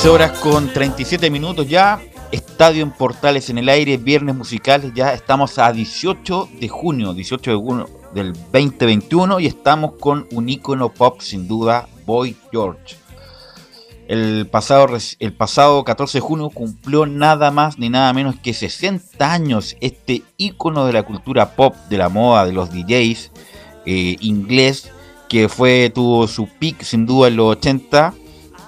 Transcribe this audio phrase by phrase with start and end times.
[0.00, 2.00] 13 horas con 37 minutos ya.
[2.32, 4.92] Estadio en Portales en el aire, viernes musicales.
[4.94, 10.48] Ya estamos a 18 de junio, 18 de junio del 2021 y estamos con un
[10.48, 12.96] ícono pop sin duda, Boy George.
[14.08, 14.86] El pasado,
[15.18, 20.22] el pasado 14 de junio cumplió nada más ni nada menos que 60 años este
[20.38, 23.32] ícono de la cultura pop, de la moda, de los DJs
[23.84, 24.90] eh, inglés,
[25.28, 28.14] que fue tuvo su peak sin duda en los 80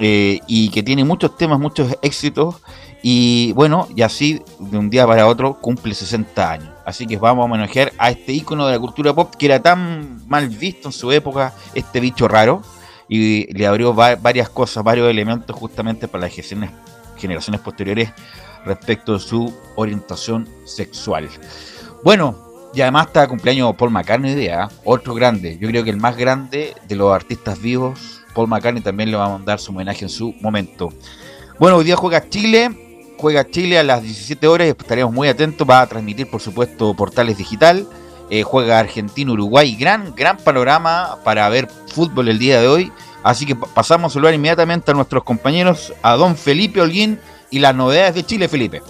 [0.05, 2.57] eh, y que tiene muchos temas, muchos éxitos.
[3.05, 6.71] Y bueno, y así de un día para otro cumple 60 años.
[6.85, 10.27] Así que vamos a homenajear a este ícono de la cultura pop que era tan
[10.29, 12.63] mal visto en su época, este bicho raro.
[13.09, 18.11] Y le abrió varias cosas, varios elementos justamente para las generaciones, posteriores
[18.65, 21.29] respecto de su orientación sexual.
[22.03, 22.37] Bueno,
[22.75, 25.59] y además está cumpleaños Paul McCartney, idea, otro grande.
[25.59, 29.26] Yo creo que el más grande de los artistas vivos Paul McCartney también le va
[29.26, 30.93] a mandar su homenaje en su momento.
[31.59, 32.70] Bueno, hoy día juega Chile,
[33.19, 35.69] juega Chile a las 17 horas estaremos muy atentos.
[35.69, 37.87] Va a transmitir, por supuesto, Portales Digital.
[38.31, 39.76] Eh, juega Argentina-Uruguay.
[39.76, 42.92] Gran, gran panorama para ver fútbol el día de hoy.
[43.22, 47.75] Así que pasamos a saludar inmediatamente a nuestros compañeros, a don Felipe Holguín y las
[47.75, 48.82] novedades de Chile, Felipe.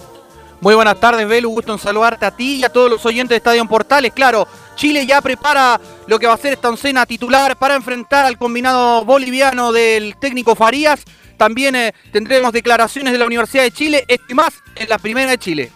[0.61, 1.49] Muy buenas tardes, Belu.
[1.49, 4.13] Gusto en saludarte a ti y a todos los oyentes de Estadio Portales.
[4.13, 8.37] Claro, Chile ya prepara lo que va a ser esta oncena titular para enfrentar al
[8.37, 11.03] combinado boliviano del técnico Farías.
[11.37, 15.37] También eh, tendremos declaraciones de la Universidad de Chile, este más en la primera de
[15.37, 15.71] Chile.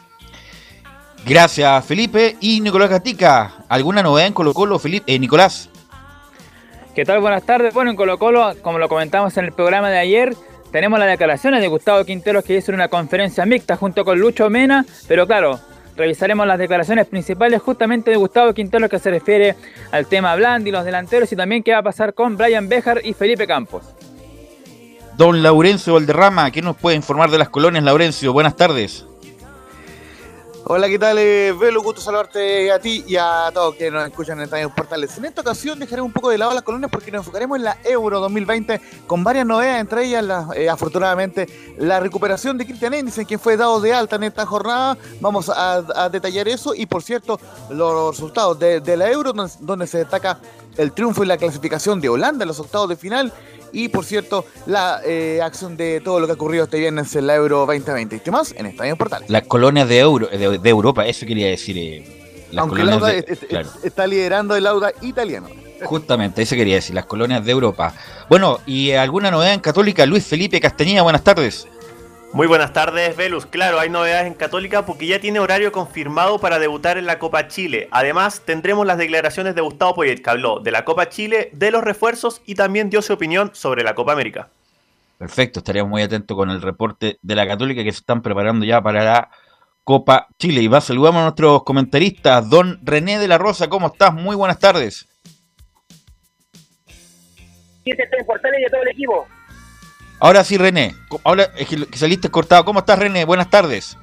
[1.25, 2.37] Gracias, Felipe.
[2.39, 5.13] Y Nicolás Gatica, ¿alguna novedad en Colo Colo, Felipe?
[5.13, 5.69] Eh, Nicolás.
[6.95, 7.19] ¿Qué tal?
[7.19, 7.73] Buenas tardes.
[7.73, 10.35] Bueno, en Colo Colo, como lo comentamos en el programa de ayer,
[10.71, 14.85] tenemos las declaraciones de Gustavo Quinteros que hizo una conferencia mixta junto con Lucho Mena,
[15.07, 15.59] pero claro,
[15.97, 19.55] revisaremos las declaraciones principales justamente de Gustavo Quinteros que se refiere
[19.91, 23.13] al tema Blandi, los delanteros y también qué va a pasar con Brian Bejar y
[23.13, 23.83] Felipe Campos.
[25.17, 28.31] Don Laurencio Valderrama, ¿qué nos puede informar de las colonias, Laurencio?
[28.31, 29.05] Buenas tardes.
[30.69, 31.17] Hola, ¿qué tal?
[31.17, 35.17] Eh, Velo, gusto saludarte a ti y a todos que nos escuchan en Estadio Portales.
[35.17, 37.77] En esta ocasión dejaremos un poco de lado las colonias porque nos enfocaremos en la
[37.85, 40.25] Euro 2020 con varias novedades, entre ellas,
[40.57, 41.47] eh, afortunadamente,
[41.77, 44.97] la recuperación de Cristian Endisen, quien fue dado de alta en esta jornada.
[45.21, 47.39] Vamos a, detallar eso y, por cierto,
[47.69, 49.31] los resultados de, la Euro,
[49.61, 50.37] donde se destaca
[50.75, 53.31] el triunfo y la clasificación de Holanda en los octavos de final
[53.71, 57.27] y por cierto la eh, acción de todo lo que ha ocurrido este viernes en
[57.27, 59.29] la Euro 2020 y qué más en Estadio Portales.
[59.29, 61.77] Las colonias de, Euro, de, Europa, eso quería decir.
[61.77, 63.11] Eh, Aunque Lauda
[63.83, 65.47] está liderando el Lauda italiano.
[65.83, 67.93] Justamente, eso quería decir, las colonias de Europa.
[68.29, 71.67] Bueno, y alguna novedad en Católica, Luis Felipe Castañeda, buenas tardes.
[72.37, 73.47] Muy buenas tardes, Velus.
[73.47, 77.47] Claro, hay novedades en Católica porque ya tiene horario confirmado para debutar en la Copa
[77.47, 77.87] Chile.
[77.89, 81.83] Además, tendremos las declaraciones de Gustavo Poyet, que habló de la Copa Chile, de los
[81.83, 84.49] refuerzos y también dio su opinión sobre la Copa América.
[85.17, 88.83] Perfecto, estaríamos muy atentos con el reporte de la Católica que se están preparando ya
[88.83, 89.31] para la
[89.83, 90.61] Copa Chile.
[90.61, 92.47] Y va, saludamos a nuestros comentaristas.
[92.51, 94.13] Don René de la Rosa, ¿cómo estás?
[94.13, 95.07] Muy buenas tardes.
[97.83, 99.27] Importante y a todo el equipo.
[100.19, 100.95] Ahora sí, René.
[101.23, 102.65] Ahora es que saliste cortado.
[102.65, 103.23] ¿Cómo estás, René?
[103.23, 103.97] Buenas tardes.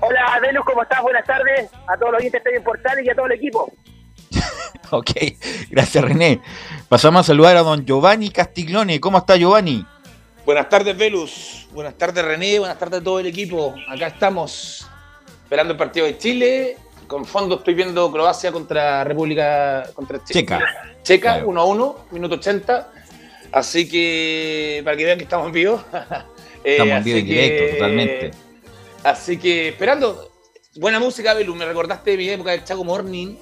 [0.00, 1.02] Hola, Velus, ¿cómo estás?
[1.02, 3.72] Buenas tardes a todos los oyentes de Estadio Portales y a todo el equipo.
[4.90, 5.10] ok,
[5.70, 6.40] gracias, René.
[6.88, 9.00] Pasamos a saludar a don Giovanni Castiglione.
[9.00, 9.86] ¿Cómo está, Giovanni?
[10.44, 11.68] Buenas tardes, Velus.
[11.72, 12.58] Buenas tardes, René.
[12.58, 13.74] Buenas tardes a todo el equipo.
[13.88, 14.86] Acá estamos
[15.42, 16.76] esperando el partido de Chile.
[17.06, 20.60] Con fondo estoy viendo Croacia contra República contra Checa.
[21.02, 22.92] Checa, 1 a 1, minuto 80.
[23.52, 25.82] Así que, para que vean que estamos vivos.
[26.62, 28.30] Eh, estamos en vivo en directo, totalmente.
[29.02, 30.30] Así que, esperando.
[30.76, 31.54] Buena música, Belu.
[31.54, 33.34] Me recordaste de mi época del Chaco Morning,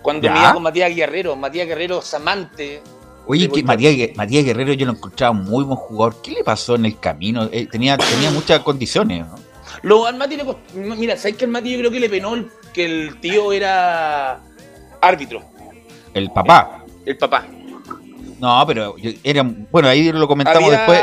[0.00, 1.36] cuando me iba con Matías Guerrero.
[1.36, 2.80] Matías Guerrero, Samante.
[3.26, 6.22] Oye, que Matías, Matías, Guerrero yo lo encontraba muy buen jugador.
[6.22, 7.50] ¿Qué le pasó en el camino?
[7.52, 9.34] Eh, tenía, tenía muchas condiciones, ¿no?
[9.82, 12.84] Lo, al Mati le Mira, ¿sabes que al Mati yo creo que le penó que
[12.84, 14.40] el tío era
[15.00, 15.42] árbitro?
[16.14, 16.84] El papá.
[17.04, 17.46] el papá.
[18.44, 19.42] No, pero era.
[19.72, 21.00] Bueno, ahí lo comentamos después.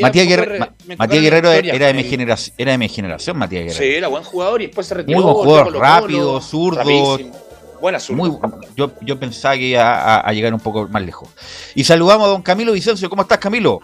[0.00, 0.66] Matías, Guerrero,
[0.98, 3.84] Matías Guerrero era, de mi generación, era de mi generación, Matías Guerrero.
[3.84, 5.20] Sí, era buen jugador y después se retiró.
[5.20, 6.82] Muy buen jugador, rápido, zurdo.
[7.80, 8.16] Buena zurdo.
[8.16, 8.36] Muy,
[8.76, 11.28] yo, yo pensaba que iba a, llegar un poco más lejos.
[11.76, 13.08] Y saludamos a don Camilo Vicencio.
[13.08, 13.80] ¿Cómo estás, Camilo?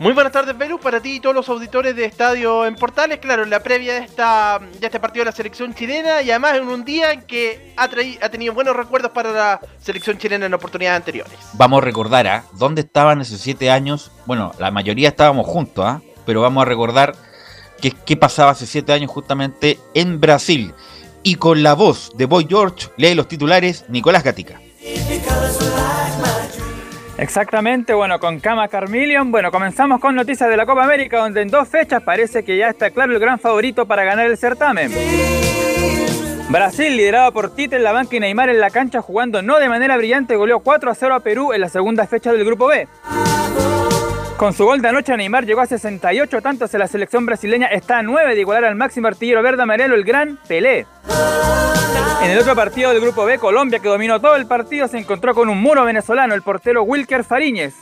[0.00, 3.18] Muy buenas tardes, Velus, para ti y todos los auditores de Estadio en Portales.
[3.18, 6.54] Claro, en la previa de, esta, de este partido de la selección chilena y además
[6.54, 7.88] en un día en que ha,
[8.22, 11.34] ha tenido buenos recuerdos para la selección chilena en oportunidades anteriores.
[11.54, 12.44] Vamos a recordar, ¿ah?
[12.52, 14.12] ¿Dónde estaban esos siete años?
[14.24, 16.00] Bueno, la mayoría estábamos juntos, ¿ah?
[16.24, 17.16] Pero vamos a recordar
[17.80, 20.74] qué, qué pasaba hace siete años justamente en Brasil.
[21.24, 24.60] Y con la voz de Boy George, lee los titulares Nicolás Gatica.
[27.18, 31.48] Exactamente, bueno, con Cama Carmillion, bueno, comenzamos con noticias de la Copa América, donde en
[31.48, 34.92] dos fechas parece que ya está claro el gran favorito para ganar el certamen.
[36.48, 39.68] Brasil, liderado por Tite en la banca y Neymar en la cancha, jugando no de
[39.68, 42.86] manera brillante, goleó 4 a 0 a Perú en la segunda fecha del Grupo B.
[44.38, 47.98] Con su gol de anoche, Neymar llegó a 68 tantos en la selección brasileña, está
[47.98, 50.86] a 9 de igualar al máximo artillero verde amarelo, el gran Pelé.
[52.22, 55.34] En el otro partido del grupo B, Colombia, que dominó todo el partido, se encontró
[55.34, 57.74] con un muro venezolano, el portero Wilker Fariñez.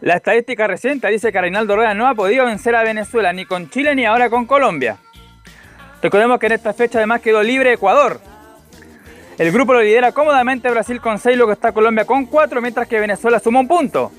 [0.00, 3.70] La estadística reciente dice que Reinaldo Rueda no ha podido vencer a Venezuela ni con
[3.70, 4.96] Chile ni ahora con Colombia.
[6.02, 8.20] Recordemos que en esta fecha además quedó libre Ecuador.
[9.38, 12.98] El grupo lo lidera cómodamente Brasil con 6, luego está Colombia con 4, mientras que
[12.98, 14.10] Venezuela suma un punto.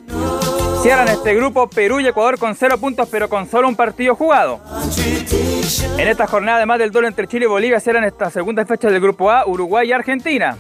[0.88, 4.62] Cierran este grupo Perú y Ecuador con 0 puntos, pero con solo un partido jugado.
[5.98, 9.02] En esta jornada, además del duelo entre Chile y Bolivia, cierran esta segunda fecha del
[9.02, 10.56] grupo A, Uruguay y Argentina.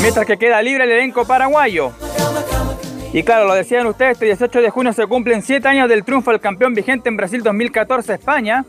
[0.00, 1.90] Mientras que queda libre el elenco paraguayo.
[3.12, 6.30] Y claro, lo decían ustedes, este 18 de junio se cumplen 7 años del triunfo
[6.30, 8.64] del campeón vigente en Brasil 2014 España.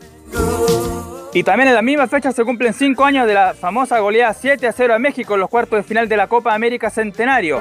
[1.34, 4.66] Y también en la misma fecha se cumplen 5 años de la famosa goleada 7
[4.66, 7.60] a 0 a México en los cuartos de final de la Copa América Centenario.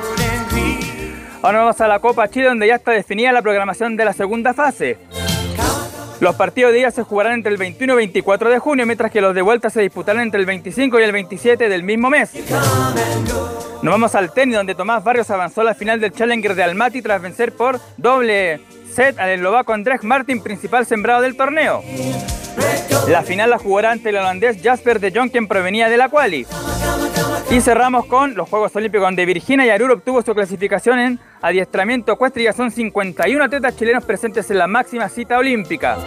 [1.46, 4.56] Ahora vamos a la Copa Chile donde ya está definida la programación de la segunda
[4.56, 4.98] fase.
[6.20, 9.22] Los partidos de ida se jugarán entre el 21 y 24 de junio, mientras que
[9.22, 12.32] los de vuelta se disputarán entre el 25 y el 27 del mismo mes.
[13.84, 17.04] Nos vamos al tenis, donde Tomás Barrios avanzó a la final del Challenger de Almaty
[17.04, 18.62] tras vencer por doble
[18.96, 21.84] set al eslovaco Andrés Martin, principal sembrado del torneo.
[23.10, 26.48] La final la jugará ante el holandés Jasper de Jong, quien provenía de la quali.
[27.52, 32.42] Y cerramos con los Juegos Olímpicos, donde Virginia Yarur obtuvo su clasificación en adiestramiento ecuestre
[32.42, 35.98] y ya son 51 atletas chilenos presentes en la máxima cita olímpica.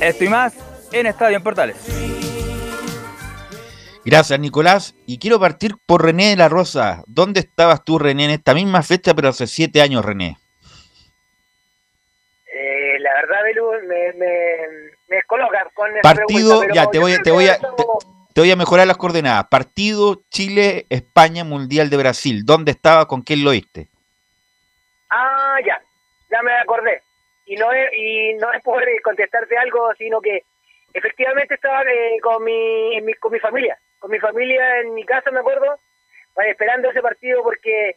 [0.00, 0.54] Esto y más
[0.92, 1.76] en Estadio en Portales.
[4.04, 4.94] Gracias, Nicolás.
[5.06, 7.02] Y quiero partir por René de la Rosa.
[7.06, 10.38] ¿Dónde estabas tú, René, en esta misma fecha, pero hace siete años, René?
[12.52, 13.10] Eh, la
[13.86, 14.56] me, me,
[15.08, 15.40] me con
[16.02, 17.58] Partido, ya, te voy, te voy a
[18.32, 19.48] te voy a mejorar las coordenadas.
[19.48, 22.42] Partido Chile-España Mundial de Brasil.
[22.44, 23.06] ¿Dónde estaba?
[23.06, 23.88] ¿Con quién lo oíste?
[25.10, 25.80] Ah, ya.
[26.30, 27.02] Ya me acordé.
[27.46, 30.44] Y no es, y no es por contestarte algo, sino que
[30.94, 33.76] efectivamente estaba eh, con, mi, con mi familia.
[33.98, 35.78] Con mi familia en mi casa, me acuerdo,
[36.48, 37.96] esperando ese partido porque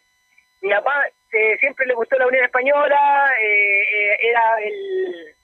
[0.61, 5.35] mi papá eh, siempre le gustó la Unión Española, eh, era el,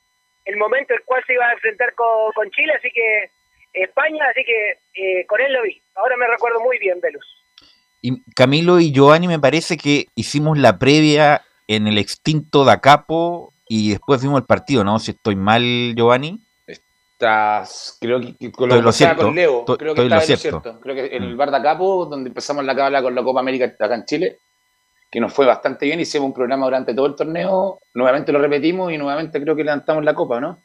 [0.50, 3.30] el momento en el cual se iba a enfrentar con, con Chile, así que
[3.74, 5.80] España, así que eh, con él lo vi.
[5.96, 7.26] Ahora me recuerdo muy bien, Velus.
[8.02, 13.92] Y Camilo y Giovanni, me parece que hicimos la previa en el extinto Dacapo y
[13.92, 14.98] después vimos el partido, ¿no?
[15.00, 16.40] Si estoy mal, Giovanni.
[16.66, 20.16] Estás, creo que, que con lo lo que cierto, con Leo, estoy- creo que está
[20.16, 20.62] lo en lo cierto.
[20.62, 20.80] cierto.
[20.82, 21.38] Creo que en el Mm.
[21.38, 24.38] Bar de Acapo, donde empezamos la cábala con la Copa América acá en Chile,
[25.12, 28.92] que nos fue bastante bien, hicimos un programa durante todo el torneo, nuevamente lo repetimos
[28.92, 30.58] y nuevamente creo que levantamos la copa, ¿no?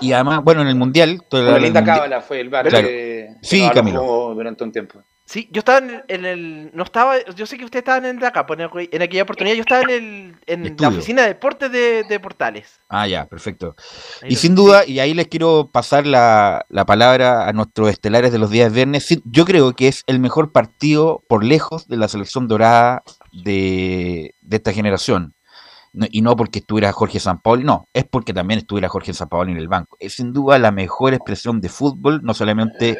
[0.00, 1.20] Y además, bueno, en el Mundial.
[1.30, 2.86] Una hablando linda cábala fue el bar Claro.
[2.88, 4.32] que, Sí, Camilo.
[4.34, 5.02] durante un tiempo.
[5.30, 7.14] Sí, yo estaba en el, en el- No estaba.
[7.36, 9.54] Yo sé que ustedes estaban en acá, pues, en, aqu- en aquella oportunidad.
[9.54, 12.80] Yo estaba en, el, en la oficina de deportes de, de Portales.
[12.88, 13.76] Ah, ya, perfecto.
[14.22, 18.32] Ahí Y sin duda, y ahí les quiero pasar la, la palabra a nuestros estelares
[18.32, 19.06] de los días viernes.
[19.24, 24.56] Yo creo que es el mejor partido por lejos de la selección dorada de, de
[24.56, 25.34] esta generación.
[26.10, 29.68] Y no porque estuviera Jorge Sampaoli, no, es porque también estuviera Jorge Sampaoli en el
[29.68, 29.96] banco.
[30.00, 32.98] Es sin duda la mejor expresión de fútbol, no solamente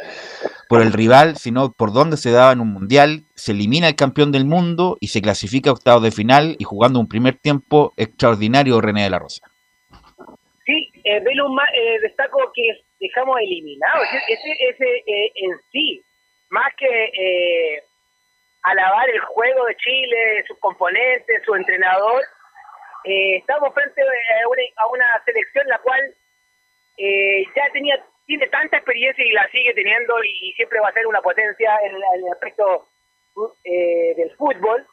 [0.70, 3.24] por el rival, sino por dónde se daba en un mundial.
[3.34, 7.00] Se elimina el campeón del mundo y se clasifica a octavos de final y jugando
[7.00, 9.42] un primer tiempo extraordinario René de la Rosa.
[10.64, 12.62] Sí, eh, Velo, ma- eh, destaco que
[13.00, 14.00] dejamos eliminado.
[14.28, 16.00] Ese, ese, eh, en sí,
[16.50, 17.82] más que eh,
[18.62, 22.22] alabar el juego de Chile, sus componentes, su entrenador,
[23.06, 26.00] eh, estamos frente a una, a una selección la cual
[26.96, 27.96] eh, ya tenía
[28.30, 31.96] tiene tanta experiencia y la sigue teniendo y, siempre va a ser una potencia en,
[31.96, 32.87] en el aspecto
[33.64, 34.87] eh, del fútbol,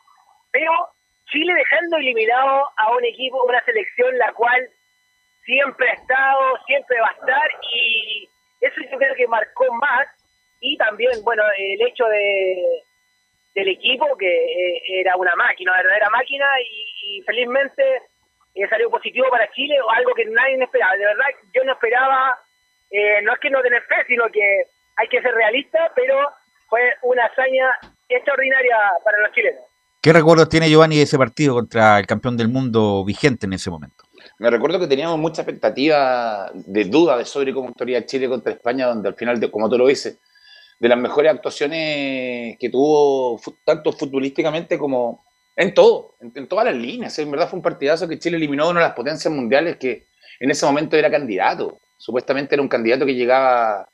[0.52, 0.72] pero
[1.30, 4.68] Chile dejando eliminado a un equipo, una selección la cual
[5.46, 8.28] siempre ha estado, siempre va a estar y
[8.62, 10.08] eso yo creo que marcó más
[10.60, 12.82] y también, bueno, el hecho de
[13.54, 18.02] del equipo que eh, era una máquina, una verdadera máquina y, y felizmente
[18.56, 20.96] eh, salió positivo para Chile algo que nadie esperaba.
[20.96, 22.40] De verdad, yo no esperaba,
[22.90, 24.64] eh, no es que no tener fe, sino que
[24.96, 26.16] hay que ser realista, pero
[26.70, 27.70] fue una hazaña
[28.10, 29.64] extraordinaria para los chilenos.
[30.02, 33.70] ¿Qué recuerdos tiene Giovanni de ese partido contra el campeón del mundo vigente en ese
[33.70, 34.06] momento?
[34.40, 38.88] Me recuerdo que teníamos mucha expectativa de duda de sobre cómo actuaría Chile contra España,
[38.88, 40.20] donde al final, como tú lo dices,
[40.80, 45.26] de las mejores actuaciones que tuvo, tanto futbolísticamente como
[45.56, 47.18] en todo, en, en todas las líneas.
[47.18, 50.08] En verdad fue un partidazo que Chile eliminó a una de las potencias mundiales que
[50.40, 51.80] en ese momento era candidato.
[51.98, 53.88] Supuestamente era un candidato que llegaba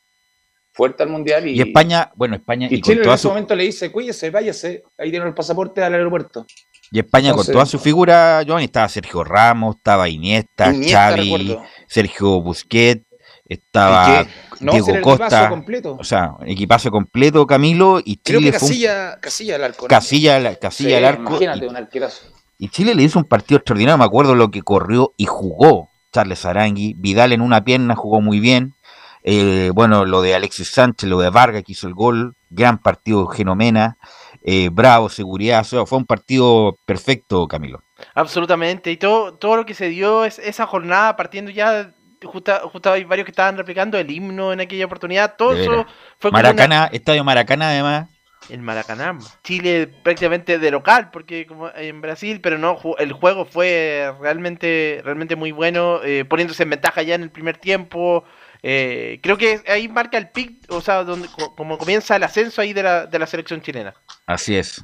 [0.72, 3.29] fuerte al mundial y, Y España, bueno, España y y, con Chile en ese su,
[3.29, 6.45] momento le dice, cuídese, váyase, ahí tiene el pasaporte al aeropuerto.
[6.91, 11.22] y España entonces- con toda su figura, Giovanni, estaba Sergio Ramos, estaba Iniesta, Iniesta, Xavi,
[11.24, 11.63] recuerdo.
[11.88, 13.05] Sergio Busquets,
[13.45, 14.25] estaba.
[14.60, 15.98] No, Diego el Costa, completo.
[16.00, 19.81] o sea, equipazo completo, Camilo, y Creo que Chile fue un Casilla, Casilla al arco.
[19.86, 19.88] ¿no?
[19.89, 21.29] casilla, casilla Sí, al arco.
[21.31, 22.25] Imagínate, y- un arquerazo.
[22.57, 26.46] Y Chile le hizo un partido extraordinario, me acuerdo lo que corrió y jugó Charles
[26.46, 28.75] Arangui, Vidal en una pierna jugó muy bien,
[29.24, 33.25] eh, bueno, lo de Alexis Sánchez, lo de Vargas que hizo el gol, gran partido
[33.27, 33.98] Genomena,
[34.43, 37.82] eh, bravo, seguridad, o sea, fue un partido perfecto, Camilo.
[38.15, 38.91] Absolutamente.
[38.91, 41.93] Y todo, todo lo que se dio es, esa jornada, partiendo ya.
[42.22, 45.36] Justo, justo hay varios que estaban replicando el himno en aquella oportunidad.
[45.38, 45.86] Todo eso
[46.20, 48.10] fue como una- Maracaná, Estadio Maracaná además,
[48.50, 49.17] El Maracaná.
[49.43, 55.35] Chile prácticamente de local, porque como en Brasil, pero no, el juego fue realmente, realmente
[55.35, 58.23] muy bueno, eh, poniéndose en ventaja ya en el primer tiempo.
[58.62, 62.62] eh, creo que ahí marca el pic, o sea, donde co- como comienza el ascenso
[62.62, 63.93] ahí de la, de la selección chilena.
[64.25, 64.81] así es.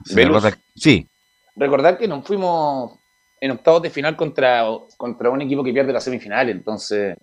[0.75, 1.08] Sí,
[1.56, 3.00] Recordar que nos fuimos
[3.42, 4.63] en octavos de final contra,
[4.98, 7.18] contra un equipo que pierde la semifinal, entonces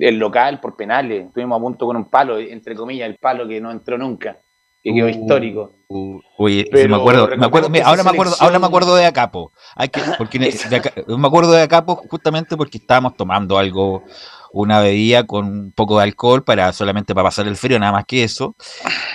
[0.00, 3.60] el local por penales, estuvimos a punto con un palo, entre comillas, el palo que
[3.60, 4.38] no entró nunca,
[4.84, 5.72] que quedó Uh, histórico.
[5.88, 9.06] Uh, Oye, Pero me acuerdo, me acuerdo, mira, ahora me acuerdo, ahora me acuerdo de
[9.06, 9.52] Acapo.
[9.74, 14.04] Hay que, porque de me acuerdo de Acapo justamente porque estábamos tomando algo,
[14.52, 18.04] una bebida con un poco de alcohol para solamente para pasar el frío, nada más
[18.04, 18.54] que eso.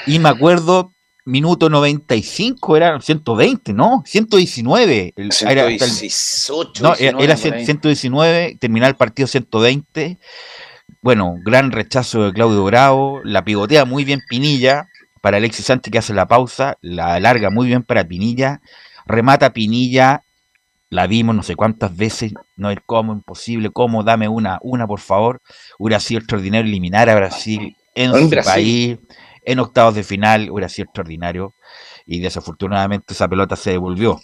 [0.08, 0.94] Y me acuerdo,
[1.26, 4.02] minuto 95, era 120, ¿no?
[4.06, 5.14] 119.
[5.16, 7.66] el- era el- 118, no, era, 19 era por ahí.
[7.66, 10.18] 119, terminar el partido 120.
[11.02, 14.88] Bueno, gran rechazo de Claudio Bravo, la pivotea muy bien Pinilla,
[15.22, 18.62] para Alexis Sánchez que hace la pausa, la alarga muy bien para Pinilla,
[19.06, 20.24] remata Pinilla,
[20.90, 25.00] la vimos no sé cuántas veces, no es como imposible, cómo, dame una, una por
[25.00, 25.42] favor,
[25.78, 28.52] hubiera sido extraordinario eliminar a Brasil en En su Brasil.
[28.52, 28.98] país,
[29.46, 31.54] en octavos de final, hubiera sido extraordinario,
[32.06, 34.20] y desafortunadamente esa pelota se devolvió.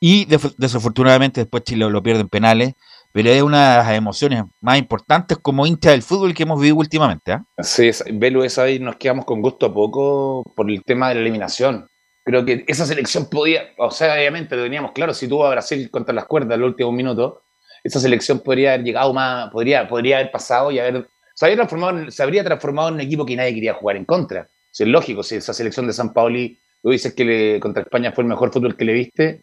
[0.00, 0.26] Y
[0.58, 2.74] desafortunadamente después Chile lo pierde en penales,
[3.12, 6.76] pero es una de las emociones más importantes como hincha del fútbol que hemos vivido
[6.76, 7.32] últimamente.
[7.32, 7.44] ¿ah?
[7.62, 11.20] Sí, Belu, esa ahí nos quedamos con gusto a poco por el tema de la
[11.20, 11.86] eliminación.
[12.24, 15.90] Creo que esa selección podía, o sea, obviamente lo teníamos claro, si tuvo a Brasil
[15.90, 17.42] contra las cuerdas el último minuto,
[17.82, 21.98] esa selección podría haber llegado más, podría, podría haber pasado y haber, se, habría transformado
[21.98, 24.48] en- se habría transformado en un equipo que nadie quería jugar en contra.
[24.72, 28.28] Es lógico, si esa selección de San Paoli, tú dices que contra España fue el
[28.28, 29.42] mejor fútbol que le viste,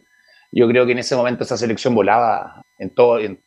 [0.52, 3.40] yo creo que en ese momento esa selección volaba en todo, en, en-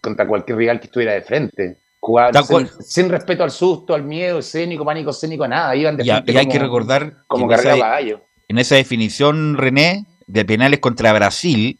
[0.00, 1.76] contra cualquier rival que estuviera de frente.
[2.00, 2.68] Jugaban Tal sin, cual.
[2.80, 5.74] sin respeto al susto, al miedo escénico, pánico escénico, nada.
[5.74, 8.20] Iban de Y, frente y hay como- que recordar como carrera a caballo.
[8.48, 11.78] en esa definición, René, de penales contra Brasil,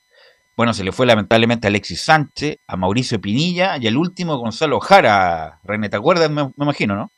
[0.56, 4.80] bueno, se le fue lamentablemente a Alexis Sánchez, a Mauricio Pinilla y al último Gonzalo
[4.80, 5.60] Jara.
[5.62, 6.28] René, ¿te acuerdas?
[6.30, 7.12] Me, me imagino, ¿no?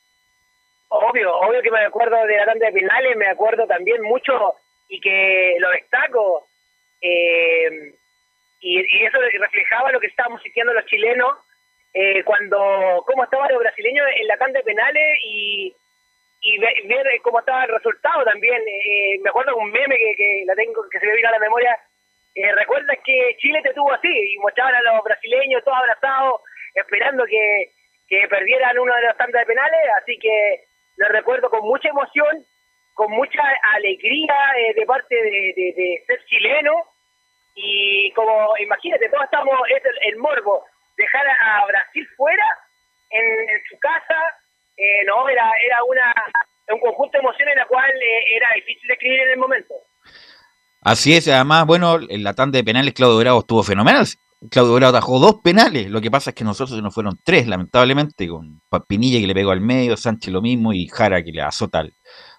[0.89, 4.33] Obvio, obvio que me acuerdo de la tanda de penales, me acuerdo también mucho
[4.89, 6.47] y que lo destaco.
[7.01, 7.95] eh,
[8.61, 11.39] y, y eso reflejaba lo que estábamos sintiendo los chilenos
[11.95, 15.75] eh, cuando, cómo estaban los brasileños en la tanda de penales y,
[16.43, 18.63] y ve- ver cómo estaba el resultado también.
[18.67, 21.33] Eh, me acuerdo de un meme que, que la tengo que se me vino a
[21.33, 21.77] la memoria.
[22.35, 24.09] Eh, ¿Recuerdas que Chile te tuvo así?
[24.09, 26.43] Y mostraban a los brasileños todos abrazados,
[26.75, 27.73] esperando que,
[28.09, 29.81] que perdieran uno de los tandas de penales.
[30.01, 30.65] Así que
[30.97, 32.47] lo recuerdo con mucha emoción,
[32.95, 33.43] con mucha
[33.75, 36.73] alegría eh, de parte de ser chileno.
[37.55, 40.65] Y como, imagínate, todos estamos, es el, morbo,
[40.97, 42.47] dejar a, Brasil fuera
[43.11, 44.19] en, su casa,
[44.77, 46.15] eh, no, era, era una,
[46.73, 49.75] un conjunto de emociones en la cual eh, era difícil de escribir en el momento.
[50.83, 54.07] Así es, además, bueno, en la tanda de penales Claudio Bravo estuvo fenomenal.
[54.51, 57.47] Claudio Bravo atajó dos penales, lo que pasa es que nosotros se nos fueron tres,
[57.47, 61.43] lamentablemente, con Pinilla que le pegó al medio, Sánchez lo mismo y Jara que le
[61.43, 61.93] azota el-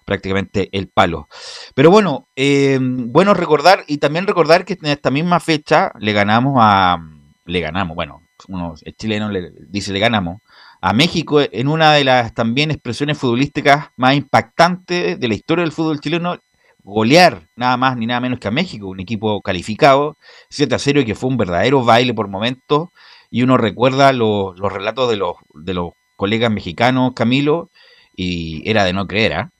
[0.04, 1.28] prácticamente el palo.
[1.74, 6.56] Pero bueno, eh, bueno recordar y también recordar que en esta misma fecha le ganamos
[6.58, 6.98] a,
[7.44, 10.40] le ganamos, bueno, uno es chileno le dice le ganamos
[10.82, 15.70] a México en una de las también expresiones futbolísticas más impactantes de la historia del
[15.72, 16.38] fútbol chileno,
[16.82, 20.16] golear nada más ni nada menos que a México, un equipo calificado,
[20.50, 22.88] 7 a 0 y que fue un verdadero baile por momentos.
[23.30, 27.70] Y uno recuerda los, los relatos de los, de los colegas mexicanos, Camilo,
[28.16, 29.50] y era de no creer, ¿ah?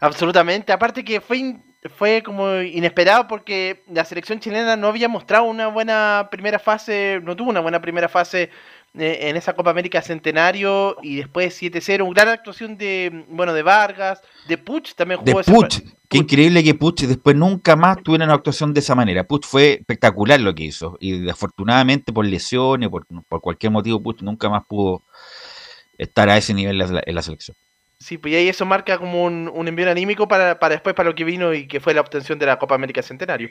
[0.00, 0.72] Absolutamente.
[0.72, 1.62] Aparte que fue, in-
[1.96, 7.36] fue como inesperado porque la selección chilena no había mostrado una buena primera fase, no
[7.36, 8.50] tuvo una buena primera fase
[8.94, 13.62] eh, en esa Copa América Centenario y después 7-0, una gran actuación de, bueno, de
[13.62, 18.02] Vargas, de Puch también De jugó ese Puch, qué increíble que Puch después nunca más
[18.02, 19.24] tuviera una actuación de esa manera.
[19.24, 24.22] Puch fue espectacular lo que hizo y desafortunadamente por lesiones, por, por cualquier motivo, Puch
[24.22, 25.02] nunca más pudo
[25.98, 27.56] estar a ese nivel en la, en la selección.
[28.00, 31.08] Sí, pues y ahí eso marca como un, un envío anímico para, para después para
[31.08, 33.48] lo que vino y que fue la obtención de la Copa América Centenario.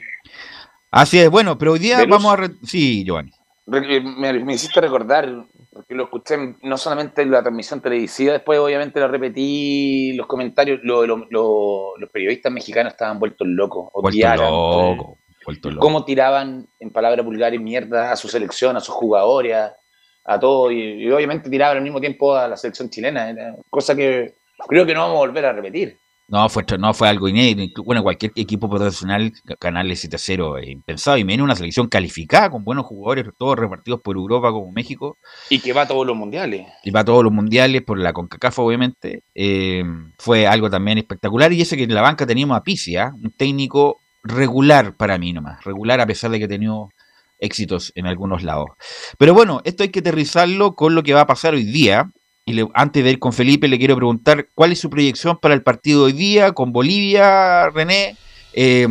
[0.90, 2.36] Así es, bueno, pero hoy día vamos a...
[2.36, 3.30] re- Sí, Giovanni.
[3.70, 5.28] Eh, Me, me hiciste recordar,
[5.70, 10.80] porque lo escuché no solamente en la transmisión televisiva, después obviamente lo repetí, los comentarios,
[10.82, 15.80] lo- lo- lo- los periodistas mexicanos estaban vueltos locos, loco, vuelto eh, loco.
[15.86, 19.76] cómo tiraban en palabras vulgares mierda a su selección, a sus jugadores, a,
[20.24, 23.94] a todo, y, y obviamente tiraban al mismo tiempo a la selección chilena, era cosa
[23.94, 25.98] que creo que no vamos a volver a repetir.
[26.30, 27.82] No, fue, no fue algo inédito.
[27.82, 31.16] Bueno, cualquier equipo profesional, canal 7-0, es impensado.
[31.16, 35.16] Y menos una selección calificada con buenos jugadores, todos repartidos por Europa como México.
[35.48, 36.66] Y que va a todos los mundiales.
[36.84, 39.82] y para todos los mundiales, por la CONCACAF obviamente, eh,
[40.18, 41.50] fue algo también espectacular.
[41.54, 43.10] Y ese que en la banca teníamos a Pizzi, ¿ah?
[43.14, 46.90] un técnico regular para mí nomás, regular a pesar de que ha tenido
[47.38, 48.68] éxitos en algunos lados.
[49.16, 52.10] Pero bueno, esto hay que aterrizarlo con lo que va a pasar hoy día.
[52.48, 55.52] Y le- antes de ir con Felipe, le quiero preguntar cuál es su proyección para
[55.54, 58.16] el partido de hoy día con Bolivia, René,
[58.54, 58.86] eh,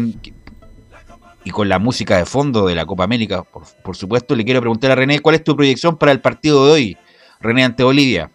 [1.43, 4.60] y con la música de fondo de la Copa América, por, por supuesto, le quiero
[4.60, 6.98] preguntar a René, ¿cuál es tu proyección para el partido de hoy,
[7.39, 8.30] René, ante Bolivia?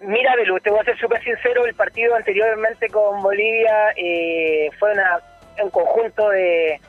[0.00, 4.92] Mira, Belu, te voy a ser súper sincero, el partido anteriormente con Bolivia eh, fue
[4.92, 5.18] una,
[5.62, 6.80] un conjunto de,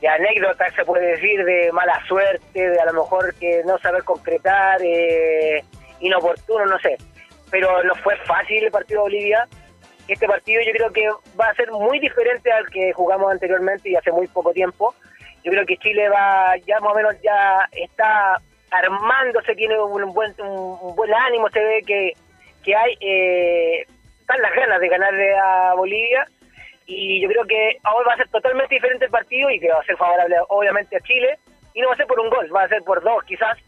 [0.00, 4.02] de anécdotas, se puede decir, de mala suerte, de a lo mejor que no saber
[4.02, 5.62] concretar, eh,
[6.02, 6.96] inoportuno, no sé.
[7.50, 9.48] Pero no fue fácil el partido de Bolivia.
[10.08, 13.96] Este partido yo creo que va a ser muy diferente al que jugamos anteriormente y
[13.96, 14.94] hace muy poco tiempo.
[15.44, 20.34] Yo creo que Chile va, ya más o menos ya está armándose, tiene un buen,
[20.40, 22.12] un, buen ánimo, se ve que,
[22.64, 23.86] que hay, eh,
[24.20, 26.26] están las ganas de ganarle a Bolivia
[26.86, 29.80] y yo creo que ahora va a ser totalmente diferente el partido y que va
[29.80, 31.38] a ser favorable obviamente a Chile
[31.74, 33.58] y no va a ser por un gol, va a ser por dos quizás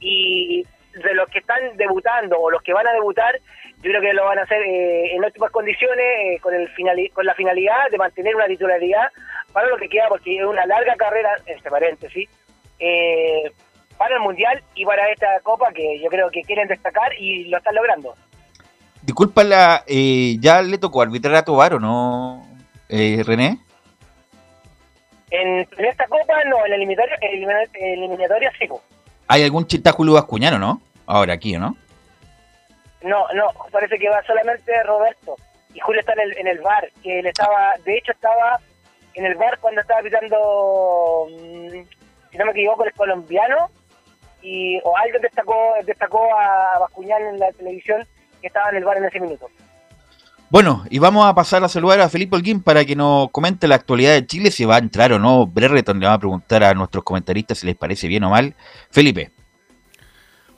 [0.00, 0.66] y
[1.02, 3.38] de los que están debutando o los que van a debutar
[3.82, 7.10] yo creo que lo van a hacer eh, en óptimas condiciones eh, con el finali-
[7.12, 9.08] con la finalidad de mantener una titularidad
[9.52, 12.28] para lo que queda porque es una larga carrera este paréntesis
[12.80, 13.50] eh,
[13.96, 17.58] para el mundial y para esta copa que yo creo que quieren destacar y lo
[17.58, 18.14] están logrando
[19.02, 22.46] Disculpa, la, eh, ¿ya le tocó arbitrar a Tobar o no,
[22.90, 23.58] eh, René?
[25.30, 28.66] en, en esta copa no en la eliminatoria, elimina- eliminatoria sí.
[29.28, 30.80] ¿Hay algún chista Julio Bascuñano, no?
[31.08, 31.74] Ahora aquí, ¿no?
[33.02, 35.36] No, no, parece que va solamente Roberto.
[35.72, 38.60] Y Julio está en el, en el bar, que él estaba, de hecho estaba
[39.14, 41.82] en el bar cuando estaba pitando, mm,
[42.30, 43.70] si no me equivoco, el colombiano,
[44.42, 48.06] y o alguien destacó destacó a Bascuñán en la televisión
[48.42, 49.48] que estaba en el bar en ese minuto.
[50.50, 53.76] Bueno, y vamos a pasar a saludar a Felipe Holguín para que nos comente la
[53.76, 56.00] actualidad de Chile, si va a entrar o no Brereton.
[56.00, 58.54] Le va a preguntar a nuestros comentaristas si les parece bien o mal.
[58.90, 59.37] Felipe.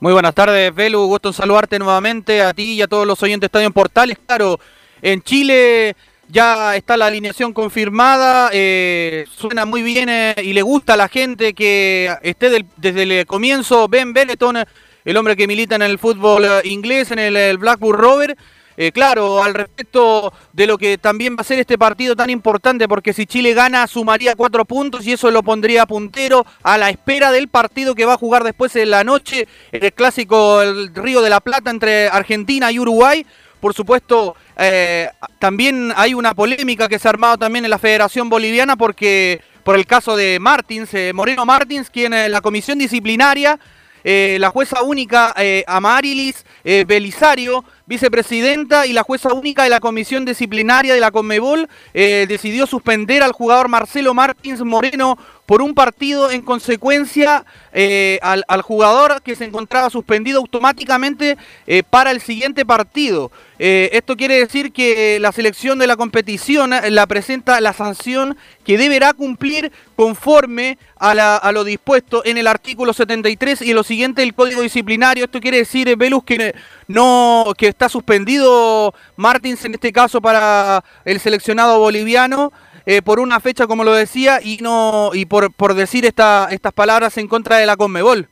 [0.01, 1.05] Muy buenas tardes, Velu.
[1.05, 4.17] Gusto en saludarte nuevamente a ti y a todos los oyentes de Estadio en Portales.
[4.25, 4.59] Claro,
[4.99, 5.95] en Chile
[6.27, 8.49] ya está la alineación confirmada.
[8.51, 13.03] eh, suena muy bien eh, y le gusta a la gente que esté del- desde
[13.03, 13.87] el comienzo.
[13.87, 14.57] Ben Benetton,
[15.05, 18.35] el hombre que milita en el fútbol eh, inglés, en el, el Blackburn Rover.
[18.83, 22.87] Eh, claro, al respecto de lo que también va a ser este partido tan importante,
[22.87, 27.31] porque si Chile gana sumaría cuatro puntos y eso lo pondría puntero a la espera
[27.31, 30.63] del partido que va a jugar después en la noche, el clásico
[30.95, 33.23] Río de la Plata entre Argentina y Uruguay.
[33.59, 38.29] Por supuesto, eh, también hay una polémica que se ha armado también en la Federación
[38.29, 43.59] Boliviana porque por el caso de Martins, eh, Moreno Martins, quien en la comisión disciplinaria
[44.03, 49.79] eh, la jueza única eh, Amarilis eh, Belisario, vicepresidenta, y la jueza única de la
[49.79, 55.17] comisión disciplinaria de la Conmebol decidió suspender al jugador Marcelo Martins Moreno
[55.51, 61.37] por un partido en consecuencia eh, al, jugador que se encontraba suspendido automáticamente
[61.67, 63.33] eh, para el siguiente partido.
[63.59, 68.77] Eh, esto quiere decir que la selección de la competición la presenta la sanción que
[68.77, 74.61] deberá cumplir conforme a, lo dispuesto en el artículo 73 y lo siguiente del Código
[74.61, 75.25] Disciplinario.
[75.25, 76.55] Esto quiere decir, Velus, que
[76.87, 82.53] no que está suspendido Martins en este caso para el seleccionado boliviano.
[82.85, 86.73] Eh, por una fecha, como lo decía, y no y por, por decir esta, estas
[86.73, 88.29] palabras en contra de la Conmebol.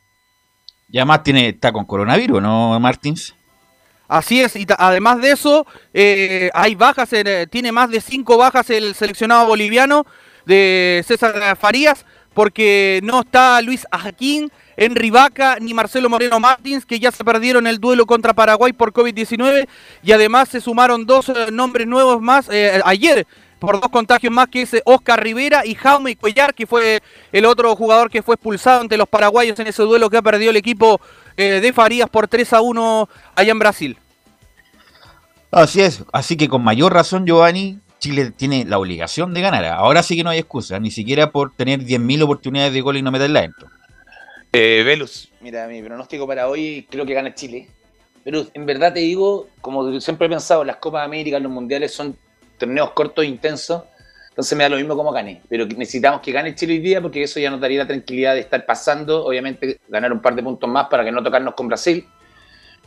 [0.90, 3.36] Y además tiene, está con coronavirus, ¿no, Martins?
[4.08, 8.38] Así es, y además de eso, eh, hay bajas, en, eh, tiene más de cinco
[8.38, 10.08] bajas el seleccionado boliviano
[10.48, 17.00] de César Farías, porque no está Luis Ajaquín, Henry Vaca ni Marcelo Moreno Martins, que
[17.00, 19.68] ya se perdieron el duelo contra Paraguay por COVID-19,
[20.04, 23.28] y además se sumaron dos eh, nombres nuevos más eh, ayer,
[23.60, 27.76] por dos contagios más, que es Oscar Rivera y Jaume Cuellar, que fue el otro
[27.76, 31.00] jugador que fue expulsado ante los paraguayos en ese duelo que ha perdido el equipo
[31.38, 33.98] eh, de Farías por 3 a 1 allá en Brasil.
[35.52, 39.66] Así es, así que con mayor razón, Giovanni, Chile tiene la obligación de ganar.
[39.66, 43.02] Ahora sí que no hay excusa, ni siquiera por tener 10.000 oportunidades de gol y
[43.02, 43.68] no meterla dentro.
[44.54, 47.68] Eh, Velus, mira, mi pronóstico para hoy creo que gana Chile.
[48.24, 52.18] Pero en verdad te digo, como siempre he pensado, las Copas Américas, los Mundiales son
[52.60, 53.84] torneos cortos e intensos.
[54.30, 55.42] Entonces me da lo mismo como gane.
[55.50, 58.42] Pero necesitamos que gane Chile hoy día porque eso ya nos daría la tranquilidad de
[58.42, 59.26] estar pasando.
[59.26, 62.08] Obviamente ganar un par de puntos más para que no tocarnos con Brasil.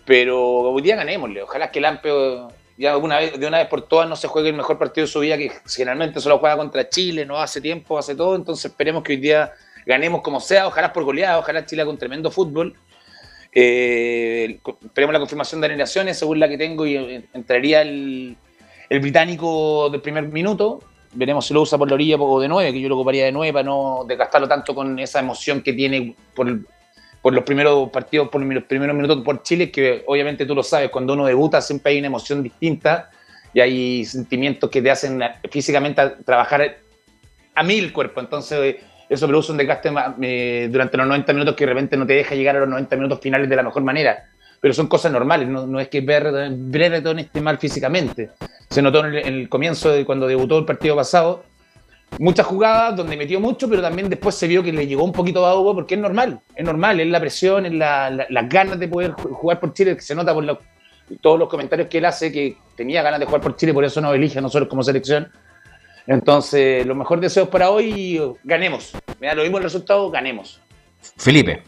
[0.04, 1.42] Pero hoy día ganémosle.
[1.42, 5.06] Ojalá que Lampeo ya de una vez por todas no se juegue el mejor partido
[5.06, 8.34] de su vida, que generalmente solo juega contra Chile, no hace tiempo, hace todo.
[8.34, 9.52] Entonces esperemos que hoy día
[9.86, 12.74] ganemos como sea, ojalá por goleada, ojalá Chile un tremendo fútbol.
[13.54, 18.36] Eh, esperemos la confirmación de alineaciones, según la que tengo, y eh, entraría el,
[18.92, 20.80] el británico del primer minuto.
[21.14, 23.32] Veremos si lo usa por la orilla o de nueve, que yo lo ocuparía de
[23.32, 26.46] nueve para no desgastarlo tanto con esa emoción que tiene por,
[27.32, 31.14] los primeros partidos, por los primeros minutos por Chile, que obviamente tú lo sabes, cuando
[31.14, 33.08] uno debuta siempre hay una emoción distinta
[33.54, 36.76] y hay sentimientos que te hacen físicamente trabajar
[37.54, 38.20] a mil el cuerpo.
[38.20, 38.76] Entonces,
[39.08, 42.34] eso produce un desgaste eh, durante los 90 minutos que de repente no te deja
[42.34, 44.28] llegar a los 90 minutos finales de la mejor manera.
[44.62, 48.30] Pero son cosas normales, no, no es que Brereton esté mal físicamente.
[48.70, 51.42] Se notó en el, en el comienzo de cuando debutó el partido pasado.
[52.20, 55.44] Muchas jugadas donde metió mucho, pero también después se vio que le llegó un poquito
[55.44, 58.78] a ahogo porque es normal, es normal, es la presión, es la- la- las ganas
[58.78, 60.58] de poder ju- jugar por Chile, que se nota por lo-
[61.20, 64.00] todos los comentarios que él hace, que tenía ganas de jugar por Chile, por eso
[64.00, 65.28] nos elige a nosotros como selección.
[66.06, 68.92] Entonces, los mejores deseos para hoy, ganemos.
[69.18, 70.60] Me da lo mismo el resultado, ganemos.
[71.16, 71.62] Felipe.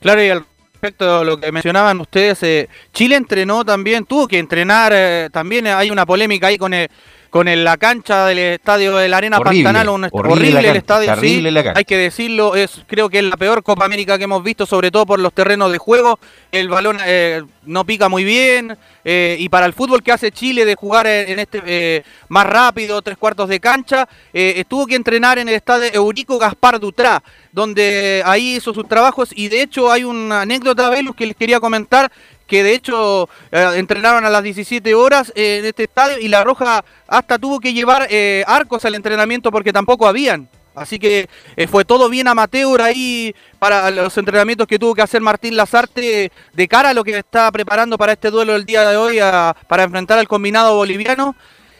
[0.00, 0.44] Claro, y al
[0.80, 5.66] respecto a lo que mencionaban ustedes, eh, Chile entrenó también, tuvo que entrenar, eh, también
[5.66, 6.88] hay una polémica ahí con el,
[7.30, 10.58] con el- la cancha del estadio de la Arena Horrible, Pantanal, un horrible horrible, la
[10.60, 11.36] el cancha, estadio, sí,
[11.76, 14.90] hay que decirlo, es creo que es la peor Copa América que hemos visto, sobre
[14.90, 16.18] todo por los terrenos de juego,
[16.50, 20.64] el balón eh, no pica muy bien, eh, y para el fútbol que hace Chile
[20.64, 24.96] de jugar en, en este eh, más rápido, tres cuartos de cancha, eh, tuvo que
[24.96, 29.90] entrenar en el estadio Eurico Gaspar Dutrá, donde ahí hizo sus trabajos, y de hecho
[29.92, 32.10] hay una anécdota, Velus, que les quería comentar,
[32.50, 36.42] que de hecho eh, entrenaron a las 17 horas eh, en este estadio y La
[36.42, 40.48] Roja hasta tuvo que llevar eh, arcos al entrenamiento porque tampoco habían.
[40.74, 41.28] Así que
[41.68, 46.68] fue todo bien amateur ahí para los entrenamientos que tuvo que hacer Martín Lazarte de
[46.68, 49.82] cara a lo que está preparando para este duelo el día de hoy a- para
[49.82, 51.34] enfrentar al combinado boliviano.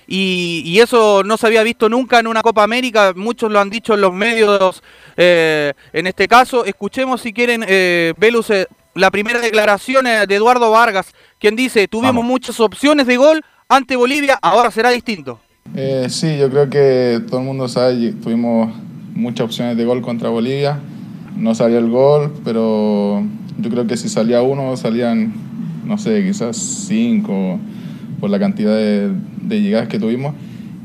[0.06, 3.94] y, eso no se había visto nunca en una Copa América, muchos lo han dicho
[3.94, 4.82] en los medios
[5.16, 6.64] en este caso.
[6.64, 8.50] Escuchemos si quieren, eh, Velus,
[8.94, 12.26] la primera declaración eh, de Eduardo Vargas, quien dice, tuvimos Vamos.
[12.26, 15.40] muchas opciones de gol ante Bolivia, ahora será distinto.
[15.74, 18.74] Eh, sí, yo creo que todo el mundo sabe, tuvimos
[19.14, 20.80] muchas opciones de gol contra Bolivia,
[21.36, 23.22] no salió el gol, pero
[23.58, 25.32] yo creo que si salía uno, salían,
[25.84, 27.58] no sé, quizás cinco
[28.18, 30.34] por la cantidad de, de llegadas que tuvimos.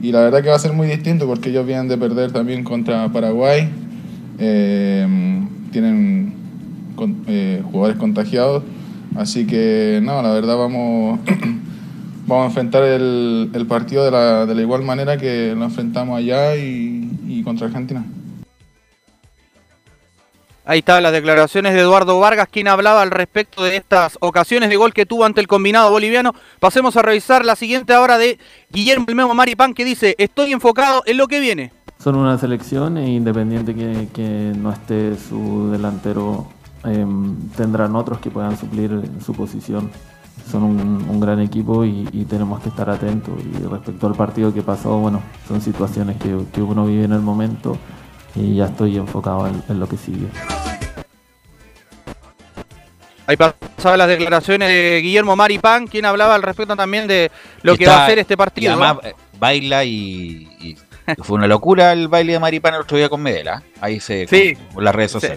[0.01, 2.63] Y la verdad que va a ser muy distinto porque ellos vienen de perder también
[2.63, 3.67] contra Paraguay,
[4.37, 5.07] eh,
[5.71, 6.33] tienen
[6.95, 8.63] con- eh, jugadores contagiados,
[9.17, 11.19] así que no, la verdad vamos...
[12.27, 16.17] Vamos a enfrentar el, el partido de la, de la igual manera que lo enfrentamos
[16.17, 18.03] allá y, y contra Argentina.
[20.67, 24.75] Ahí están las declaraciones de Eduardo Vargas, quien hablaba al respecto de estas ocasiones de
[24.75, 26.33] gol que tuvo ante el combinado boliviano.
[26.59, 28.39] Pasemos a revisar la siguiente ahora de
[28.71, 31.71] Guillermo El Memo Maripán, que dice, estoy enfocado en lo que viene.
[31.99, 36.47] Son una selección e independiente que, que no esté su delantero,
[36.85, 39.89] em, tendrán otros que puedan suplir su posición.
[40.51, 43.33] Son un, un gran equipo y, y tenemos que estar atentos.
[43.43, 47.21] Y respecto al partido que pasó, bueno, son situaciones que, que uno vive en el
[47.21, 47.77] momento
[48.35, 50.27] y ya estoy enfocado en, en lo que sigue.
[53.27, 57.31] Ahí pasaban las declaraciones de Guillermo Maripán, quien hablaba al respecto también de
[57.63, 58.73] lo que va a hacer este Y partido.
[58.73, 60.77] además eh, baila y, y
[61.23, 63.63] fue una locura el baile de Maripán el otro día con Medela.
[63.81, 64.55] Ahí se Sí.
[64.73, 65.27] con las redes Sí.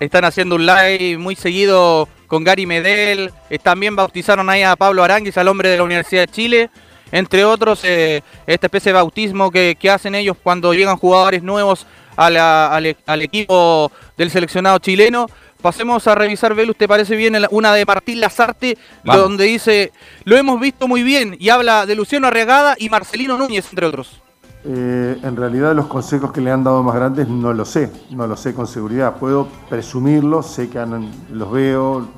[0.00, 3.30] Están haciendo un live muy seguido con Gary Medel.
[3.62, 6.70] También bautizaron ahí a Pablo Aranguis, al hombre de la Universidad de Chile.
[7.12, 11.86] Entre otros, eh, esta especie de bautismo que, que hacen ellos cuando llegan jugadores nuevos
[12.16, 15.26] a la- al, e- al equipo del seleccionado chileno.
[15.60, 17.36] Pasemos a revisar, Velus, ¿te parece bien?
[17.50, 19.22] Una de Martín Lazarte, Vamos.
[19.24, 19.92] donde dice,
[20.24, 24.22] lo hemos visto muy bien, y habla de Luciano Arriagada y Marcelino Núñez, entre otros.
[24.62, 28.26] Eh, en realidad los consejos que le han dado más grandes no lo sé, no
[28.26, 29.16] lo sé con seguridad.
[29.16, 30.84] Puedo presumirlos, sé que
[31.30, 32.08] los veo,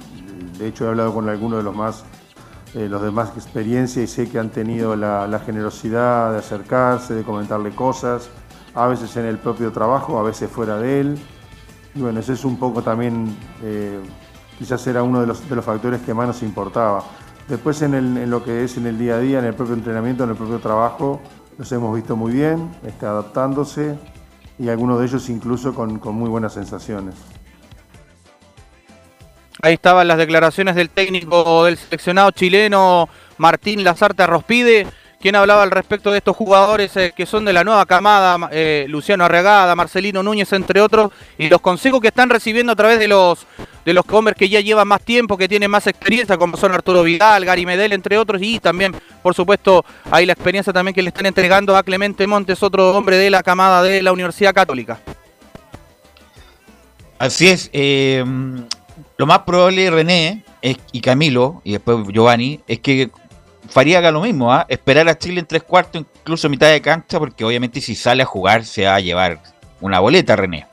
[0.58, 2.04] de hecho he hablado con algunos de los más,
[2.74, 7.22] eh, los de más experiencia y sé que han tenido la, generosidad de acercarse, de
[7.22, 8.28] comentarle cosas,
[8.74, 11.18] a veces en el propio trabajo, a veces fuera de él.
[11.94, 14.00] Bueno, ese es un poco también, eh,
[14.58, 17.04] quizás era uno de los, de los factores que más nos importaba.
[17.48, 20.30] Después en lo que es en el día a día, en el propio entrenamiento, en
[20.30, 21.20] el propio trabajo,
[21.58, 23.96] los hemos visto muy bien, está adaptándose
[24.58, 27.14] y algunos de ellos incluso con, muy buenas sensaciones.
[29.60, 34.86] Ahí estaban las declaraciones del técnico del seleccionado chileno Martín Lazarte Arrospide,
[35.20, 38.86] quien hablaba al respecto de estos jugadores eh, que son de la nueva camada, eh,
[38.88, 43.06] Luciano Arregada, Marcelino Núñez, entre otros, y los consejos que están recibiendo a través de
[43.06, 43.46] los
[43.84, 47.02] de los hombres que ya llevan más tiempo, que tienen más experiencia, como son Arturo
[47.02, 51.08] Vidal, Gary Medel, entre otros, y también, por supuesto, hay la experiencia también que le
[51.08, 55.00] están entregando a Clemente Montes, otro hombre de la camada de la Universidad Católica.
[57.18, 57.70] Así es.
[57.72, 58.24] eh,
[59.16, 63.10] lo más probable, René es- y Camilo, y después Giovanni, es que
[63.68, 64.66] Faría haga lo mismo, ¿ah?
[64.68, 68.26] esperar a Chile en tres cuartos, incluso mitad de cancha, porque obviamente si sale a
[68.26, 69.38] jugar se va a llevar
[69.80, 70.66] una boleta, René.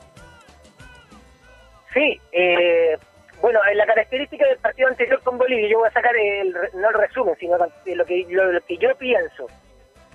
[1.94, 2.98] Sí, eh,
[3.40, 6.88] bueno, en la característica del partido anterior con Bolivia, yo voy a sacar el, no
[6.88, 9.46] el resumen, sino de lo que, lo, que yo pienso.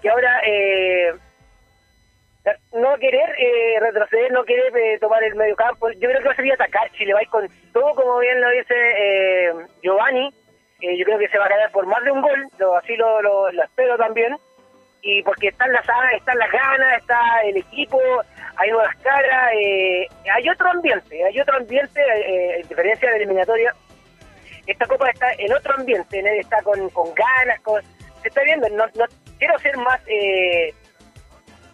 [0.01, 1.13] Que ahora eh,
[2.73, 6.33] no querer eh, retroceder, no querer eh, tomar el medio campo, yo creo que va
[6.33, 10.29] a salir a atacar Chile, va a con todo, como bien lo dice eh, Giovanni,
[10.81, 12.95] eh, yo creo que se va a ganar por más de un gol, lo- así
[12.95, 14.35] lo, lo, lo espero también.
[15.07, 15.85] Y porque están las
[16.17, 17.99] están las ganas, está el equipo,
[18.57, 23.17] hay nuevas caras, eh, hay otro ambiente, hay otro ambiente, eh, en diferencia de la
[23.23, 23.73] eliminatoria,
[24.67, 27.81] esta copa está en otro ambiente, en- está con, con ganas, con,
[28.21, 29.05] se está viendo, no, no
[29.37, 30.73] quiero ser más eh,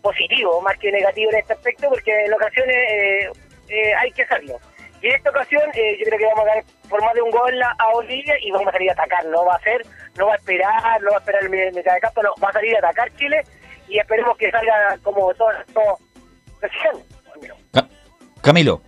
[0.02, 3.30] positivo, más que negativo en este aspecto, porque en ocasiones eh,
[3.70, 4.60] eh, hay que hacerlo.
[5.02, 7.32] Y en esta ocasión eh, yo creo que vamos a ganar por más de un
[7.32, 9.82] gol a, a Bolivia y vamos a salir a atacar, no va a ser,
[10.18, 12.54] no va a esperar, no va a esperar el mitad de campo, no, va a
[12.54, 13.42] salir a atacar Chile
[13.88, 15.98] y esperemos que salga como todo, todo
[16.62, 17.04] recién.
[18.42, 18.82] Camilo.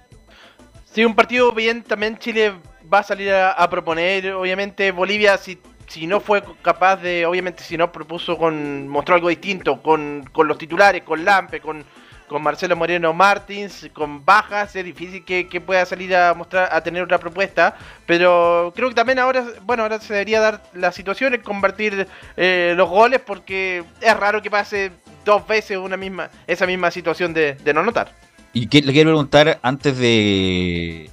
[0.86, 2.54] Sí, un partido bien, también Chile
[2.92, 7.64] va a salir a, a proponer, obviamente Bolivia si, si no fue capaz de, obviamente
[7.64, 11.86] si no propuso con, mostró algo distinto, con, con los titulares, con Lampe, con,
[12.28, 16.82] con Marcelo Moreno Martins, con bajas, es difícil que, que pueda salir a mostrar, a
[16.82, 17.76] tener otra propuesta,
[18.08, 22.08] pero creo que también ahora, bueno, ahora se debería dar la situación en convertir
[22.38, 24.92] eh, los goles porque es raro que pase
[25.26, 28.12] dos veces una misma, esa misma situación de, de no anotar.
[28.54, 31.10] Y que, le quiero preguntar antes de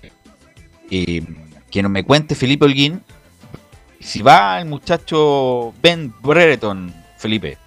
[0.90, 1.23] eh,
[1.70, 3.03] que nos me cuente Felipe Holguín
[4.01, 7.59] si va el muchacho Ben Brereton, Felipe.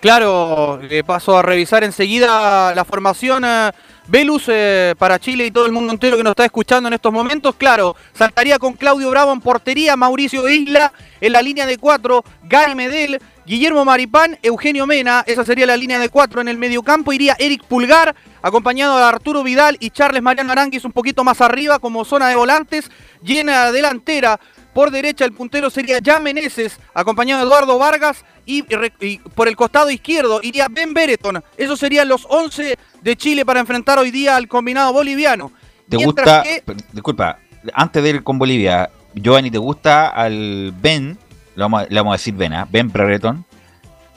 [0.00, 3.72] Claro, eh, paso a revisar enseguida la formación eh,
[4.06, 7.12] Velus eh, para Chile y todo el mundo entero que nos está escuchando en estos
[7.12, 7.56] momentos.
[7.56, 12.76] Claro, saltaría con Claudio Bravo en portería, Mauricio Isla en la línea de cuatro, Gary
[12.76, 17.14] Medel, Guillermo Maripán, Eugenio Mena, esa sería la línea de cuatro en el mediocampo.
[17.14, 21.78] Iría Eric Pulgar, acompañado de Arturo Vidal y Charles Mariano Aranguis un poquito más arriba
[21.78, 22.90] como zona de volantes.
[23.22, 24.38] Llena delantera
[24.74, 28.22] por derecha el puntero sería Ya Meneses, acompañado de Eduardo Vargas.
[28.44, 28.66] Y,
[29.00, 31.42] y, por el costado izquierdo iría Ben Bereton.
[31.56, 35.52] Esos serían los 11 de Chile para enfrentar hoy día al combinado boliviano.
[35.88, 36.42] ¿Te gusta?
[36.42, 36.62] Que...
[36.92, 37.38] Disculpa,
[37.72, 41.16] antes de ir con Bolivia, Giovanni, ¿te gusta al Ben?
[41.58, 42.64] Le vamos a, le vamos a decir Ben, ¿eh?
[42.70, 42.92] Ben.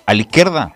[0.05, 0.75] ¿A la izquierda?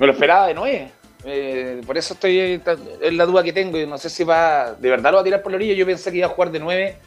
[0.00, 0.90] Me lo esperaba de nueve.
[1.24, 2.60] Eh, por eso estoy
[3.00, 3.78] es la duda que tengo.
[3.86, 4.72] No sé si va.
[4.72, 5.74] De verdad lo va a tirar por la orilla.
[5.74, 6.98] Yo pensé que iba a jugar de nueve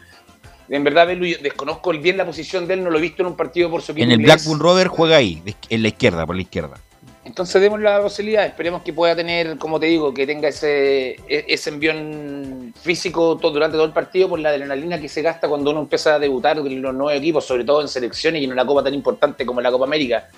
[0.70, 3.70] en verdad desconozco bien la posición de él, no lo he visto en un partido
[3.70, 4.06] por su equipo.
[4.06, 6.78] En el Blackburn Rover juega ahí, en la izquierda, por la izquierda.
[7.24, 11.46] Entonces demos la posibilidad, esperemos que pueda tener, como te digo, que tenga ese, e,
[11.48, 15.70] ese envión físico todo, durante todo el partido por la adrenalina que se gasta cuando
[15.70, 18.66] uno empieza a debutar en los nuevos equipos, sobre todo en selecciones y en una
[18.66, 20.30] copa tan importante como la Copa América,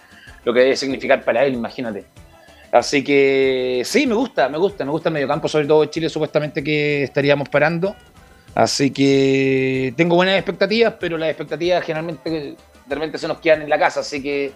[0.43, 2.03] lo que debe significar para él, imagínate.
[2.73, 6.63] Así que sí, me gusta, me gusta, me gusta el mediocampo, sobre todo Chile supuestamente
[6.63, 7.95] que estaríamos parando.
[8.55, 12.55] Así que tengo buenas expectativas, pero las expectativas generalmente
[13.17, 14.51] se nos quedan en la casa, así que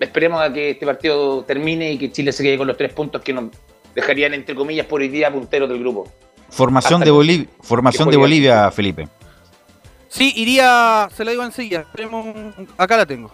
[0.00, 3.22] esperemos a que este partido termine y que Chile se quede con los tres puntos
[3.22, 3.46] que nos
[3.94, 6.10] dejarían, entre comillas, por hoy día punteros del grupo.
[6.50, 9.08] Formación de Bolivia, formación de Bolivia, Felipe.
[10.08, 11.86] Sí, iría, se la digo enseguida,
[12.78, 13.32] acá la tengo.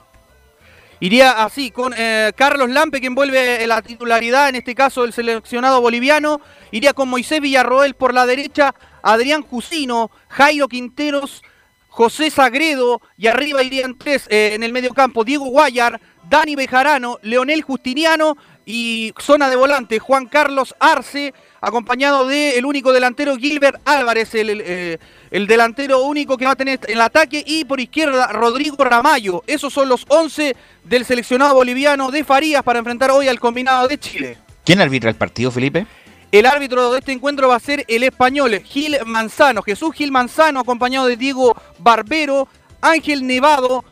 [1.03, 5.81] Iría así, con eh, Carlos Lampe, que envuelve la titularidad, en este caso el seleccionado
[5.81, 6.42] boliviano.
[6.70, 11.42] Iría con Moisés Villarroel por la derecha, Adrián Cusino, Jairo Quinteros,
[11.90, 17.18] José Sagredo y arriba irían tres eh, en el medio campo, Diego Guayar, Dani Bejarano,
[17.22, 23.81] Leonel Justiniano y zona de volante Juan Carlos Arce, acompañado del el único delantero Gilbert
[23.85, 24.98] Álvarez, el, eh,
[25.33, 29.42] el, delantero único que va a tener el ataque, y por izquierda Rodrigo Ramayo.
[29.46, 33.98] Esos son los 11 del seleccionado boliviano de Farías para enfrentar hoy al combinado de
[33.98, 34.38] Chile.
[34.64, 35.87] ¿Quién arbitra el partido, Felipe?
[36.33, 40.61] El árbitro de este encuentro va a ser el español Gil Manzano, Jesús Gil Manzano,
[40.61, 42.47] acompañado de Diego Barbero,
[42.81, 43.85] Ángel Nevado,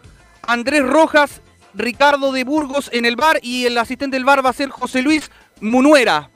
[0.47, 1.43] Andrés Rojas,
[1.75, 5.03] Ricardo de Burgos en el bar y el asistente del bar va a ser José
[5.03, 6.31] Luis Munuera.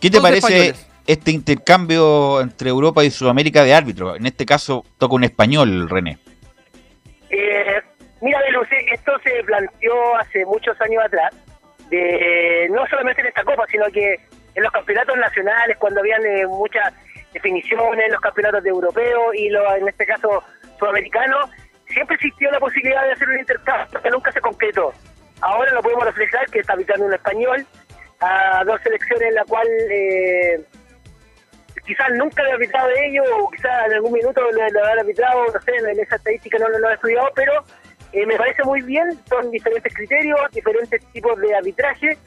[0.00, 4.18] ¿Qué te parece este intercambio entre Europa y Sudamérica de árbitros?
[4.18, 6.18] En este caso toca un español, René.
[7.28, 7.82] Eh,
[8.20, 8.38] mira,
[8.92, 11.34] esto se planteó hace muchos años atrás,
[11.90, 14.16] de, no solamente en esta Copa, sino que
[14.60, 16.92] en los campeonatos nacionales, cuando habían eh, muchas
[17.32, 20.42] definiciones, en los campeonatos de europeos y lo, en este caso
[20.78, 21.50] sudamericanos,
[21.88, 24.92] siempre existió la posibilidad de hacer un intercambio que nunca se concretó.
[25.40, 27.66] Ahora lo podemos reflejar que está habitando un español
[28.20, 30.60] a dos selecciones en la cual eh,
[31.86, 35.00] quizás nunca le ha arbitrado de ellos o quizás en algún minuto lo, lo habrá
[35.00, 37.64] arbitrado, no sé, en esa estadística no lo, he estudiado, pero
[38.12, 42.18] eh, me parece muy bien, son diferentes criterios, diferentes tipos de arbitraje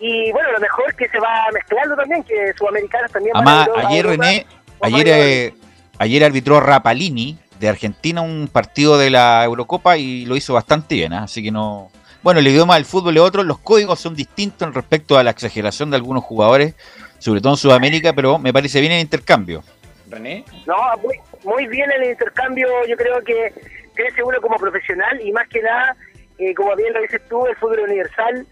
[0.00, 4.46] y bueno, lo mejor que se va mezclando también, que sudamericanos también Además, ayer René,
[4.80, 5.54] ayer, eh,
[5.98, 11.12] ayer arbitró Rapalini de Argentina un partido de la Eurocopa y lo hizo bastante bien,
[11.12, 11.18] ¿eh?
[11.18, 11.90] así que no...
[12.22, 15.90] Bueno, el idioma del fútbol es otro, los códigos son distintos respecto a la exageración
[15.90, 16.74] de algunos jugadores,
[17.18, 19.62] sobre todo en Sudamérica, pero me parece bien el intercambio.
[20.08, 20.44] René.
[20.66, 23.52] No, muy, muy bien el intercambio, yo creo que
[23.94, 25.96] crece uno como profesional y más que nada,
[26.38, 28.46] eh, como bien lo dices tú, el fútbol universal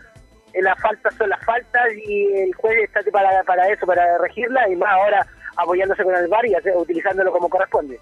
[0.62, 4.77] las faltas son las faltas y el juez está para, para eso, para regirla y
[4.77, 8.01] más ahora apoyándose con el VAR y utilizándolo como corresponde.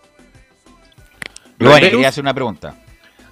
[1.58, 2.74] Bueno, quería hacer una pregunta.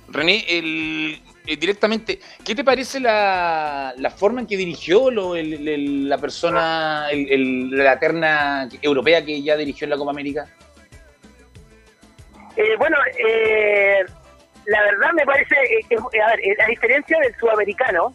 [0.08, 6.08] René, el, eh, directamente, ¿qué te parece la, la forma en que dirigió lo, el,
[6.08, 10.46] la persona, la terna europea que ya dirigió en la Copa América?
[12.56, 14.04] Eh, bueno, eh,
[14.66, 15.54] la verdad me parece,
[15.88, 18.14] que, a ver, a diferencia del sudamericano,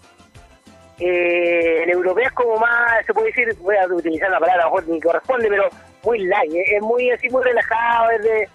[1.00, 4.70] eh, el europeo es como más, se puede decir, voy a utilizar la palabra, a
[4.70, 5.70] lo ni corresponde, pero
[6.04, 8.50] muy light, eh, es muy así, muy relajado, es de,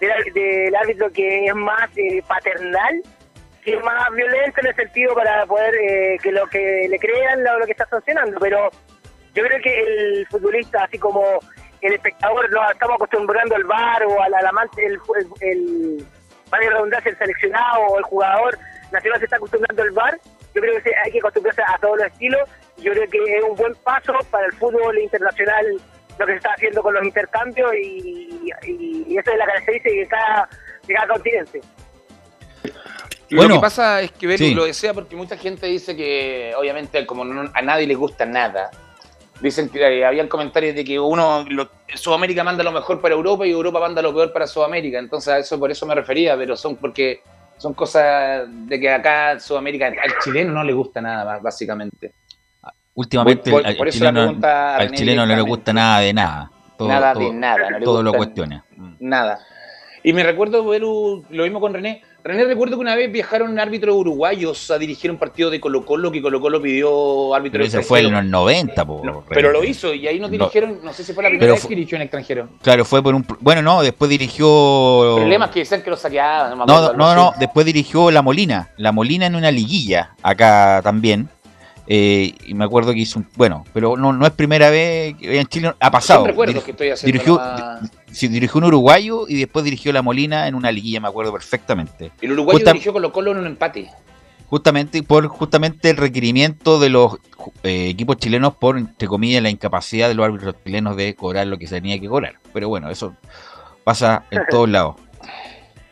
[0.00, 3.02] del árbitro que es más eh, paternal,
[3.62, 7.44] que es más violento en el sentido para poder eh, que lo que le crean
[7.44, 8.70] lo, lo, que está sancionando, pero
[9.34, 11.22] yo creo que el futbolista, así como
[11.82, 14.98] el espectador, nos estamos acostumbrando al bar o al, amante, el,
[15.40, 16.06] el,
[16.52, 18.58] el, redundancia, el seleccionado o el jugador
[18.90, 20.18] nacional se está acostumbrando al bar
[20.54, 22.40] yo creo que hay que acostumbrarse a todos los estilos.
[22.78, 25.80] Yo creo que es un buen paso para el fútbol internacional
[26.18, 30.06] lo que se está haciendo con los intercambios y, y, eso es la característica de
[30.06, 30.48] cada,
[30.86, 31.60] de cada continente.
[33.30, 37.22] Lo que pasa es que Velu lo desea porque mucha gente dice que, obviamente, como
[37.54, 38.70] a nadie le gusta nada,
[39.40, 41.46] dicen que eh, habían comentarios de que uno,
[41.94, 44.98] Sudamérica manda lo mejor para Europa y Europa manda lo peor para Sudamérica.
[44.98, 47.22] Entonces, a eso por eso me refería, pero son porque
[47.60, 52.14] son cosas de que acá Sudamérica, al chileno no le gusta nada, básicamente.
[52.94, 56.50] Últimamente, al, chileno, al chileno no le gusta nada de nada.
[56.78, 57.70] nada de nada.
[57.70, 58.64] No todo lo cuestiona.
[58.98, 59.40] Nada.
[60.02, 64.70] Y me recuerdo, lo mismo con René, René, recuerdo que una vez viajaron árbitros uruguayos
[64.70, 68.12] a dirigir un partido de Colo Colo que Colo Colo pidió árbitro Ese fue en
[68.12, 68.86] los 90,
[69.28, 71.74] Pero lo hizo y ahí nos dirigieron, no, sé si fue la primera vez que
[71.74, 72.48] dirigió en extranjero.
[72.62, 73.26] Claro, fue por un...
[73.40, 75.14] Bueno, no, después dirigió...
[75.16, 76.58] Problemas que decían que lo saqueaban.
[76.58, 78.68] No, no, no, no, después dirigió La Molina.
[78.76, 81.28] La Molina en una liguilla, acá también.
[81.92, 83.26] Eh, y me acuerdo que hizo un.
[83.34, 86.24] Bueno, pero no, no es primera vez que en Chile ha pasado.
[86.24, 87.80] recuerdo que estoy haciendo
[88.10, 92.12] dirigió, dirigió un uruguayo y después dirigió La Molina en una liguilla, me acuerdo perfectamente.
[92.20, 93.90] El uruguayo dirigió Colo Colo en un empate.
[94.46, 97.18] Justamente por justamente el requerimiento de los
[97.62, 101.56] eh, equipos chilenos por, entre comillas, la incapacidad de los árbitros chilenos de cobrar lo
[101.56, 102.34] que se tenía que cobrar.
[102.52, 103.14] Pero bueno, eso
[103.84, 104.96] pasa en todos lados.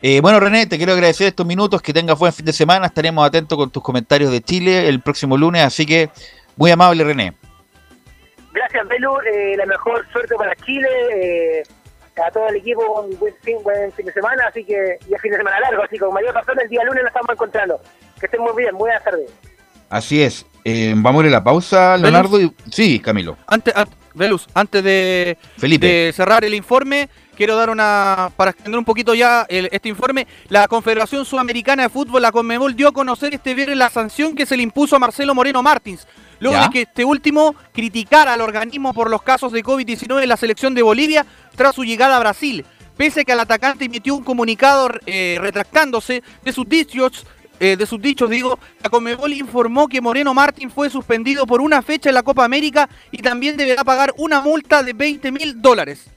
[0.01, 3.25] Eh, bueno, René, te quiero agradecer estos minutos, que tengas buen fin de semana, estaremos
[3.25, 6.09] atentos con tus comentarios de Chile el próximo lunes, así que
[6.55, 7.33] muy amable, René.
[8.53, 11.63] Gracias, Belu, eh, la mejor suerte para Chile, eh,
[12.25, 15.31] a todo el equipo, un buen fin, buen fin de semana, así que ya fin
[15.31, 17.81] de semana largo, así que con mayor razón el día lunes nos estamos encontrando.
[18.19, 19.31] Que estén muy bien, buenas tardes.
[19.89, 20.45] Así es.
[20.95, 22.37] vamos a ir a la pausa, Leonardo.
[22.71, 23.37] Sí, Camilo.
[23.47, 23.73] Antes,
[24.13, 29.45] Velus, antes de, de cerrar el informe, quiero dar una, para extender un poquito ya
[29.49, 33.89] este informe, la Confederación Sudamericana de Fútbol, la Conmebol, dio a conocer este viernes la
[33.89, 36.07] sanción que se le impuso a Marcelo Moreno Martins,
[36.39, 40.37] luego de que este último criticara al organismo por los casos de COVID-19 en la
[40.37, 41.25] selección de Bolivia
[41.55, 42.65] tras su llegada a Brasil.
[42.97, 47.25] Pese a que el atacante emitió un comunicado eh, retractándose de sus dichos,
[47.59, 51.81] eh, de sus dichos, digo, la Conmebol informó que Moreno Martín fue suspendido por una
[51.81, 56.09] fecha en la Copa América y también deberá pagar una multa de 20 mil dólares.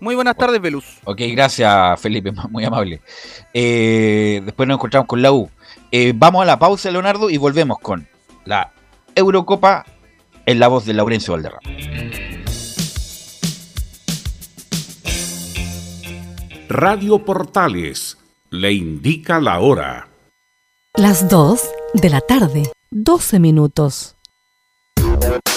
[0.00, 0.98] Muy buenas tardes, Veluz.
[1.04, 3.00] Ok, gracias, Felipe, muy amable.
[3.54, 5.48] Eh, después nos encontramos con la U.
[5.90, 8.06] Eh, vamos a la pausa, Leonardo, y volvemos con
[8.44, 8.72] la
[9.16, 9.86] Eurocopa
[10.44, 11.62] en la voz de Laurencio Valderrama.
[16.68, 18.18] Radio Portales
[18.50, 20.08] le indica la hora.
[20.94, 21.60] Las 2
[21.94, 24.15] de la tarde, 12 minutos.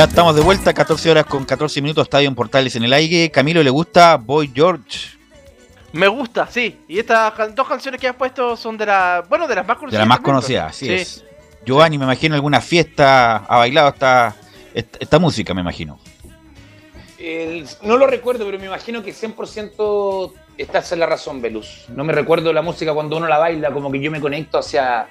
[0.00, 3.30] Ya estamos de vuelta, 14 horas con 14 minutos, Estadio en Portales en el aire.
[3.30, 5.10] Camilo, ¿le gusta Boy George?
[5.92, 6.80] Me gusta, sí.
[6.88, 9.80] Y estas dos canciones que has puesto son de las, bueno, de las más De
[9.80, 10.00] conocidas.
[10.00, 10.74] la más también, conocida, pues.
[10.76, 10.92] así Sí.
[10.94, 11.24] es.
[11.66, 14.34] Giovanni, me imagino alguna fiesta ha bailado esta,
[14.72, 15.98] esta, esta música, me imagino.
[17.18, 21.84] El- no lo recuerdo, pero me imagino que 100% estás en la razón, Velus.
[21.88, 25.08] No me recuerdo la música cuando uno la baila, como que yo me conecto hacia...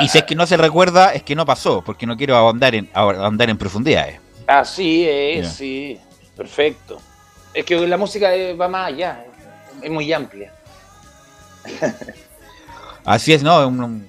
[0.00, 2.74] Y, si es que no se recuerda, es que no pasó, porque no quiero ahondar
[2.74, 4.18] en, ahondar en profundidades.
[4.46, 5.50] Así es, Ya.
[5.52, 5.98] sí.
[6.36, 7.00] Perfecto.
[7.52, 9.24] Es que la música eh, va más allá,
[9.82, 10.52] es muy amplia.
[13.04, 13.66] Así es, ¿no?
[13.66, 14.08] Un,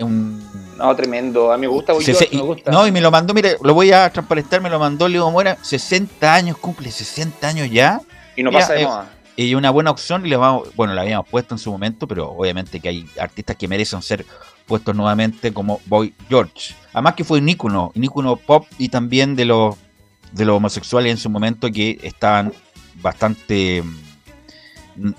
[0.00, 1.52] un- No, tremendo.
[1.52, 2.70] A mí me gusta, se- se- me gusta.
[2.70, 5.56] No, y me lo mandó, mire, lo voy a transparentar, me lo mandó Leo Mora,
[5.62, 8.00] 60 años, cumple 60 años ya.
[8.36, 9.08] Y no Ya, pasa de eh, moda.
[9.36, 12.30] Y una buena opción, y le vamos, bueno, la habíamos puesto en su momento, pero
[12.32, 14.26] obviamente que hay artistas que merecen ser
[14.72, 16.74] puestos nuevamente como Boy George.
[16.94, 19.76] Además que fue un ícono, un ícono pop y también de los
[20.32, 22.54] de los homosexuales en su momento que estaban
[23.02, 23.82] bastante
[24.96, 25.10] mm,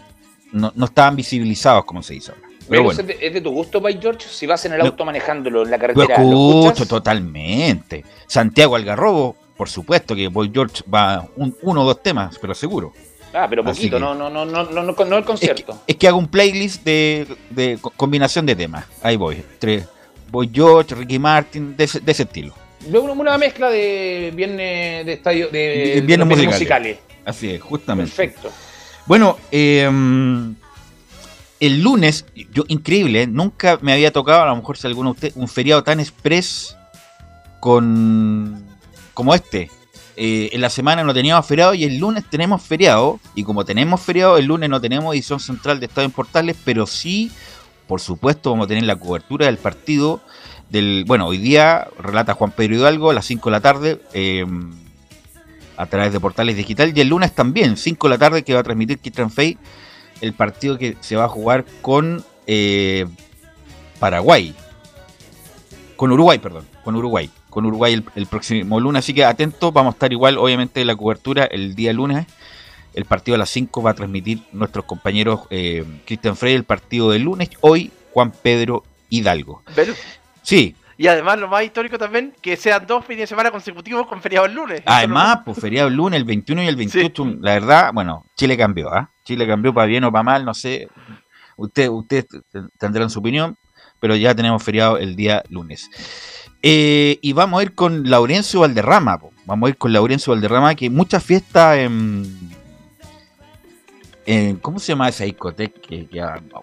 [0.53, 2.47] no, no estaban visibilizados como se dice ahora.
[2.67, 4.27] Pero bueno, ¿es, de, tu gusto, Boy George?
[4.27, 8.03] Si vas en el auto manejándolo en la carretera, ¿lo escucho totalmente.
[8.25, 12.91] Santiago Algarrobo, por supuesto que Boy George va un, uno o dos temas, pero seguro.
[13.33, 15.81] Ah, pero poquito, no, no, no, no, no, no, el concierto.
[15.87, 18.85] Es que hago un playlist de, de co- combinación de temas.
[19.01, 19.35] Ahí voy.
[19.37, 19.85] Entre
[20.29, 22.53] Boy George, Ricky Martin, de ese, de ese estilo.
[22.87, 25.59] Veo una, mezcla de viernes de estadio de,
[25.95, 26.53] de Viernes musicales.
[26.59, 26.97] musicales.
[27.25, 28.11] Así es, justamente.
[28.13, 28.49] Perfecto.
[29.05, 29.89] Bueno, eh,
[31.59, 33.27] el lunes, yo increíble, ¿eh?
[33.27, 36.75] nunca me había tocado, a lo mejor si alguno de ustedes, un feriado tan express
[37.59, 38.63] con
[39.13, 39.69] como este.
[40.15, 43.19] Eh, en la semana no teníamos feriado y el lunes tenemos feriado.
[43.35, 46.85] Y como tenemos feriado, el lunes no tenemos edición central de Estadio en Portales, pero
[46.85, 47.31] sí,
[47.87, 50.21] por supuesto, vamos a tener la cobertura del partido.
[50.69, 54.01] Del, bueno, hoy día relata Juan Pedro Hidalgo a las 5 de la tarde.
[54.13, 54.45] eh,
[55.75, 58.59] a través de portales digital y el lunes también, 5 de la tarde, que va
[58.59, 59.57] a transmitir Kitran Fey
[60.23, 63.05] el partido que se va a jugar con eh,
[63.99, 64.55] Paraguay.
[65.97, 67.29] Con Uruguay, perdón, con Uruguay.
[67.53, 70.87] Con Uruguay el, el próximo lunes, así que atentos, vamos a estar igual, obviamente, en
[70.87, 72.25] la cobertura el día lunes.
[72.95, 77.11] El partido a las 5 va a transmitir nuestros compañeros eh, Cristian Frey, el partido
[77.11, 79.61] del lunes, hoy Juan Pedro Hidalgo.
[80.41, 84.19] Sí, Y además, lo más histórico también, que sean dos fines de semana consecutivos con
[84.21, 84.81] feriado el lunes.
[84.85, 88.91] Además, pues feriado el lunes, el 21 y el 28, la verdad, bueno, Chile cambió,
[88.91, 89.11] ¿ah?
[89.23, 90.87] Chile cambió para bien o para mal, no sé.
[91.55, 92.25] Usted, ustedes
[92.79, 93.57] tendrán su opinión,
[93.99, 95.89] pero ya tenemos feriado el día lunes.
[96.65, 99.31] Eh, y vamos a ir con Laurencio Valderrama, po.
[99.45, 102.23] vamos a ir con Laurencio Valderrama, que muchas fiestas en,
[104.25, 105.79] en- ¿Cómo se llama esa discoteca?
[105.81, 106.61] Que, que ah, no.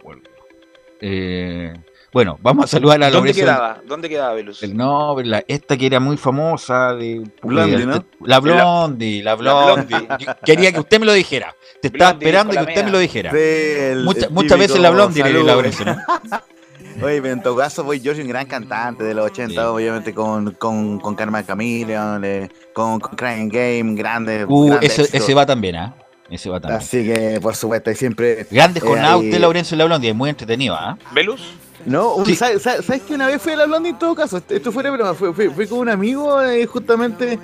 [1.02, 1.74] Eh,
[2.12, 3.44] bueno, vamos a saludar a ¿Dónde Laurencio.
[3.44, 3.80] quedaba?
[3.86, 4.62] ¿Dónde quedaba, Velus?
[4.62, 8.04] La- esta que era muy famosa de Blondie, de- ¿no?
[8.24, 10.08] La Blondie, la Blondie.
[10.18, 11.54] Yo Quería que usted me lo dijera.
[11.82, 13.30] Te estaba Blondie, esperando que usted me lo dijera.
[13.30, 15.22] Sí, el- Mucha- el muchas veces la Blondie.
[15.44, 15.96] Laurencio, ¿no?
[17.04, 20.52] Oye, pero en todo caso, Boy George, un gran cantante de los 80, obviamente con,
[20.52, 24.44] con, con Carmen Chameleon, eh, con, con Crying Game, grande.
[24.48, 25.94] Uh, grande ese, va también, ¿ah?
[26.30, 26.78] Ese va también.
[26.80, 28.46] Así que, por supuesto, y siempre.
[28.50, 30.96] Grandes eh, jornadas ahí- usted, Laurencio y la Blondie, es muy entretenido, ¿ah?
[31.12, 31.54] ¿Velus?
[31.86, 34.36] No, un- ¿sabes, sabes- sabes que una vez fui a la Blondie en todo caso?
[34.36, 37.38] Esto- Esto fuera, pero fue, fue, fue con un amigo eh, justamente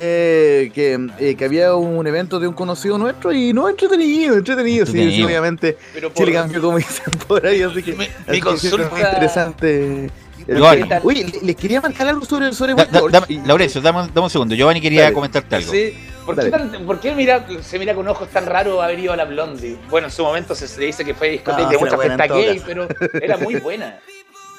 [0.00, 4.86] eh, que, eh, que había un evento de un conocido nuestro y no, entretenido, entretenido,
[4.86, 5.76] sí, sí, obviamente.
[5.94, 10.10] Pero por- Chile cambió como dicen por ahí, así que, así que consulta- muy interesante.
[10.46, 10.88] Giovanni.
[11.02, 14.24] Oye, le- les quería marcar algo sobre, sobre Da- da- dame- Laurencio, dame, un- dame
[14.24, 14.54] un segundo.
[14.54, 15.14] Giovanni quería Dale.
[15.14, 15.70] comentarte algo.
[15.70, 15.92] Sí.
[16.24, 16.68] ¿Por qué, Dale.
[16.70, 19.76] tan- por qué mira, se mira con ojos tan raros haber ido a la Blondie?
[19.90, 22.28] Bueno, en su momento se, se dice que fue discoteca No, de sí, mucha fiesta
[22.28, 22.88] todo gay, pero
[23.20, 23.98] era muy buena.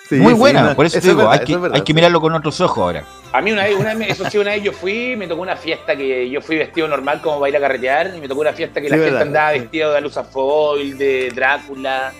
[0.09, 1.93] Sí, muy sí, buena, no, por eso te es digo, verdad, hay, que, es hay
[1.93, 3.03] mirarlo con otros ojos ahora.
[3.31, 5.55] A mí una vez, una vez, eso sí, una vez yo fui, me tocó una
[5.55, 8.53] fiesta que yo fui vestido normal como para ir a carretear y me tocó una
[8.53, 9.59] fiesta que Sí, la gente verdad, andaba sí.
[9.59, 12.11] vestido de Alusa Foil, de Drácula,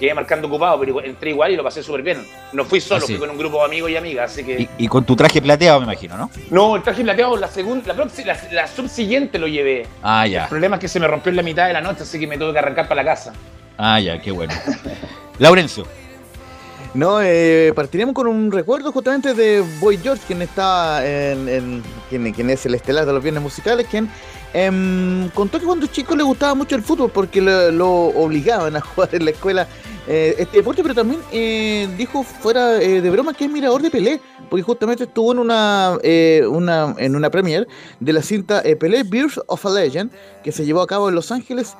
[0.00, 2.26] quedé marcando ocupado, pero entré igual y lo pasé súper bien.
[2.54, 3.12] No fui solo, Ah, sí.
[3.12, 4.62] fui con un grupo de amigos y amigas, así que...
[4.62, 6.30] Y, y con tu traje plateado, me imagino, ¿no?
[6.50, 9.86] No, el traje plateado, la segunda, la, próxima- la, la subsiguiente lo llevé.
[10.02, 10.48] Ah, El ya.
[10.48, 12.38] problema es que se me rompió en la mitad de la noche, así que me
[12.38, 13.34] tuve que arrancar para la casa.
[13.76, 14.54] Ah, ya, qué bueno.
[15.38, 15.86] Laurencio.
[16.94, 22.50] No, eh, partiremos con un recuerdo justamente de Boy George, quien está en, en- quien,
[22.50, 24.08] es el estelar de los viernes musicales, quien
[24.52, 29.08] em, contó que cuando chico le gustaba mucho el fútbol porque lo, obligaban a jugar
[29.12, 29.66] en la escuela
[30.06, 33.90] eh, este deporte, pero también eh, dijo fuera eh, de broma que es mirador de
[33.90, 37.66] Pelé, porque justamente estuvo en una, eh, una en una premiere
[37.98, 40.12] de la cinta eh, Pelé Beers of a Legend,
[40.44, 41.74] que se llevó a cabo en Los Ángeles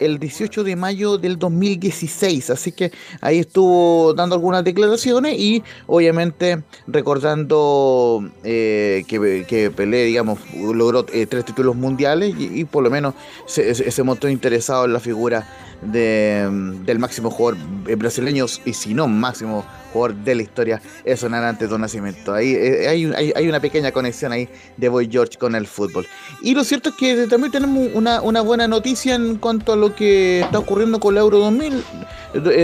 [0.00, 2.50] el 18 de mayo del 2016.
[2.50, 2.90] Así que
[3.20, 11.26] ahí estuvo dando algunas declaraciones y obviamente recordando eh, que, que, Pelé, digamos, logró eh,
[11.26, 13.14] tres títulos mundiales y, por lo menos
[13.46, 15.46] se, se, mostró interesado en la figura
[15.82, 16.48] de,
[16.84, 17.58] del máximo jugador
[17.96, 22.34] brasileño y si no máximo jugador de la historia es antes de Nacimiento.
[22.34, 26.06] Ahí eh, hay, hay, hay, una pequeña conexión ahí de Boy George con el fútbol.
[26.42, 29.94] Y lo cierto es que también tenemos una, una buena noticia en cuanto a lo
[29.94, 31.84] que está ocurriendo con el Euro 2000,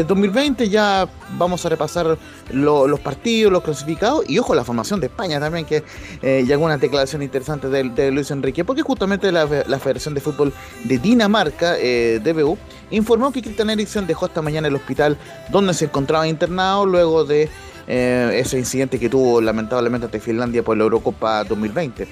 [0.07, 0.65] 2020.
[0.65, 1.09] Eh, ya
[1.39, 2.19] vamos a repasar
[2.51, 5.83] los partidos, los clasificados y ojo la formación de España también, que
[6.23, 10.21] eh, ya algunas declaraciones interesantes de, de, Luis Enrique, porque justamente la, la, Federación de
[10.21, 10.53] Fútbol
[10.85, 12.57] de Dinamarca, eh, DBU,
[12.91, 15.17] informó que Christian Eriksen dejó esta mañana el hospital
[15.51, 17.49] donde se encontraba internado luego de
[17.87, 22.09] eh, ese incidente que tuvo lamentablemente ante Finlandia por la Eurocopa 2020.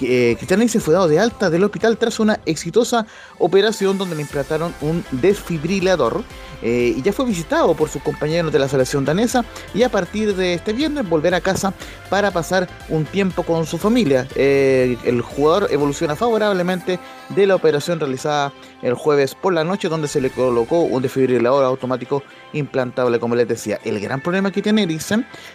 [0.00, 3.06] Eh, Cristian se fue dado de alta del hospital tras una exitosa
[3.38, 6.22] operación donde le implantaron un desfibrilador
[6.62, 9.44] eh, y ya fue visitado por sus compañeros de la selección danesa
[9.74, 11.72] y a partir de este viernes volver a casa
[12.10, 14.26] para pasar un tiempo con su familia.
[14.34, 16.98] Eh, el jugador evoluciona favorablemente
[17.30, 18.52] de la operación realizada
[18.82, 23.48] el jueves por la noche donde se le colocó un desfibrilador automático implantable, como les
[23.48, 23.78] decía.
[23.84, 25.09] El gran problema que tiene Eriksen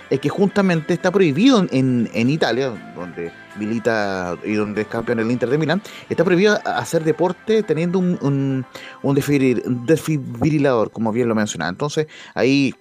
[0.10, 5.32] es que justamente está prohibido en, en Italia, donde milita y donde es campeón el
[5.32, 8.66] Inter de Milán, está prohibido hacer deporte teniendo un, un,
[9.02, 11.70] un desfibrilador, como bien lo mencionaba.
[11.70, 12.74] Entonces ahí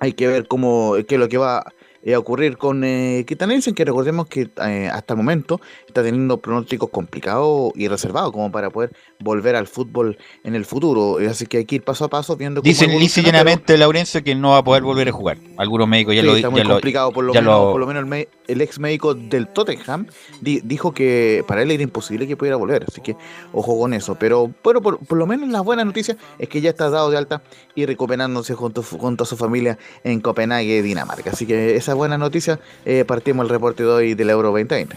[0.00, 1.72] hay que ver cómo, qué es lo que va
[2.12, 7.72] a ocurrir con eh, que recordemos que eh, hasta el momento está teniendo pronósticos complicados
[7.74, 11.18] y reservados como para poder volver al fútbol en el futuro.
[11.28, 14.50] Así que hay que ir paso a paso viendo cómo Dicen llenamente Laurencio que no
[14.50, 15.38] va a poder volver a jugar.
[15.56, 18.78] Algunos médicos ya lo Está muy complicado, por, lo menos, por lo menos el, ex
[18.78, 20.06] médico del Tottenham
[20.40, 22.84] dijo que para él era imposible que pudiera volver.
[22.86, 23.16] Así que
[23.52, 24.16] ojo con eso.
[24.16, 27.42] Pero bueno, por, lo menos la buena noticia es que ya está dado de alta
[27.74, 31.30] y recuperándose junto, junto a su familia en Copenhague, Dinamarca.
[31.30, 34.96] Así que esa buena noticia, eh, partimos el reporte de hoy del Euro 2020.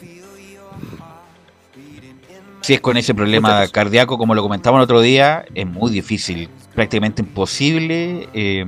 [2.62, 6.50] Si es con ese problema cardíaco, como lo comentamos el otro día, es muy difícil,
[6.76, 8.66] prácticamente imposible eh,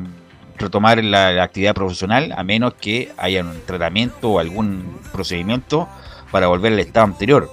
[0.58, 5.88] retomar la, actividad profesional a menos que haya un tratamiento o algún procedimiento
[6.32, 7.50] para volver al estado anterior.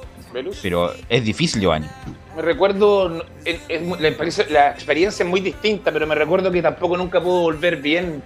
[0.62, 1.88] Pero es difícil, Giovanni.
[2.36, 3.24] Me recuerdo,
[4.48, 8.22] la, experiencia es muy distinta, pero me recuerdo que tampoco nunca pudo volver bien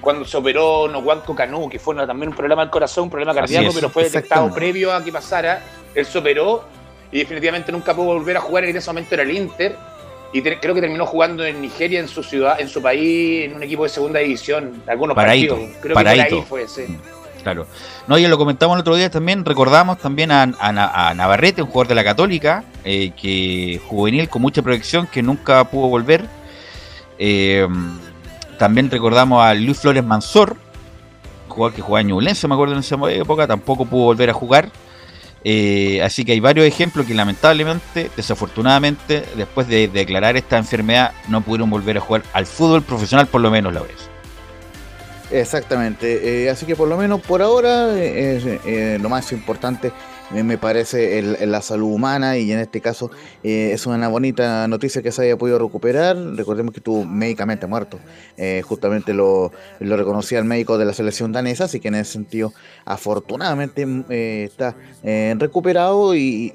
[0.00, 3.72] cuando se operó Noguanco Canú, que fue también un problema del corazón, un problema cardíaco,
[3.74, 5.62] pero fue detectado previo a que pasara.
[5.94, 6.64] Él se operó
[7.12, 8.64] y definitivamente nunca pudo volver a jugar.
[8.64, 9.76] En ese momento era el Inter
[10.32, 13.62] y creo que terminó jugando en Nigeria, en su ciudad, en su país, en un
[13.62, 15.58] equipo de segunda división, algunos partidos.
[15.80, 16.86] Creo que por ahí fue, sí.
[17.42, 17.66] Claro.
[18.06, 20.46] No, ya lo comentamos el otro día también, recordamos también a,
[21.14, 25.88] Navarrete, un jugador de la Católica, eh, que juvenil con mucha proyección, que nunca pudo
[25.88, 26.24] volver.
[27.18, 27.66] Eh,
[28.60, 30.54] también recordamos a Luis Flores Mansor,
[31.48, 34.68] jugador que jugaba en Ñublense, me acuerdo en esa época, tampoco pudo volver a jugar.
[35.42, 41.40] Eh, así que hay varios ejemplos que lamentablemente, desafortunadamente, después de declarar esta enfermedad, no
[41.40, 44.10] pudieron volver a jugar al fútbol profesional, por lo menos la vez.
[45.30, 49.90] Exactamente, eh, así que por lo menos por ahora eh, lo más importante
[50.30, 53.10] me parece el, la salud humana y en este caso
[53.42, 56.16] eh, es una bonita noticia que se haya podido recuperar.
[56.36, 57.98] Recordemos que estuvo médicamente muerto.
[58.36, 62.12] Eh, justamente lo, lo, reconocía el médico de la selección danesa, así que en ese
[62.12, 62.52] sentido
[62.84, 66.52] afortunadamente eh, está recuperado y,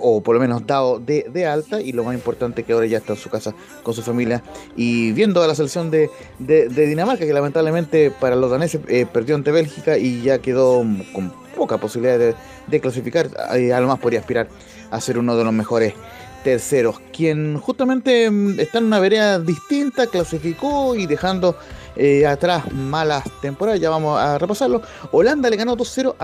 [0.00, 3.12] o por lo menos dado de, alta y lo más importante que ahora ya está
[3.12, 4.42] en su casa con su familia
[4.76, 8.80] y viendo a la selección de, de Dinamarca que lamentablemente para los daneses
[9.12, 12.34] perdió ante Bélgica y ya quedó con poca posibilidad
[12.68, 14.48] de, clasificar, a lo más podría aspirar
[14.90, 15.94] a ser uno de los mejores
[16.44, 21.56] terceros, quien justamente mm, está en una vereda distinta, clasificó y dejando
[21.96, 24.80] eh, atrás malas temporadas, ya vamos a repasarlo.
[25.10, 26.14] Holanda le ganó 2-0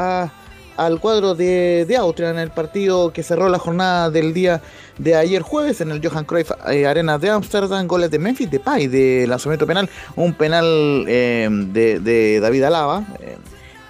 [0.76, 4.62] al cuadro de, de, Austria en el partido que cerró la jornada del día
[4.96, 8.86] de ayer jueves en el Johan Cruyff eh, Arena de Amsterdam, goles de Memphis Depay
[8.86, 13.04] de lanzamiento penal, un penal eh, de, David Alaba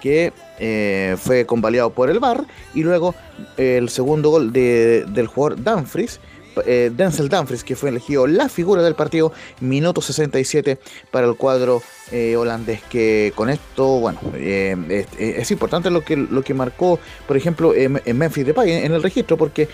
[0.01, 3.15] que eh, fue convalidado por el VAR y luego
[3.57, 6.19] el segundo gol de, del jugador Dumfries
[6.65, 10.79] eh, Denzel Dumfries, que fue elegido la figura del partido, minuto 67
[11.11, 11.81] para el cuadro
[12.11, 12.81] eh, holandés.
[12.83, 18.45] Que con esto, bueno, es, importante lo que, lo que marcó, por ejemplo, en Memphis
[18.45, 19.67] Depay en, el registro, porque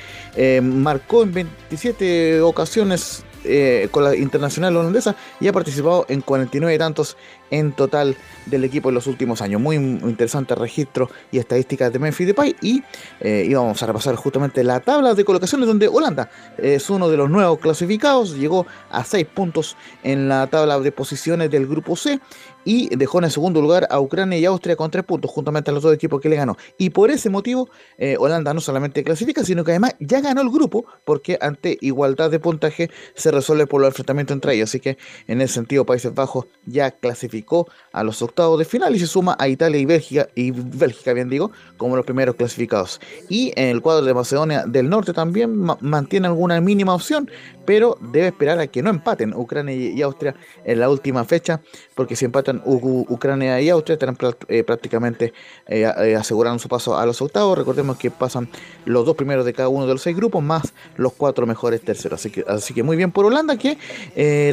[0.61, 7.15] marcó en 27 ocasiones eh, con la internacional holandesa y ha participado en 49 tantos
[7.51, 9.61] en total del equipo en los últimos años.
[9.61, 12.83] Muy interesante registro y estadísticas de Memphis Depay y
[13.19, 17.29] eh, íbamos a repasar justamente la tabla de colocaciones donde Holanda es uno de los
[17.29, 22.19] nuevos clasificados, llegó a 6 puntos en la tabla de posiciones del grupo C
[22.65, 25.83] y dejó en segundo lugar a Ucrania y Austria con 3 puntos, juntamente a los
[25.83, 26.57] dos equipos que le ganó.
[26.77, 30.49] Y por ese motivo, eh, Holanda no solamente clasifica, sino que además ya ganó el
[30.49, 34.69] grupo, porque ante igualdad de puntaje se resuelve por el enfrentamiento entre ellos.
[34.69, 34.97] Así que
[35.27, 36.91] en ese sentido, Países Bajos ya
[37.91, 41.29] a los octavos de final y se suma a Italia y Bélgica, y Bélgica bien
[41.29, 42.99] digo, como los primeros clasificados.
[43.29, 47.29] Y en el cuadro de Macedonia del Norte también mantiene alguna mínima opción,
[47.65, 50.35] pero debe esperar a que no empaten Ucrania y Austria
[50.65, 51.61] en la última fecha,
[51.99, 55.33] porque si empatan Ucrania y Austria estarán eh, prácticamente
[55.67, 57.57] eh, eh, asegurando su paso a los octavos.
[57.57, 58.47] Recordemos que pasan
[58.85, 62.21] los dos primeros de cada uno de los seis grupos, más los cuatro mejores terceros.
[62.21, 63.77] Así que, así que muy bien por Holanda, que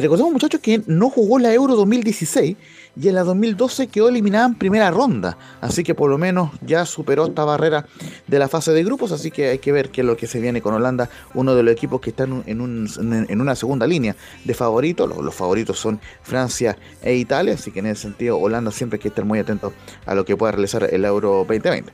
[0.01, 2.57] recordemos muchachos que no jugó la Euro 2016
[2.99, 5.37] y en la 2012 quedó eliminada en primera ronda.
[5.61, 7.85] Así que por lo menos ya superó esta barrera
[8.25, 9.11] de la fase de grupos.
[9.11, 11.61] Así que hay que ver qué es lo que se viene con Holanda, uno de
[11.61, 15.07] los equipos que están en, una segunda línea de favoritos.
[15.15, 17.53] Los, favoritos son Francia e Italia.
[17.53, 19.73] Así que en ese sentido, Holanda siempre hay que estar muy atento
[20.05, 21.91] a lo que pueda realizar el Euro 2020.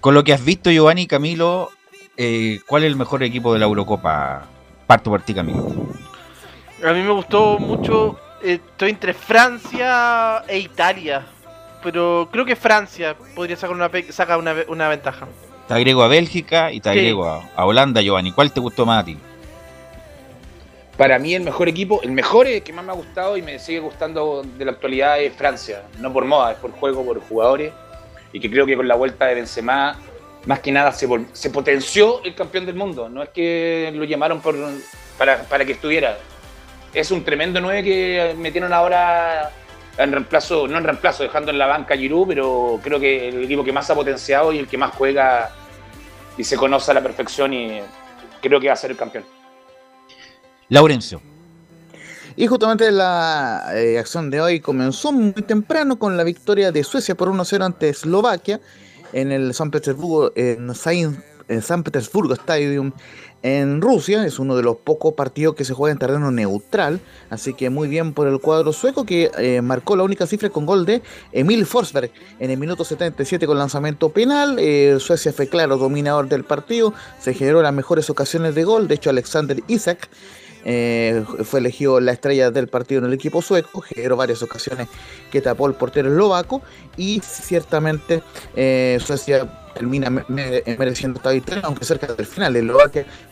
[0.00, 1.70] Con lo que has visto, Giovanni Camilo,
[2.16, 4.46] eh, ¿cuál es el mejor equipo de la Eurocopa?
[4.86, 5.88] Parto por ti, Camilo.
[6.86, 11.26] A mí me gustó mucho estoy entre Francia e Italia.
[11.82, 15.28] Pero creo que Francia podría sacar una, sacar una, una ventaja.
[15.68, 18.32] Te agrego a Bélgica y te agrego a, Holanda, Giovanni.
[18.32, 19.18] ¿Cuál te gustó más a ti?
[20.96, 23.78] Para mí el mejor equipo, el mejor que más me ha gustado y me sigue
[23.78, 25.82] gustando de la actualidad es Francia.
[26.00, 27.72] No por moda, es por juego, por jugadores.
[28.32, 29.96] Y que creo que con la vuelta de Benzema,
[30.46, 33.08] más que nada se, se potenció el campeón del mundo.
[33.08, 34.56] No es que lo llamaron por,
[35.16, 36.18] para, para que estuviera
[36.94, 39.50] es un tremendo 9 que metieron ahora
[39.98, 43.44] en reemplazo, no en reemplazo, dejando en la banca a Giroud, pero creo que el
[43.44, 45.50] equipo que más ha potenciado y el que más juega
[46.36, 47.80] y se conoce a la perfección y
[48.40, 49.24] creo que va a ser el campeón.
[50.68, 51.20] Laurencio.
[52.36, 57.16] Y justamente la eh, acción de hoy comenzó muy temprano con la victoria de Suecia
[57.16, 58.60] por 1-0 ante Eslovaquia
[59.12, 60.72] en el San Petersburgo, en
[61.62, 62.92] San Petersburgo Stadium
[63.42, 64.24] en Rusia.
[64.24, 67.00] Es uno de los pocos partidos que se juega en terreno neutral.
[67.30, 70.66] Así que muy bien por el cuadro sueco que eh, marcó la única cifra con
[70.66, 74.56] gol de Emil Forsberg en el minuto 77 con lanzamiento penal.
[74.58, 76.94] Eh, Suecia fue claro dominador del partido.
[77.20, 78.88] Se generó las mejores ocasiones de gol.
[78.88, 80.08] De hecho, Alexander Isaac.
[80.64, 84.88] Eh, fue elegido la estrella del partido en el equipo sueco, generó varias ocasiones
[85.30, 86.62] que tapó el portero eslovaco
[86.96, 88.22] y ciertamente
[88.98, 92.56] Suecia termina mereciendo esta victoria, aunque cerca del final.
[92.56, 92.72] El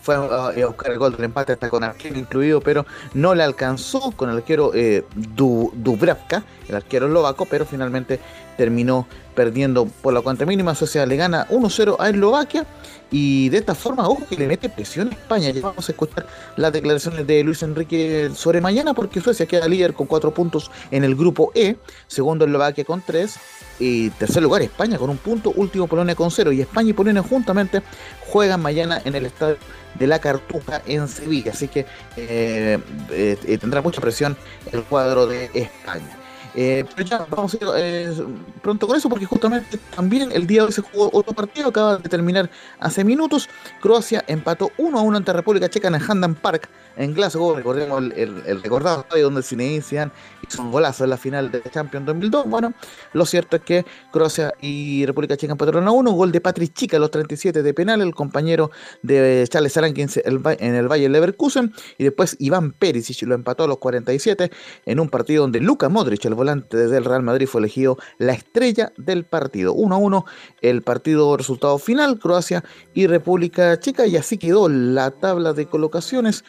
[0.01, 4.12] fue a, buscar el gol del empate hasta con arquero incluido, pero no le alcanzó
[4.12, 8.20] con el arquero eh, Dubravka, el arquero eslovaco, pero finalmente
[8.57, 10.74] terminó perdiendo por la cuanta mínima.
[10.74, 12.64] Suecia le gana 1-0 a Eslovaquia
[13.11, 15.51] y de esta forma, ojo que le mete presión a España.
[15.51, 16.26] Ya vamos a escuchar
[16.57, 21.05] las declaraciones de Luis Enrique sobre mañana, porque Suecia queda líder con 4 puntos en
[21.05, 21.76] el grupo E,
[22.07, 23.36] segundo Eslovaquia con 3
[23.79, 26.53] y tercer lugar España con un punto, último Polonia con cero.
[26.53, 27.83] Y España y Polonia juntamente
[28.20, 29.57] juegan mañana en el estadio
[29.95, 31.53] de la Cartuja en Sevilla.
[31.53, 32.79] Así que eh,
[33.11, 34.37] eh, tendrá mucha presión
[34.72, 36.16] el cuadro de España.
[36.59, 38.14] Eh, pero ya vamos a ir eh,
[38.62, 41.99] pronto con eso porque justamente también el día de hoy se jugó otro partido, acaba
[41.99, 42.51] de terminar
[42.81, 43.51] hace minutos.
[43.83, 47.55] Croacia empató 1 a 1 ante República Checa en el Handan Park en Glasgow.
[47.55, 50.11] Recordemos el, el, recordado estadio donde Zinedine
[50.49, 52.47] hizo un golazo en la final de Champions 2002.
[52.49, 52.74] Bueno,
[53.12, 56.11] lo cierto es que Croacia y República Checa empataron a 1.
[56.12, 58.70] Gol de Patrick Chica a los 37 de penal, el compañero
[59.03, 61.74] de Charles Arankins en el Valle Leverkusen.
[61.99, 64.51] Y después Iván Perisic lo empató a los 47
[64.86, 68.32] en un partido donde Luka Modric, el volante desde el Real Madrid fue elegido la
[68.32, 69.74] estrella del partido.
[69.74, 70.24] 1 a 1
[70.62, 76.44] el partido resultado final, Croacia y República Checa y así quedó la tabla de colocaciones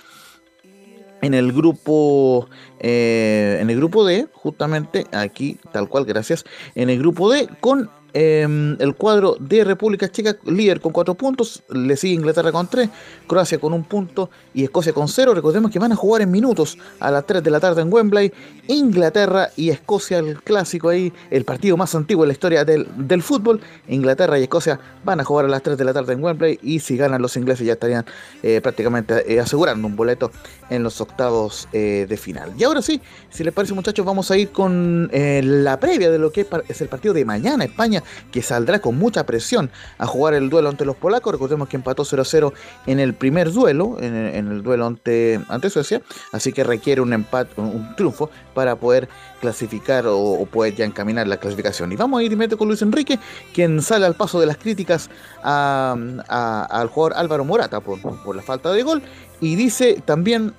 [1.21, 2.47] en el grupo
[2.79, 6.45] eh, en el grupo D justamente aquí tal cual gracias
[6.75, 11.63] en el grupo D con Em, el cuadro de República Checa, líder con 4 puntos,
[11.69, 12.89] le sigue Inglaterra con 3,
[13.27, 15.33] Croacia con un punto y Escocia con 0.
[15.33, 18.31] Recordemos que van a jugar en minutos a las 3 de la tarde en Wembley.
[18.67, 22.87] Inglaterra y Escocia, el clásico ahí, el partido más antiguo en la historia del,
[23.21, 23.59] fútbol.
[23.87, 26.79] Inglaterra y Escocia van a jugar a las 3 de la tarde en Wembley y
[26.79, 28.05] si ganan los ingleses ya estarían
[28.41, 30.31] eh, prácticamente eh, asegurando un boleto
[30.69, 32.53] en los octavos eh, de final.
[32.57, 36.31] Y ahora sí, si les parece muchachos, vamos a ir con la previa de lo
[36.31, 40.49] que es el partido de mañana, España que saldrá con mucha presión a jugar el
[40.49, 41.33] duelo ante los polacos.
[41.33, 42.53] Recordemos que empató 0-0
[42.85, 46.01] en el primer duelo, en el, duelo ante, ante Suecia,
[46.31, 49.07] así que requiere un empate, un, un triunfo para poder
[49.41, 51.91] clasificar o, poder ya encaminar la clasificación.
[51.91, 53.19] Y vamos a ir inmediato con Luis Enrique,
[53.53, 55.09] quien sale al paso de las críticas
[55.43, 59.01] al jugador Álvaro Morata por, por la falta de gol
[59.39, 60.53] y dice también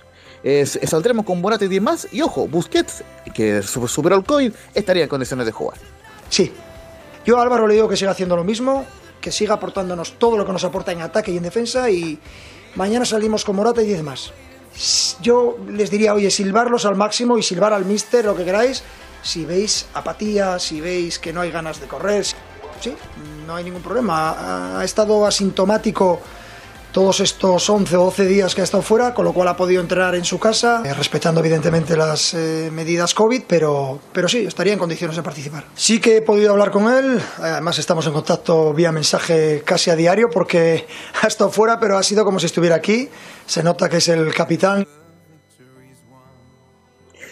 [0.64, 2.08] saldremos con Morata y 10 más.
[2.12, 3.02] Y ojo, Busquets,
[3.34, 5.78] que superó el COVID, estaría en condiciones de jugar.
[6.28, 6.52] Sí.
[7.28, 8.86] Yo a Álvaro le digo que siga haciendo lo mismo,
[9.20, 11.90] que siga aportándonos todo lo que nos aporta en ataque y en defensa.
[11.90, 12.18] Y
[12.74, 14.32] mañana salimos con Morata y 10 más.
[15.20, 18.82] Yo les diría, oye, silbarlos al máximo y silbar al mister, lo que queráis.
[19.20, 22.96] Si veis apatía, si veis que no hay ganas de correr, sí,
[23.46, 24.78] no hay ningún problema.
[24.78, 26.22] Ha, estado asintomático
[26.92, 29.80] todos estos 11 o 12 días que ha estado fuera, con lo cual ha podido
[29.80, 34.72] entrenar en su casa, eh, respetando evidentemente las eh, medidas COVID, pero, pero sí, estaría
[34.72, 35.64] en condiciones de participar.
[35.74, 39.96] Sí que he podido hablar con él, además estamos en contacto vía mensaje casi a
[39.96, 40.86] diario porque
[41.22, 43.08] ha estado fuera, pero ha sido como si estuviera aquí,
[43.46, 44.86] se nota que es el capitán.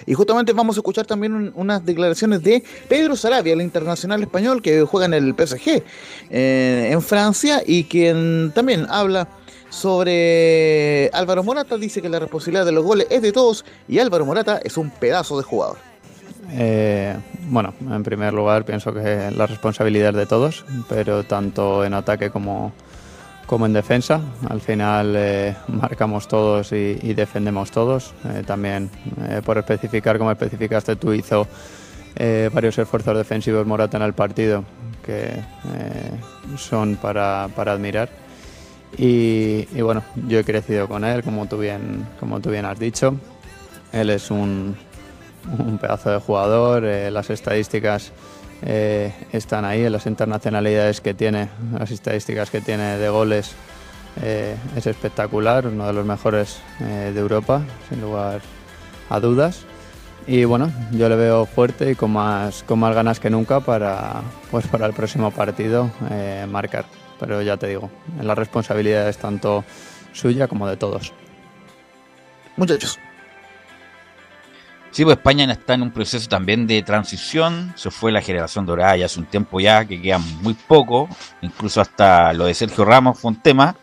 [0.08, 4.62] Y justamente vamos a escuchar también un, unas declaraciones de Pedro Sarabia, el internacional español
[4.62, 5.82] que juega en el PSG
[6.30, 9.26] eh, en Francia y quien también habla
[9.76, 11.76] sobre Álvaro Morata.
[11.76, 14.90] Dice que la responsabilidad de los goles es de todos y Álvaro Morata es un
[14.90, 15.76] pedazo de jugador.
[16.52, 17.14] Eh,
[17.48, 22.30] bueno, en primer lugar pienso que la responsabilidad es de todos, pero tanto en ataque
[22.30, 22.72] como,
[23.46, 24.20] como en defensa.
[24.48, 28.14] Al final eh, marcamos todos y, defendemos todos.
[28.24, 28.90] Eh, también,
[29.44, 31.46] por especificar, como especificaste tú, hizo
[32.52, 34.64] varios esfuerzos defensivos Morata en el partido
[35.04, 35.32] que
[36.56, 38.25] son para, para admirar.
[38.98, 43.16] Y, bueno, yo he crecido con él, como tú bien, como tú bien has dicho.
[43.92, 44.76] Él es un,
[45.58, 48.12] un pedazo de jugador, eh, las estadísticas
[48.62, 53.52] eh, están ahí, las internacionalidades que tiene, las estadísticas que tiene de goles
[54.22, 58.40] eh, es espectacular, uno de los mejores de Europa, sin lugar
[59.10, 59.64] a dudas.
[60.26, 64.22] Y bueno, yo le veo fuerte y con más, con más ganas que nunca para,
[64.50, 65.90] pues para el próximo partido
[66.48, 66.86] marcar
[67.18, 67.90] pero ya te digo,
[68.20, 69.64] la responsabilidad es tanto
[70.12, 71.12] suya como de todos.
[72.56, 72.98] Muchachos.
[74.90, 77.74] Sí, pues España está en un proceso también de transición.
[77.76, 81.06] Se fue la generación dorada ya hace un tiempo ya, que queda muy poco.
[81.42, 83.76] Incluso hasta lo de Sergio Ramos fue un tema.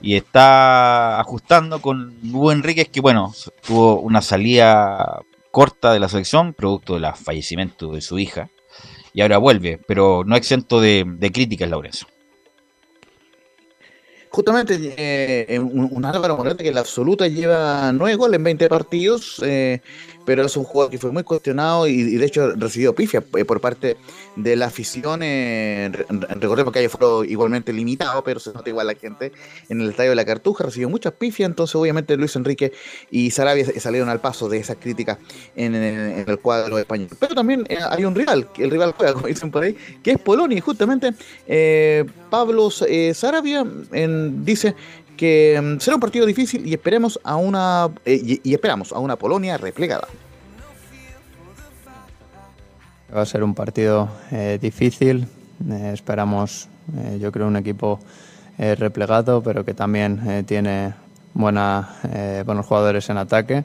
[0.00, 3.34] Y está ajustando con Hugo Enríquez, que bueno,
[3.66, 8.48] tuvo una salida corta de la selección, producto del fallecimiento de su hija.
[9.12, 12.06] Y ahora vuelve, pero no exento de, de críticas, Laurencio
[14.30, 18.68] justamente eh, un, un, Álvaro Morata que en la absoluta lleva nueve goles en 20
[18.68, 19.82] partidos, eh,
[20.30, 23.60] pero es un jugador que fue muy cuestionado y, de hecho recibió pifia eh, por
[23.60, 23.96] parte
[24.36, 25.24] de la afición.
[25.24, 25.90] Eh,
[26.38, 29.32] recordemos que haya fue igualmente limitado, pero se nota igual la gente
[29.68, 32.72] en el estadio de la Cartuja, recibió muchas pifias, entonces obviamente Luis Enrique
[33.10, 35.18] y Sarabia salieron al paso de esas críticas
[35.56, 37.08] en, el cuadro español.
[37.18, 40.18] Pero también eh, hay un rival, el rival juega, como dicen por ahí, que es
[40.20, 41.12] Polonia, y justamente
[41.48, 44.76] eh, Pablo Sarabia en, dice
[45.20, 48.98] que um, será un partido difícil y esperemos a una eh, y, y, esperamos a
[49.00, 50.08] una Polonia replegada.
[53.14, 55.28] Va a ser un partido eh, difícil.
[55.70, 56.68] Eh, esperamos,
[57.20, 58.00] yo creo, un equipo
[58.56, 60.94] replegado, pero que también tiene
[61.32, 61.96] buena,
[62.44, 63.64] buenos jugadores en ataque,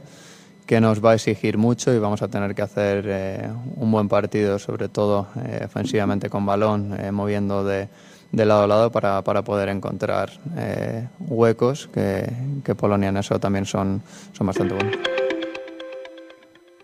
[0.66, 4.58] que nos va a exigir mucho y vamos a tener que hacer un buen partido,
[4.58, 5.28] sobre todo
[5.66, 7.90] ofensivamente con balón, moviendo de
[8.36, 12.30] de lado a lado para, para poder encontrar eh, huecos que,
[12.64, 14.02] que, Polonia en eso también son,
[14.34, 14.98] son bastante buenos.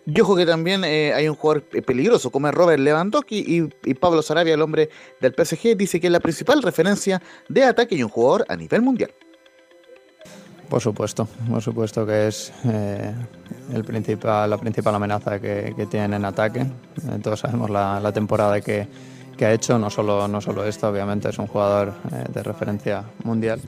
[0.05, 3.93] Yo creo que también eh, hay un jugador peligroso como es Robert Lewandowski y, y,
[3.93, 4.89] Pablo Sarabia, el hombre
[5.19, 8.81] del PSG, dice que es la principal referencia de ataque y un jugador a nivel
[8.81, 9.11] mundial.
[10.69, 13.13] Por supuesto, por supuesto que es eh,
[13.73, 16.61] el principal, la principal amenaza que, que tienen en ataque.
[16.61, 18.87] Eh, todos sabemos la, la temporada que,
[19.38, 23.03] que ha hecho, no solo, no solo esto, obviamente es un jugador eh, de referencia
[23.23, 23.59] mundial.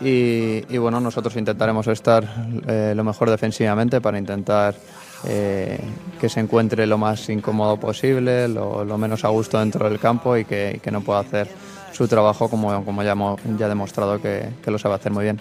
[0.00, 2.24] Y, bueno, nosotros intentaremos estar
[2.68, 4.76] eh, lo mejor defensivamente para intentar
[5.24, 5.80] eh,
[6.20, 10.44] que se encuentre lo más incómodo posible, lo, menos a gusto dentro del campo y
[10.44, 11.48] que, no pueda hacer
[11.92, 13.16] su trabajo como, como ya,
[13.58, 15.40] ya ha demostrado que, que lo sabe hacer muy bien.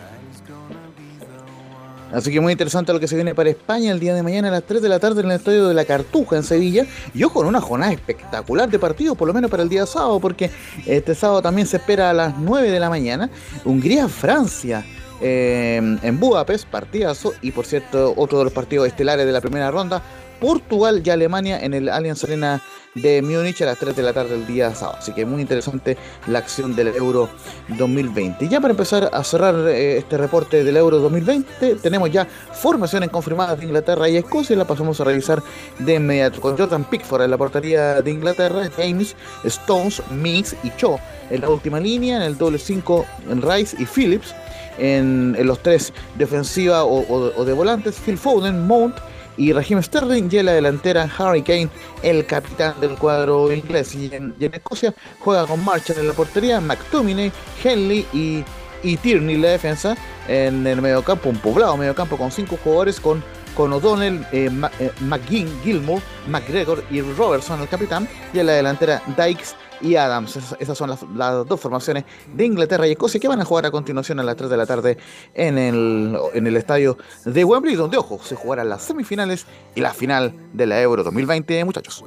[2.11, 4.51] Así que muy interesante lo que se viene para España el día de mañana a
[4.51, 6.85] las 3 de la tarde en el estadio de la Cartuja en Sevilla.
[7.13, 10.49] Y ojo, una jornada espectacular de partidos, por lo menos para el día sábado, porque
[10.85, 13.29] este sábado también se espera a las 9 de la mañana
[13.65, 14.85] Hungría-Francia.
[15.19, 19.71] eh, en Budapest, partidazo, y por cierto, otro de los partidos estelares de la primera
[19.71, 20.03] ronda,
[20.39, 22.61] Portugal y Alemania en el Allianz Arena
[22.95, 24.97] de Múnich a las 3 de la tarde del día sábado.
[24.99, 27.29] Así que muy interesante la acción del Euro
[27.77, 28.45] 2020.
[28.45, 33.09] Y ya para empezar a cerrar eh, este reporte del Euro 2020, tenemos ya formaciones
[33.09, 34.55] confirmadas de Inglaterra y Escocia.
[34.55, 35.43] La pasamos a revisar
[35.79, 40.99] de inmediato con Jordan Pickford en la portería de Inglaterra, James, Stones, Mix y Cho
[41.29, 43.05] en la última línea, en el doble 5
[43.41, 44.33] Rice y Phillips.
[44.79, 48.95] En, los tres defensiva o- o de volantes, Phil Foden, Mount
[49.37, 51.69] y Raheem Sterling y en la delantera Harry Kane,
[52.03, 53.95] el capitán del cuadro inglés.
[53.95, 57.31] Y en, Escocia juega con Marshall en la portería, McTominay,
[57.63, 58.43] Henley y,
[58.83, 59.95] y Tierney en la defensa.
[60.27, 63.23] En el mediocampo, un poblado mediocampo con cinco jugadores con,
[63.55, 68.07] con O'Donnell, eh, eh, McGinn, Gilmour, McGregor y Robertson el capitán.
[68.33, 70.35] Y en la delantera Dykes y Adams.
[70.35, 73.65] Esas, esas son las, las dos formaciones de Inglaterra y Escocia que van a jugar
[73.65, 74.97] a continuación a las 3 de la tarde
[75.33, 79.93] en el, en el estadio de Wembley, donde, ojo, se jugarán las semifinales y la
[79.93, 82.03] final de la Euro 2020, muchachos.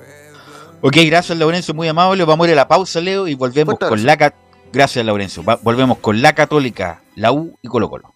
[0.82, 2.24] Ok, gracias Laurencio, muy amable.
[2.24, 4.34] Vamos a ir a la pausa, Leo, y volvemos Fuerte con la
[4.72, 5.42] Gracias, Laurencio.
[5.42, 8.14] Va- volvemos con la Católica, la U y Colo Colo.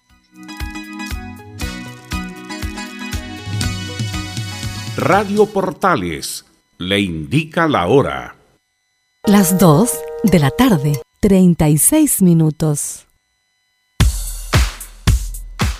[4.97, 6.45] Radio Portales
[6.79, 8.37] le indica la hora.
[9.27, 9.91] Las 2
[10.25, 13.07] de la tarde, 36 minutos.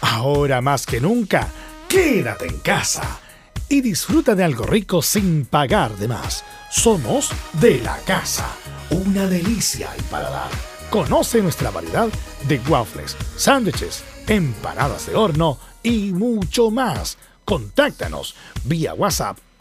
[0.01, 1.53] Ahora más que nunca,
[1.87, 3.21] quédate en casa
[3.69, 6.43] y disfruta de algo rico sin pagar de más.
[6.71, 8.49] Somos de la casa,
[8.89, 10.51] una delicia al paladar.
[10.89, 12.09] Conoce nuestra variedad
[12.49, 17.19] de waffles, sándwiches, empanadas de horno y mucho más.
[17.45, 19.37] Contáctanos vía WhatsApp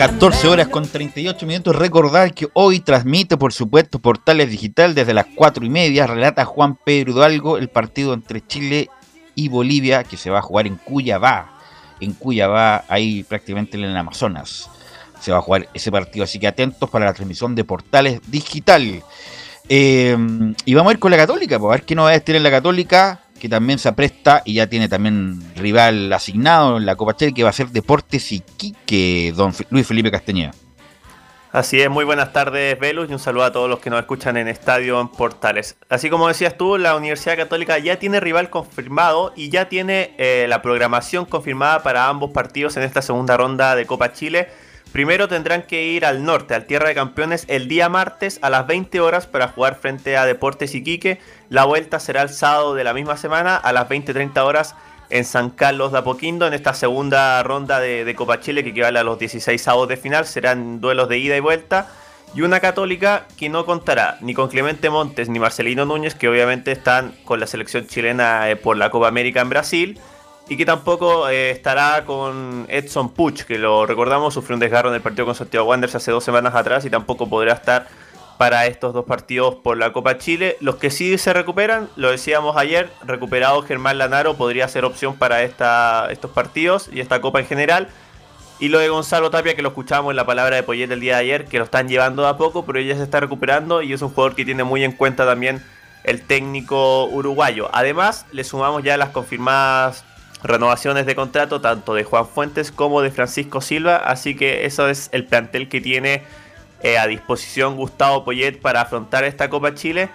[0.00, 1.76] 14 horas con 38 minutos.
[1.76, 6.06] Recordar que hoy transmite, por supuesto, Portales Digital desde las 4 y media.
[6.06, 8.88] Relata Juan Pedro Hidalgo el partido entre Chile
[9.34, 11.52] y Bolivia que se va a jugar en Cuyabá.
[12.00, 14.70] En Cuyabá, ahí prácticamente en el Amazonas.
[15.20, 16.24] Se va a jugar ese partido.
[16.24, 19.02] Así que atentos para la transmisión de Portales Digital.
[19.68, 20.16] Eh,
[20.64, 23.20] y vamos a ir con la Católica, pues, a ver qué novedades tiene la Católica.
[23.40, 27.42] Que también se apresta y ya tiene también rival asignado en la Copa Chile, que
[27.42, 30.52] va a ser Deportes Iquique, don Luis Felipe Castañeda.
[31.52, 34.36] Así es, muy buenas tardes, Velus, y un saludo a todos los que nos escuchan
[34.36, 35.76] en Estadio en Portales.
[35.88, 40.46] Así como decías tú, la Universidad Católica ya tiene rival confirmado y ya tiene eh,
[40.48, 44.48] la programación confirmada para ambos partidos en esta segunda ronda de Copa Chile.
[44.92, 48.66] Primero tendrán que ir al norte, al Tierra de Campeones, el día martes a las
[48.66, 51.20] 20 horas para jugar frente a Deportes Iquique.
[51.48, 54.74] La vuelta será el sábado de la misma semana a las 20-30 horas
[55.08, 59.04] en San Carlos de Apoquindo en esta segunda ronda de, Copa Chile que equivale a
[59.04, 60.26] los 16 avos de final.
[60.26, 61.88] Serán duelos de ida y vuelta.
[62.34, 66.72] Y una católica que no contará ni con Clemente Montes ni Marcelino Núñez, que obviamente
[66.72, 70.00] están con la selección chilena eh, por la Copa América en Brasil.
[70.50, 74.96] Y que tampoco eh, estará con Edson Puch, que lo recordamos, sufrió un desgarro en
[74.96, 77.86] el partido con Santiago Wanderers hace dos semanas atrás y tampoco podrá estar
[78.36, 80.56] para estos dos partidos por la Copa Chile.
[80.58, 85.44] Los que sí se recuperan, lo decíamos ayer, recuperado Germán Lanaro podría ser opción para
[85.44, 87.86] esta, estos partidos y esta Copa en general.
[88.58, 91.14] Y lo de Gonzalo Tapia, que lo escuchábamos en la palabra de Poyet el día
[91.14, 94.02] de ayer, que lo están llevando a poco, pero ella se está recuperando y es
[94.02, 95.62] un jugador que tiene muy en cuenta también
[96.02, 97.68] el técnico uruguayo.
[97.72, 100.04] Además, le sumamos ya las confirmadas
[100.42, 105.08] renovaciones de contrato tanto de Juan Fuentes como de Francisco Silva, así que eso es
[105.12, 106.22] el plantel que tiene
[106.82, 110.08] eh, a disposición Gustavo Poyet para afrontar esta Copa Chile.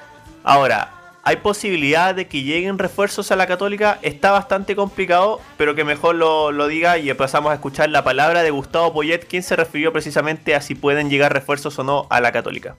[0.43, 0.91] Ahora,
[1.23, 3.99] ¿hay posibilidad de que lleguen refuerzos a la Católica?
[4.01, 8.41] Está bastante complicado, pero que mejor lo, lo diga y pasamos a escuchar la palabra
[8.41, 12.19] de Gustavo Poyet, quien se refirió precisamente a si pueden llegar refuerzos o no a
[12.19, 12.75] la Católica.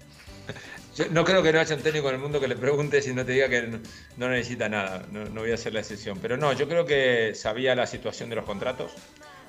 [1.11, 3.25] No creo que no haya un técnico en el mundo que le pregunte si no
[3.25, 3.81] te diga que
[4.17, 5.07] no, necesita nada.
[5.11, 6.19] No, voy a hacer la excepción.
[6.21, 8.93] Pero no, yo creo que sabía la situación de los contratos,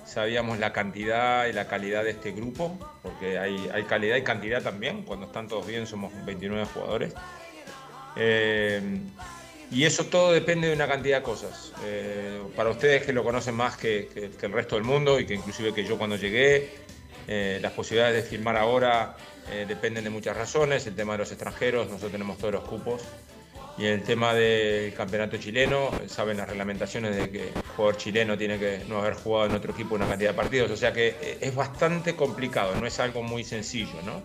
[0.05, 5.03] sabíamos la cantidad y la calidad de este grupo, porque hay, calidad y cantidad también.
[5.03, 7.13] Cuando están todos bien, somos 29 jugadores.
[8.17, 8.81] Eh,
[9.71, 11.71] y eso todo depende de una cantidad de cosas.
[11.85, 15.73] Eh, para ustedes que lo conocen más que el resto del mundo y que inclusive
[15.73, 16.87] que yo cuando llegué,
[17.29, 19.17] eh, las posibilidades de firmar ahora
[19.51, 20.85] eh, dependen de muchas razones.
[20.87, 23.01] El tema de los extranjeros, nosotros tenemos todos los cupos.
[23.77, 28.37] Y el tema del campeonato chileno, eh, saben las reglamentaciones de que el jugador chileno
[28.37, 30.71] tiene que no haber jugado en otro equipo una cantidad de partidos.
[30.71, 34.23] O sea que eh, es bastante complicado, no es algo muy sencillo, ¿no?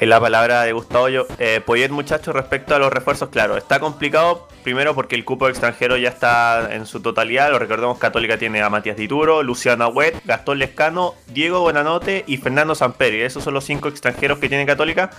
[0.00, 3.80] Ahí la palabra de Gustavo yo, eh, Poyet, muchachos, respecto a los refuerzos, claro, está
[3.80, 7.50] complicado primero porque el cupo extranjero ya está en su totalidad.
[7.50, 12.76] Lo recordemos, Católica tiene a Matías Dituro, Luciano Agüet, Gastón Lescano, Diego Buenanote y Fernando
[12.76, 13.22] Samperi.
[13.22, 15.10] Esos son los cinco extranjeros que tiene Católica.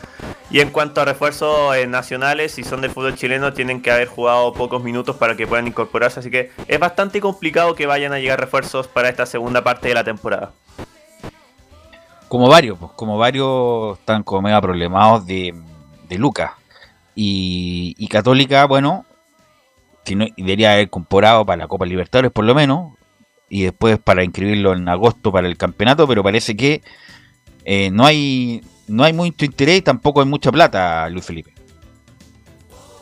[0.49, 4.07] Y en cuanto a refuerzos eh, nacionales, si son del fútbol chileno, tienen que haber
[4.07, 6.21] jugado pocos minutos para que puedan incorporarse.
[6.21, 9.93] Así que es bastante complicado que vayan a llegar refuerzos para esta segunda parte de
[9.93, 10.53] la temporada.
[12.29, 15.53] Como varios, pues, como varios están como mega problemados de,
[16.07, 16.51] de Lucas.
[17.15, 19.05] Y, y Católica, bueno,
[20.05, 22.93] si no, debería haber incorporado para la Copa Libertadores por lo menos.
[23.49, 26.83] Y después para inscribirlo en agosto para el campeonato, pero parece que
[27.65, 31.53] eh, no hay no hay mucho interés y tampoco hay mucha plata, Luis Felipe.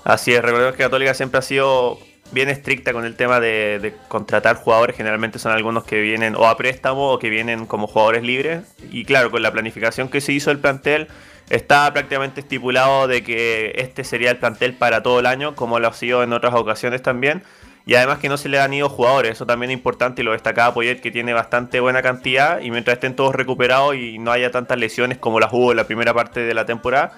[0.03, 1.99] Así es, recordemos que Católica siempre ha sido
[2.31, 4.95] bien estricta con el tema de, contratar jugadores.
[4.95, 8.63] Generalmente son algunos que vienen o a préstamo o que vienen como jugadores libres.
[8.91, 11.07] Y claro, con la planificación que se hizo del plantel,
[11.49, 15.87] está prácticamente estipulado de que este sería el plantel para todo el año, como lo
[15.87, 17.43] ha sido en otras ocasiones también.
[17.85, 20.33] Y además que no se le han ido jugadores, eso también es importante y lo
[20.33, 24.51] destacaba Poyet que tiene bastante buena cantidad y mientras estén todos recuperados y no haya
[24.51, 27.13] tantas lesiones como las hubo en la primera parte de la temporada,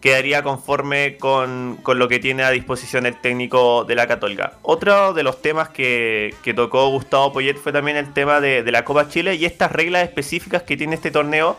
[0.00, 4.54] quedaría conforme con, con lo que tiene a disposición el técnico de la Católica.
[4.62, 8.72] Otro de los temas que, que tocó Gustavo Poyet fue también el tema de, de
[8.72, 11.56] la Copa Chile y estas reglas específicas que tiene este torneo.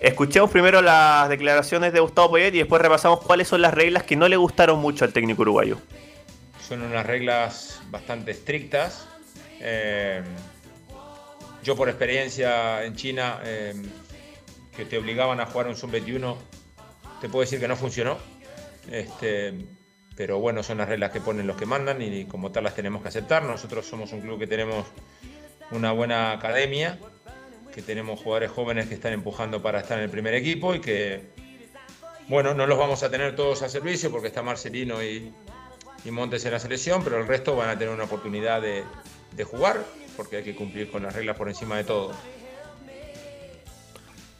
[0.00, 4.14] Escuchemos primero las declaraciones de Gustavo Poyet y después repasamos cuáles son las reglas que
[4.14, 5.78] no le gustaron mucho al técnico uruguayo.
[6.68, 9.08] Son unas reglas bastante estrictas.
[9.60, 10.22] Eh,
[11.62, 13.74] yo por experiencia en China, eh,
[14.76, 16.36] que te obligaban a jugar un sub-21,
[17.26, 18.18] te puedo decir que no funcionó.
[18.88, 19.52] Este,
[20.14, 23.02] pero bueno, son las reglas que ponen los que mandan y como tal las tenemos
[23.02, 23.42] que aceptar.
[23.42, 24.86] Nosotros somos un club que tenemos
[25.72, 27.00] una buena academia,
[27.74, 31.22] que tenemos jugadores jóvenes que están empujando para estar en el primer equipo y que,
[32.28, 35.32] bueno, no los vamos a tener todos a servicio porque está Marcelino y,
[36.08, 39.84] Montes en la selección, pero el resto van a tener una oportunidad de jugar
[40.16, 42.12] porque hay que cumplir con las reglas por encima de todo.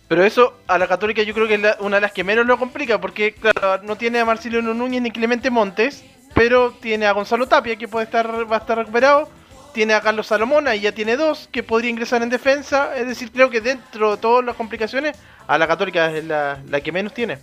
[0.09, 2.59] Pero eso a la Católica yo creo que es una de las que menos lo
[2.59, 6.05] complica, porque claro, no tiene a Marcelino Núñez ni Clemente Montes,
[6.35, 9.29] pero tiene a Gonzalo Tapia que puede estar, va a estar recuperado,
[9.75, 13.33] tiene a Carlos Salomón, ahí ya tiene dos que podría ingresar en defensa, es decir,
[13.33, 15.17] creo que dentro de todas las complicaciones,
[15.49, 17.39] a la Católica es la, la que menos tiene.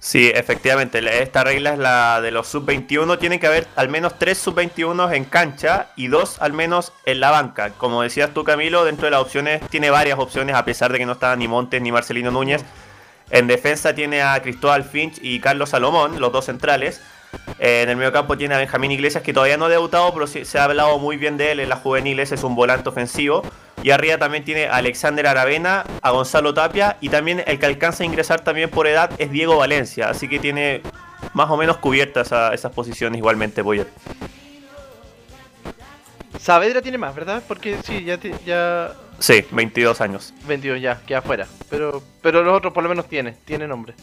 [0.00, 3.18] Sí, efectivamente, esta regla es la de los sub-21.
[3.18, 7.30] Tienen que haber al menos tres sub-21 en cancha y dos al menos en la
[7.30, 7.70] banca.
[7.70, 11.06] Como decías tú, Camilo, dentro de las opciones tiene varias opciones, a pesar de que
[11.06, 12.64] no está ni Montes ni Marcelino Núñez.
[13.30, 17.02] En defensa tiene a Cristóbal Finch y Carlos Salomón, los dos centrales.
[17.58, 20.28] Eh, en el medio campo tiene a Benjamín Iglesias, que todavía no ha debutado, pero
[20.28, 23.42] se ha hablado muy bien de él en las juveniles, es un volante ofensivo.
[23.82, 28.02] Y arriba también tiene a Alexander Aravena, a Gonzalo Tapia, y también el que alcanza
[28.02, 30.82] a ingresar también por edad es Diego Valencia, así que tiene
[31.32, 33.86] más o menos cubiertas esa- esas posiciones igualmente Boyer.
[36.40, 37.42] Saavedra tiene más, ¿verdad?
[37.46, 40.32] Porque sí, ya, ya Sí, 22 años.
[40.46, 41.46] 22 ya, queda afuera.
[41.68, 43.94] Pero, pero los otros por lo menos tiene, tiene nombre.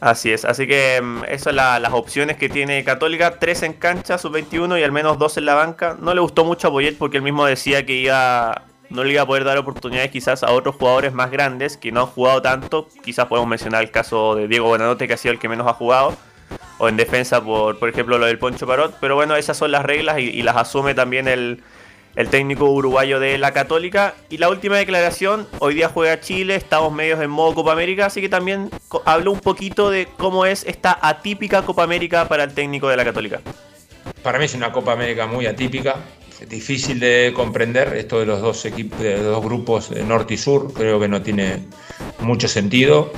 [0.00, 3.74] Así es, así que mm, esas son la- las opciones que tiene Católica, tres en
[3.74, 5.96] cancha, sub-21 y al menos dos en la banca.
[6.00, 9.22] No le gustó mucho a Boyet porque él mismo decía que iba, no le iba
[9.22, 12.88] a poder dar oportunidades quizás a otros jugadores más grandes que no han jugado tanto.
[13.04, 15.74] Quizás podemos mencionar el caso de Diego Buenanote que ha sido el que menos ha
[15.74, 16.16] jugado.
[16.78, 18.96] O en defensa por, por ejemplo, lo del Poncho Parot.
[19.00, 21.62] Pero bueno, esas son las reglas y las asume también el,
[22.16, 24.14] el técnico uruguayo de la Católica.
[24.28, 28.20] Y la última declaración, hoy día juega Chile, estamos medios en modo Copa América, así
[28.20, 28.70] que también
[29.04, 33.04] habló un poquito de cómo es esta atípica Copa América para el técnico de la
[33.04, 33.40] Católica.
[34.22, 35.96] Para mí es una Copa América muy atípica,
[36.48, 40.98] difícil de comprender esto de los dos equipos, de dos grupos norte y sur, creo
[40.98, 41.64] que no tiene
[42.20, 43.12] mucho sentido.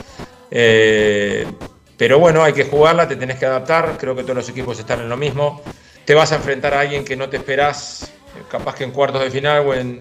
[0.50, 1.46] Eh,
[1.96, 5.00] pero bueno, hay que jugarla, te tenés que adaptar, creo que todos los equipos están
[5.00, 5.62] en lo mismo.
[6.04, 8.12] Te vas a enfrentar a alguien que no te esperás,
[8.50, 10.00] capaz que en cuartos de final o en,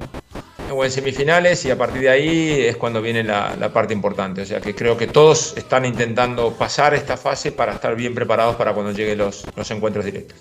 [0.72, 4.42] o en semifinales, y a partir de ahí es cuando viene la, la parte importante.
[4.42, 8.56] O sea que creo que todos están intentando pasar esta fase para estar bien preparados
[8.56, 10.38] para cuando lleguen los, los encuentros directos.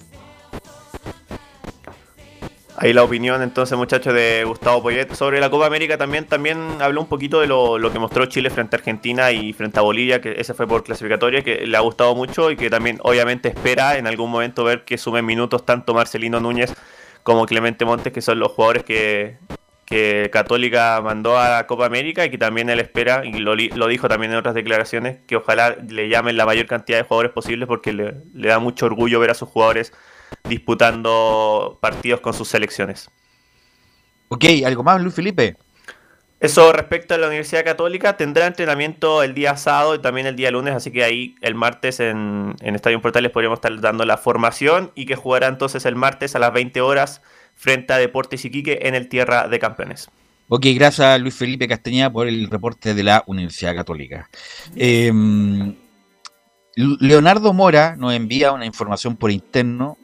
[2.83, 7.03] Ahí la opinión entonces muchachos de Gustavo Poyet sobre la Copa América también también habló
[7.03, 10.23] un poquito de lo, lo que mostró Chile frente a Argentina y frente a Bolivia,
[10.23, 13.99] que ese fue por clasificatoria, que le ha gustado mucho y que también obviamente espera
[13.99, 16.73] en algún momento ver que sumen minutos tanto Marcelino Núñez
[17.23, 19.39] como Clemente Montes, que son los jugadores que,
[19.85, 24.09] que Católica mandó a Copa América y que también él espera, y lo, lo dijo
[24.09, 27.93] también en otras declaraciones, que ojalá le llamen la mayor cantidad de jugadores posibles porque
[27.93, 29.93] le, le da mucho orgullo ver a sus jugadores
[30.45, 33.11] disputando partidos con sus selecciones.
[34.29, 35.57] Ok, ¿algo más, Luis Felipe?
[36.41, 40.51] Eso respecto a la Universidad Católica, tendrá entrenamiento el día sábado y también el día
[40.51, 44.91] lunes, así que ahí el martes en, en Estadio Portales podríamos estar dando la formación
[44.95, 47.21] y que jugará entonces el martes a las 20 horas
[47.55, 50.09] frente a Deportes Iquique en el Tierra de Campeones.
[50.49, 54.31] Ok, gracias a Luis Felipe Castañeda por el reporte de la Universidad Católica.
[54.75, 55.13] Eh,
[56.75, 59.99] Leonardo Mora nos envía una información por interno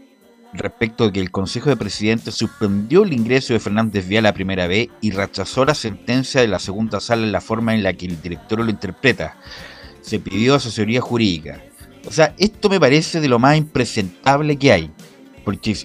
[0.58, 4.66] respecto de que el Consejo de Presidentes suspendió el ingreso de Fernández Vial a primera
[4.66, 8.06] vez y rechazó la sentencia de la segunda sala en la forma en la que
[8.06, 9.36] el director lo interpreta.
[10.02, 11.62] Se pidió asesoría jurídica.
[12.06, 14.90] O sea, esto me parece de lo más impresentable que hay.
[15.44, 15.76] Porque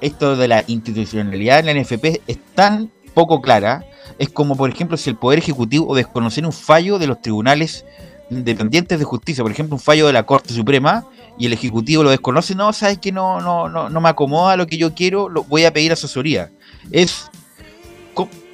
[0.00, 3.84] esto de la institucionalidad en la NFP es tan poco clara.
[4.18, 7.84] Es como, por ejemplo, si el Poder Ejecutivo o desconocer un fallo de los tribunales
[8.30, 11.06] independientes de justicia, por ejemplo, un fallo de la Corte Suprema,
[11.40, 14.66] y el Ejecutivo lo desconoce, no, sabes que no, no, no, no me acomoda lo
[14.66, 16.50] que yo quiero, lo, voy a pedir asesoría.
[16.92, 17.30] Es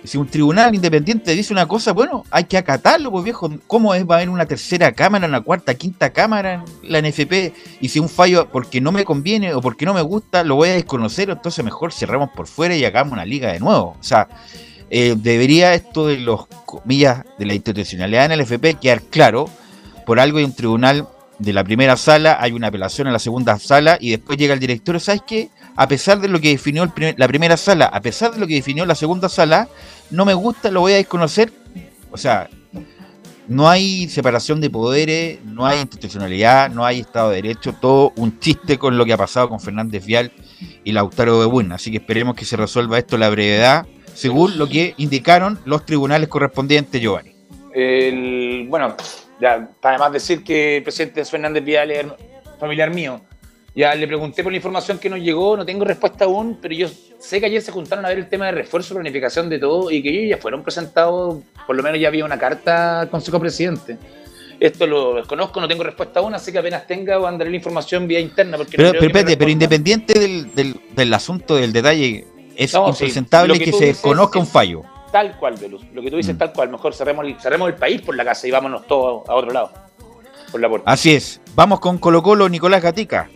[0.06, 3.50] si un tribunal independiente dice una cosa, bueno, hay que acatarlo, pues viejo.
[3.66, 4.08] ¿Cómo es?
[4.08, 7.52] Va a haber una tercera cámara, una cuarta, quinta cámara en la NFP?
[7.80, 10.68] Y si un fallo porque no me conviene o porque no me gusta, lo voy
[10.68, 13.96] a desconocer, entonces mejor cerramos por fuera y hagamos una liga de nuevo.
[13.98, 14.28] O sea,
[14.90, 19.50] eh, debería esto de los comillas de la institucionalidad en el FP quedar claro.
[20.06, 21.08] Por algo hay un tribunal
[21.38, 24.60] de la primera sala, hay una apelación en la segunda sala y después llega el
[24.60, 24.98] director.
[25.00, 25.50] ¿Sabes qué?
[25.76, 28.46] A pesar de lo que definió el primer- la primera sala, a pesar de lo
[28.46, 29.68] que definió la segunda sala,
[30.10, 31.52] no me gusta, lo voy a desconocer.
[32.10, 32.48] O sea,
[33.48, 38.40] no hay separación de poderes, no hay institucionalidad, no hay Estado de Derecho, todo un
[38.40, 40.32] chiste con lo que ha pasado con Fernández Vial
[40.82, 41.74] y Lautaro de Buena.
[41.76, 45.84] Así que esperemos que se resuelva esto a la brevedad, según lo que indicaron los
[45.84, 47.32] tribunales correspondientes, Giovanni.
[47.74, 48.96] El- bueno,
[49.40, 52.06] ya, para además decir que el presidente Fernández Vial es
[52.58, 53.20] familiar mío.
[53.74, 56.88] Ya le pregunté por la información que nos llegó, no tengo respuesta aún, pero yo
[57.18, 60.02] sé que ayer se juntaron a ver el tema de refuerzo, planificación de todo y
[60.02, 63.98] que ellos ya fueron presentados, por lo menos ya había una carta al Consejo Presidente.
[64.58, 68.18] Esto lo desconozco, no tengo respuesta aún, así que apenas tenga mandaré la información vía
[68.18, 68.56] interna.
[68.56, 72.26] Porque no Pero, creo pero, espérate, pero independiente del, del, del asunto del detalle,
[72.56, 74.84] es No, impresentable que que, se dices conozca un fallo.
[75.16, 75.82] Tal cual, Velus.
[75.94, 76.68] Lo que tú dices, tal cual.
[76.68, 79.72] Mejor cerremos el, cerremos el país por la casa y vámonos todos a otro lado.
[80.52, 80.90] Por la puerta.
[80.90, 81.40] Así es.
[81.55, 83.30] Vamos con Colo Colo, Nicolás Gatica.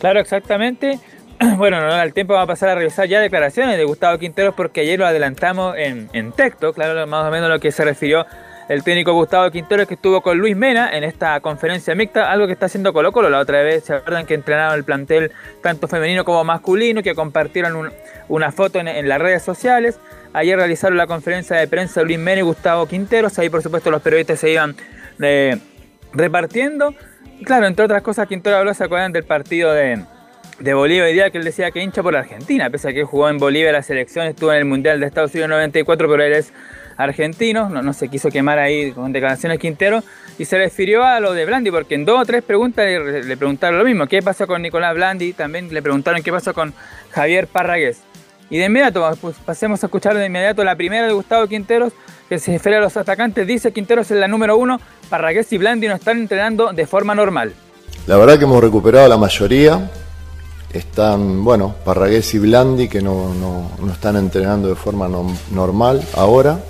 [0.00, 0.98] Claro, exactamente.
[1.56, 4.82] Bueno, no al tiempo va a pasar a revisar ya declaraciones de Gustavo Quinteros porque
[4.82, 8.26] ayer lo adelantamos en, en texto, claro, más o menos lo que se refirió
[8.70, 12.52] el técnico Gustavo Quintero que estuvo con Luis Mena en esta conferencia mixta, algo que
[12.52, 13.28] está haciendo Colo Colo.
[13.28, 17.74] La otra vez se acuerdan que entrenaron el plantel tanto femenino como masculino, que compartieron
[17.74, 17.90] un-
[18.28, 19.98] una foto en, en las redes sociales.
[20.32, 23.36] Ayer realizaron la conferencia de prensa Luis Mena y Gustavo Quinteros.
[23.40, 24.76] Ahí por supuesto los periodistas se iban
[25.20, 25.58] eh,
[26.12, 26.94] repartiendo.
[27.44, 30.04] Claro, entre otras cosas, Quintero habló, ¿se acuerdan del partido de,
[30.60, 33.28] de Bolivia hoy día que él decía que hincha por Argentina, pese a que jugó
[33.28, 36.52] en Bolivia la selección, estuvo en el Mundial de Estados Unidos 94, pero él es
[37.00, 40.02] argentino, no, no se quiso quemar ahí con declaraciones Quintero,
[40.38, 43.78] y se refirió a lo de Blandi, porque en dos o tres preguntas le, preguntaron
[43.78, 46.72] lo mismo, qué pasó con Nicolás Blandi, también le preguntaron qué pasó con
[47.10, 47.98] Javier Parragués.
[48.48, 51.92] Y de inmediato, pues, pasemos a escuchar de inmediato la primera de Gustavo Quinteros,
[52.28, 55.88] que se refiere a los atacantes, dice Quinteros es la número uno, Parragués y Blandi
[55.88, 57.52] no están entrenando de forma normal.
[58.06, 59.90] La verdad que hemos recuperado la mayoría.
[60.72, 66.00] Están, bueno, Parragués y Blandi que no, no- no están entrenando de forma no- normal
[66.16, 66.60] ahora,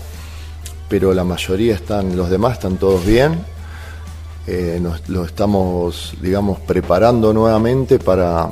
[0.91, 3.41] pero la mayoría están, los demás están todos bien.
[4.47, 8.49] Eh, nos, lo estamos, digamos, preparando nuevamente para,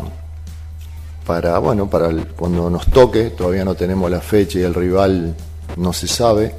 [1.26, 3.30] para, bueno, para el- cuando nos toque.
[3.30, 5.34] Todavía no tenemos la fecha y el rival
[5.76, 6.54] no se sabe,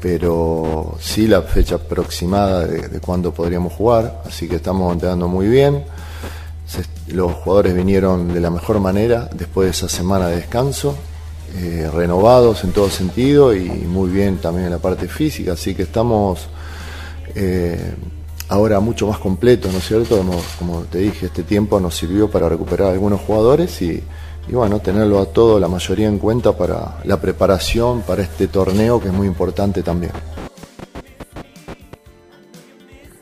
[0.00, 4.22] pero sí la fecha aproximada de, de cuándo podríamos jugar.
[4.26, 5.84] Así que estamos entrenando muy bien.
[7.08, 10.94] Los jugadores vinieron de la mejor manera después de esa semana de descanso,
[11.56, 15.82] eh, renovados en todo sentido y muy bien también en la parte física, así que
[15.82, 16.48] estamos
[17.34, 17.94] eh,
[18.48, 20.24] ahora mucho más completos, ¿no es cierto?
[20.58, 24.02] Como, te dije, este tiempo nos sirvió para recuperar algunos jugadores y,
[24.48, 29.00] y bueno, tenerlo a todo, la mayoría en cuenta para la preparación para este torneo
[29.00, 30.12] que es muy importante también.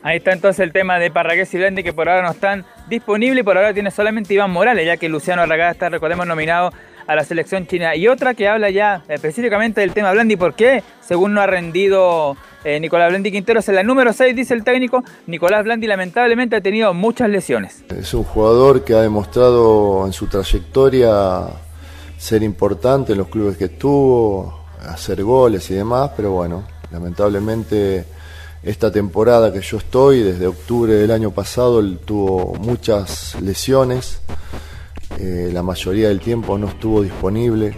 [0.01, 3.43] Ahí está entonces el tema de Parragués y Blandi que por ahora no están disponibles,
[3.43, 6.71] por ahora tiene solamente Iván Morales, ya que Luciano Arragada está, recordemos, nominado
[7.09, 7.95] a la selección china.
[7.95, 12.79] Y otra que habla ya específicamente del tema Blandi, porque según no ha rendido eh,
[12.79, 16.93] Nicolás Blandi Quinteros en la número 6, dice el técnico, Nicolás Blandi lamentablemente ha tenido
[16.93, 17.83] muchas lesiones.
[17.89, 21.47] Es un jugador que ha demostrado en su trayectoria
[22.19, 28.05] ser importante en los clubes que estuvo, hacer goles y demás, pero bueno, lamentablemente
[28.61, 34.21] esta temporada que yo estoy, desde octubre del año pasado, él tuvo muchas lesiones,
[35.17, 37.73] eh, la mayoría del tiempo no estuvo disponible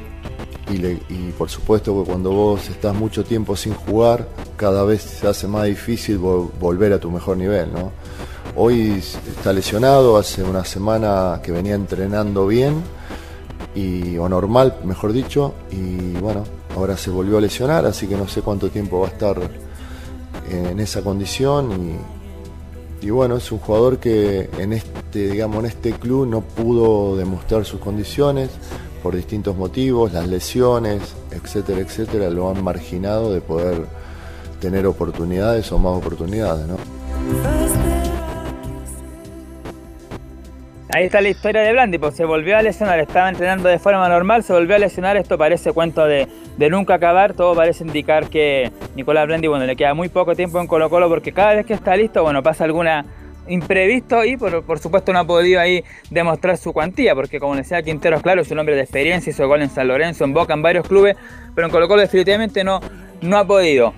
[0.70, 5.45] y, por supuesto que cuando vos estás mucho tiempo sin jugar, cada vez se hace
[5.48, 7.91] más difícil vol- volver a tu mejor nivel, ¿no?
[8.56, 12.82] Hoy está lesionado, hace una semana que venía entrenando bien,
[13.76, 16.44] y, o normal, mejor dicho, y bueno,
[16.76, 19.38] ahora se volvió a lesionar, así que no sé cuánto tiempo va a estar
[20.49, 22.20] en esa condición y,
[23.02, 27.65] y bueno, es un jugador que en este, digamos, en este club no pudo demostrar
[27.65, 28.49] sus condiciones
[29.02, 31.02] por distintos motivos, las lesiones,
[31.32, 33.88] etcétera, etcétera, lo han marginado de poder
[34.60, 38.01] tener oportunidades o más oportunidades, ¿no?
[40.93, 44.09] Ahí está la historia de Blandi, pues se volvió a lesionar, estaba entrenando de forma
[44.09, 46.27] normal, se volvió a lesionar, esto parece cuento de,
[46.57, 50.59] de nunca acabar, todo parece indicar que Nicolás Blandi, bueno, le queda muy poco tiempo
[50.59, 53.05] en Colo Colo porque cada vez que está listo, bueno, pasa alguna
[53.47, 57.81] imprevisto y por, por supuesto no ha podido ahí demostrar su cuantía, porque como decía
[57.81, 60.61] Quinteros, claro, es un hombre de experiencia, hizo gol en San Lorenzo, en Boca, en
[60.61, 61.15] varios clubes,
[61.55, 62.81] pero en Colo Colo definitivamente no,
[63.22, 63.93] no ha podido.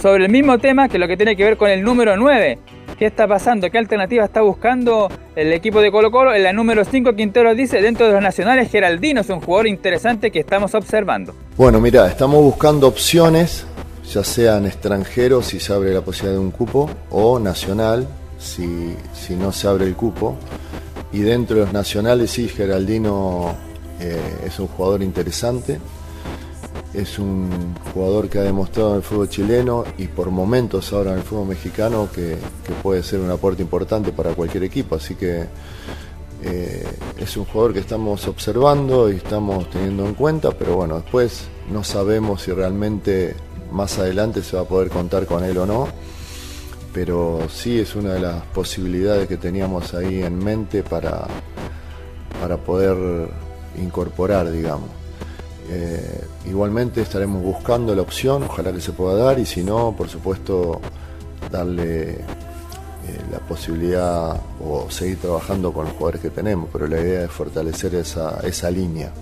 [0.00, 2.58] Sobre el mismo tema, que lo que tiene que ver con el número 9,
[2.98, 3.70] ¿Qué está pasando?
[3.70, 6.34] ¿Qué alternativa está buscando el equipo de Colo Colo?
[6.34, 10.32] En la número 5, Quintero dice, dentro de los nacionales, Geraldino es un jugador interesante
[10.32, 11.32] que estamos observando.
[11.56, 13.64] Bueno, mira, estamos buscando opciones,
[14.12, 19.36] ya sean extranjeros si se abre la posibilidad de un cupo, o nacional si, si
[19.36, 20.36] no se abre el cupo.
[21.12, 23.54] Y dentro de los nacionales, sí, Geraldino
[24.00, 25.78] eh, es un jugador interesante.
[26.98, 31.18] Es un jugador que ha demostrado en el fútbol chileno y por momentos ahora en
[31.18, 32.36] el fútbol mexicano que,
[32.82, 34.96] puede ser un aporte importante para cualquier equipo.
[34.96, 35.44] Así que
[36.42, 41.44] eh, es un jugador que estamos observando y estamos teniendo en cuenta, pero bueno, después
[41.70, 43.36] no sabemos si realmente
[43.70, 45.86] más adelante se va a poder contar con él o no.
[46.92, 51.28] Pero sí es una de las posibilidades que teníamos ahí en mente para,
[52.40, 53.28] para poder
[53.80, 55.07] incorporar, digamos.
[55.70, 60.08] Eh, igualmente estaremos buscando la opción, ojalá que se pueda dar, y si no, por
[60.08, 60.80] supuesto,
[61.50, 62.16] darle eh,
[63.30, 67.94] la posibilidad o seguir trabajando con los jugadores que tenemos, pero la idea es fortalecer
[67.94, 69.12] esa, esa línea.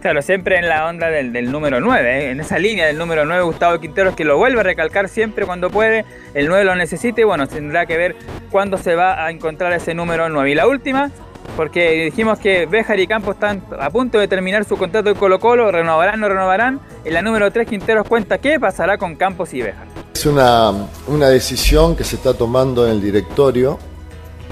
[0.00, 2.30] Claro, siempre en la onda del, del número 9, ¿eh?
[2.30, 5.70] en esa línea del número 9, Gustavo Quinteros, que lo vuelve a recalcar siempre cuando
[5.70, 6.04] puede,
[6.34, 8.14] el 9 lo necesita y bueno, tendrá que ver
[8.50, 10.52] cuándo se va a encontrar ese número 9.
[10.52, 11.10] Y la última,
[11.58, 15.40] porque dijimos que Béjar y Campos están a punto de terminar su contrato en Colo
[15.40, 16.78] Colo, renovarán, no renovarán.
[17.04, 19.88] En la número 3 Quinteros cuenta qué pasará con Campos y Béjar.
[20.14, 20.72] Es una,
[21.08, 23.80] una decisión que se está tomando en el directorio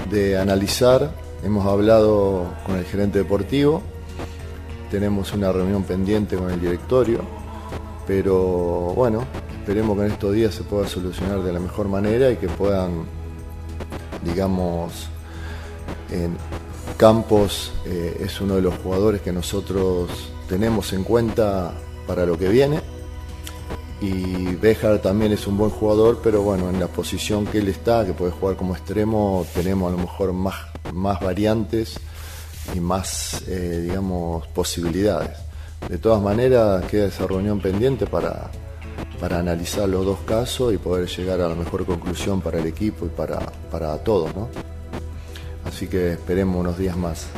[0.09, 1.09] de analizar.
[1.45, 3.81] Hemos hablado con el gerente deportivo,
[4.91, 7.21] tenemos una reunión pendiente con el directorio,
[8.05, 8.35] pero
[8.97, 9.23] bueno,
[9.61, 13.05] esperemos que en estos días se pueda solucionar de la mejor manera y que puedan,
[14.25, 15.07] digamos,
[16.11, 16.35] en
[16.97, 20.09] Campos eh, es uno de los jugadores que nosotros
[20.49, 21.71] tenemos en cuenta
[22.07, 22.81] para lo que viene.
[24.01, 28.03] Y Béjar también es un buen jugador, pero bueno, en la posición que él está,
[28.03, 30.55] que puede jugar como extremo, tenemos a lo mejor más,
[30.91, 31.99] más variantes
[32.75, 35.37] y más, eh, digamos, posibilidades.
[35.89, 38.49] De todas maneras, queda esa reunión pendiente para,
[39.19, 43.05] para analizar los dos casos y poder llegar a la mejor conclusión para el equipo
[43.05, 43.39] y para,
[43.71, 44.49] para todos, ¿no?
[45.67, 47.29] Así que esperemos unos días más.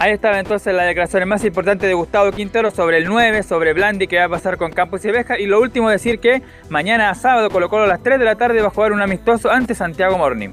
[0.00, 4.06] Ahí estaba entonces la declaración más importante de Gustavo Quintero sobre el 9, sobre Blandi,
[4.06, 5.40] que va a pasar con Campos y Béjar.
[5.40, 8.60] Y lo último decir que mañana sábado Colo Colo a las 3 de la tarde
[8.60, 10.50] va a jugar un amistoso ante Santiago Morning.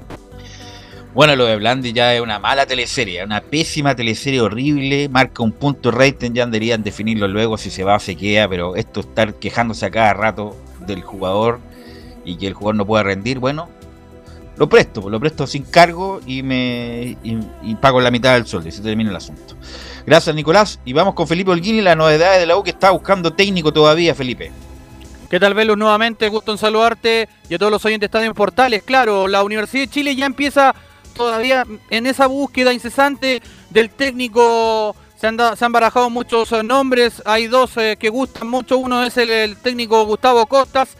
[1.14, 5.52] Bueno, lo de Blandi ya es una mala teleserie, una pésima teleserie horrible, marca un
[5.52, 9.32] punto rating, ya deberían definirlo luego si se va o se queda, pero esto estar
[9.34, 11.60] quejándose a cada rato del jugador
[12.24, 13.70] y que el jugador no pueda rendir, bueno,
[14.56, 18.72] lo presto, lo presto sin cargo y me y, pago la mitad del sueldo y
[18.72, 19.54] se termina el asunto.
[20.06, 22.90] Gracias Nicolás y vamos con Felipe Holguín y las novedades de la U que está
[22.90, 24.50] buscando técnico todavía, Felipe.
[25.28, 25.76] ¿Qué tal, Velus?
[25.76, 28.84] Nuevamente, gusto en saludarte y a todos los oyentes de Estadio Portales.
[28.84, 30.74] Claro, la Universidad de Chile ya empieza
[31.14, 34.94] todavía en esa búsqueda incesante del técnico.
[35.16, 38.78] Se han, se han barajado muchos eh, nombres, hay dos eh, que gustan mucho.
[38.78, 40.96] Uno es el técnico Gustavo Costas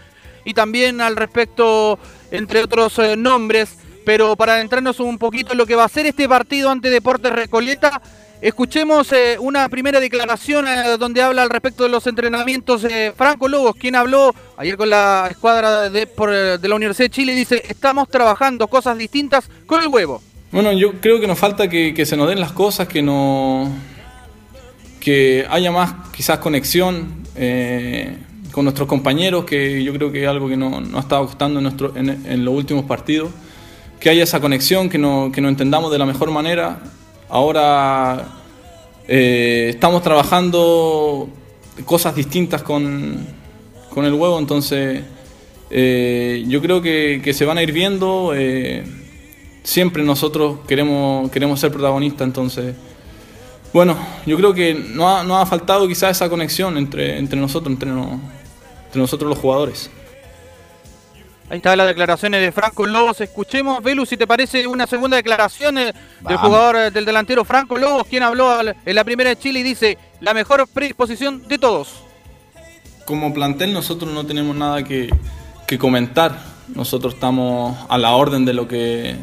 [0.47, 1.99] y también al respecto,
[2.31, 3.77] entre otros eh, nombres.
[4.05, 7.33] Pero para adentrarnos un poquito en lo que va a ser este partido ante Deportes
[7.33, 8.01] Recoleta,
[8.41, 12.87] escuchemos eh, una primera declaración eh, donde habla al respecto de los entrenamientos
[13.17, 17.63] Franco Lobos, quien habló ayer con la escuadra de, de la Universidad de Chile, dice,
[17.69, 20.23] estamos trabajando cosas distintas con el huevo.
[20.53, 23.71] Bueno, yo creo que nos falta que, se nos den las cosas, que no
[25.01, 27.25] que haya más quizás conexión
[28.57, 31.59] con nuestros compañeros, que yo creo que es algo que no, no ha estado gustando
[31.59, 33.29] en, nuestro, en, en los últimos partidos,
[34.01, 36.81] que haya esa conexión, que, no, que nos entendamos de la mejor manera.
[37.29, 38.29] Ahora
[39.07, 41.29] eh, estamos trabajando
[41.85, 43.27] cosas distintas con,
[43.91, 45.03] con el huevo, entonces
[45.69, 48.33] eh, yo creo que, que se van a ir viendo.
[48.35, 48.85] eh,
[49.65, 52.75] siempre nosotros queremos, queremos ser protagonistas, entonces,
[53.75, 57.73] bueno, yo creo que no ha, no ha faltado quizás esa conexión entre, entre nosotros,
[57.75, 57.91] entre,
[58.87, 59.91] entre nosotros los jugadores.
[61.49, 63.21] Ahí están las declaraciones de Franco Lobos.
[63.21, 66.41] Escuchemos, Velu, si te parece una segunda declaración eh, del Vamos.
[66.41, 69.97] jugador, eh, del delantero Franco Lobos, quien habló en la primera de Chile y dice,
[70.21, 72.03] la mejor predisposición de todos.
[73.05, 75.09] Como plantel nosotros no tenemos nada que,
[75.69, 76.37] que comentar,
[76.75, 79.15] nosotros estamos a la orden de lo que,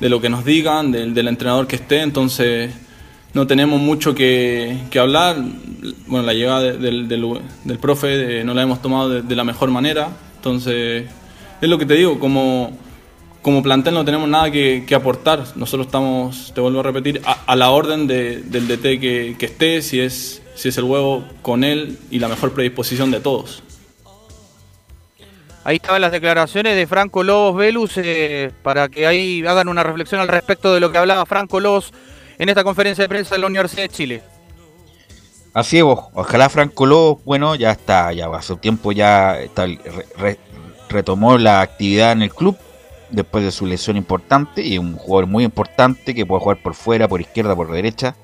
[0.00, 2.72] de lo que nos digan, del, del entrenador que esté, entonces
[3.34, 5.36] no tenemos mucho que, hablar.
[6.06, 10.08] Bueno, la llegada de- del, profe eh, no la hemos tomado de, la mejor manera,
[10.36, 11.06] entonces
[11.60, 12.76] es lo que te digo, como,
[13.62, 18.06] plantel no tenemos nada que, aportar, nosotros estamos, te vuelvo a repetir, a, la orden
[18.06, 22.18] de- del DT que, que esté, si es, si es el huevo con él y
[22.18, 23.62] la mejor predisposición de todos.
[25.62, 30.20] Ahí estaban las declaraciones de Franco Lobos Velus eh, para que ahí hagan una reflexión
[30.20, 31.92] al respecto de lo que hablaba Franco Lobos
[32.40, 34.22] en esta conferencia de prensa de la Universidad de Chile.
[35.52, 39.38] Así es, ojalá Franco Lobos, bueno, ya está, ya hace tiempo ya
[40.88, 42.56] retomó la actividad en el club
[43.10, 47.08] después de su lesión importante y un jugador muy importante que puede jugar por fuera,
[47.08, 48.16] por izquierda, por derecha.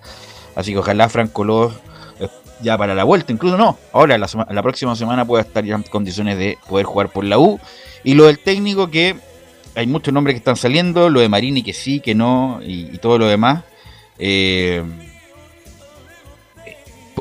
[0.55, 1.74] Así que ojalá Franco Lobos
[2.18, 2.28] eh,
[2.62, 6.38] ya para la vuelta, incluso no, ahora la, próxima semana pueda estar ya en condiciones
[6.38, 7.60] de poder jugar por la U.
[8.02, 9.14] Y lo del técnico que
[9.74, 13.18] hay muchos nombres que están saliendo, lo de Marini que sí, que no, y todo
[13.18, 13.64] lo demás.
[14.18, 14.82] Eh,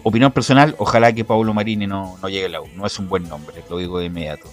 [0.04, 2.68] opinión personal, ojalá que Pablo Marini no, no llegue a la U.
[2.76, 4.50] No es un buen nombre, lo digo de inmediato.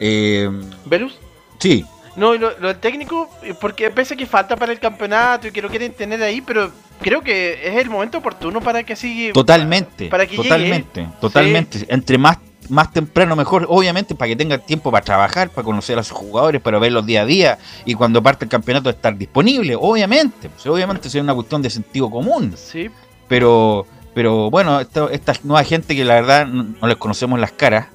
[0.00, 0.48] Eh,
[0.84, 1.18] ¿Velus?
[1.58, 1.84] Sí,
[2.16, 5.68] No, lo, lo técnico, eh, porque pese que falta para el campeonato y que lo
[5.68, 6.70] quieren tener ahí, pero
[7.00, 9.32] creo que es el momento oportuno para que siga.
[9.32, 11.08] totalmente, para que llegue totalmente, él.
[11.20, 11.86] totalmente.
[11.88, 16.02] Entre más, más temprano mejor, obviamente, para que tenga tiempo para trabajar, para conocer a
[16.02, 20.48] sus jugadores, para verlos día a día y cuando parte el campeonato estar disponible, obviamente.
[20.48, 22.54] Pues, obviamente sería una cuestión de sentido común.
[22.56, 22.88] Sí.
[23.28, 27.52] Pero, pero bueno, esto- esta nueva gente que la verdad no, no les conocemos las
[27.52, 27.86] caras,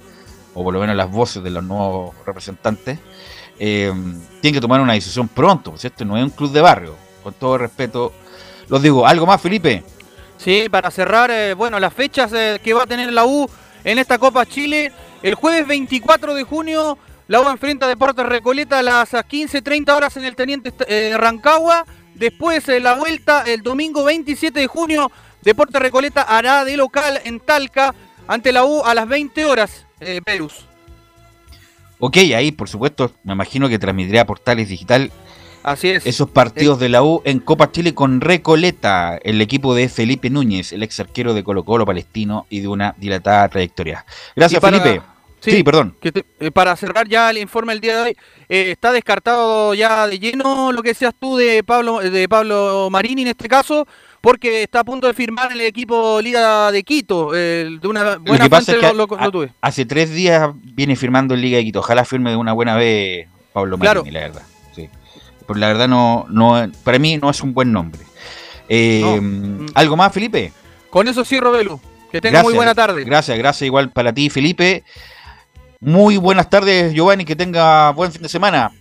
[0.53, 2.99] o por lo menos las voces de los nuevos representantes,
[3.59, 3.91] eh,
[4.41, 6.95] tienen que tomar una decisión pronto, pues esto no es un club de barrio.
[7.23, 8.13] con todo respeto,
[8.69, 9.05] los digo.
[9.05, 9.83] ¿Algo más, Felipe?
[10.37, 13.49] Sí, para cerrar, eh, bueno, las fechas eh, que va a tener la U
[13.87, 14.91] en esta Copa Chile.
[15.23, 16.97] El jueves 24 de junio,
[17.27, 21.85] la U enfrenta a Deportes Recoleta a las 15.30 horas en el Teniente eh, Rancagua.
[22.13, 25.09] Después, eh, la vuelta el domingo 27 de junio,
[25.41, 27.95] Deportes Recoleta hará de local en Talca
[28.27, 30.65] ante la U a las 20 horas, eh, Perus.
[31.99, 35.11] Ok, ahí, por supuesto, me imagino que transmitirá Portales Digital
[35.67, 36.05] Así es.
[36.05, 40.71] esos partidos de la U en Copa Chile con Recoleta, el equipo de Felipe Núñez,
[40.71, 44.05] el ex arquero de Colo Colo palestino y de una dilatada trayectoria.
[44.35, 45.01] Gracias, para- Felipe.
[45.39, 45.95] Sí, perdón.
[46.01, 48.17] te- eh, para cerrar ya el informe del día de hoy,
[48.49, 53.21] eh, está descartado ya de lleno lo que seas tú de Pablo de Pablo Marini
[53.21, 53.87] en este caso,
[54.19, 57.31] porque está a punto de firmar el equipo Liga de Quito.
[57.35, 59.51] eh, de una Lo buena que pasa es fuente que lo, lo- lo tuve.
[59.61, 61.79] hace tres días viene firmando en Liga de Quito.
[61.79, 64.01] Ojalá firme de una buena vez Pablo Claro.
[64.01, 64.41] Marini, la verdad.
[65.47, 65.53] Sí.
[65.53, 68.01] Porque la verdad no, no, para mí no es un buen nombre.
[68.69, 69.19] Eh,
[69.73, 70.51] ¿Algo más, Felipe?
[70.89, 71.79] Con eso cierro, Belu.
[72.11, 73.03] Que tenga muy buena tarde.
[73.03, 74.83] Gracias, gracias igual para ti, Felipe.
[75.79, 78.71] Muy buenas tardes, Giovanni, que tenga buen fin de semana.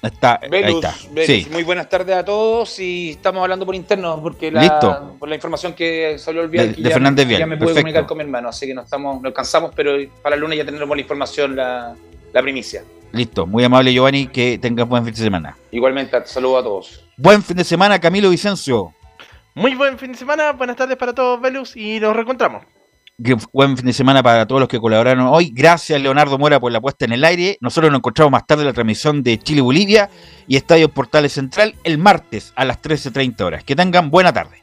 [0.00, 0.94] Está, ahí Velus, está.
[1.10, 1.48] Velus, Sí.
[1.50, 5.16] muy buenas tardes a todos y estamos hablando por interno porque la, Listo.
[5.18, 7.66] por la información que salió el viernes De- de ya, Fernández ya Vial, me pude
[7.66, 7.80] perfecto.
[7.82, 10.64] comunicar con mi hermano, así que no estamos, no alcanzamos, pero para el lunes ya
[10.64, 11.96] tendremos la información, la,
[12.32, 12.84] la primicia.
[13.12, 15.56] Listo, muy amable Giovanni, que tengas buen fin de semana.
[15.70, 17.04] Igualmente, saludo a todos.
[17.16, 18.94] Buen fin de semana, Camilo Vicencio.
[19.54, 22.64] Muy buen fin de semana, buenas tardes para todos, Velus, y nos reencontramos.
[23.22, 25.50] Que buen fin de semana para todos los que colaboraron hoy.
[25.52, 27.58] Gracias, Leonardo Mora, por la puesta en el aire.
[27.60, 30.08] Nosotros nos encontramos más tarde en la transmisión de Chile-Bolivia
[30.46, 33.64] y Estadio Portales Central el martes a las 13.30 horas.
[33.64, 34.62] Que tengan buena tarde.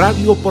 [0.00, 0.48] Radio por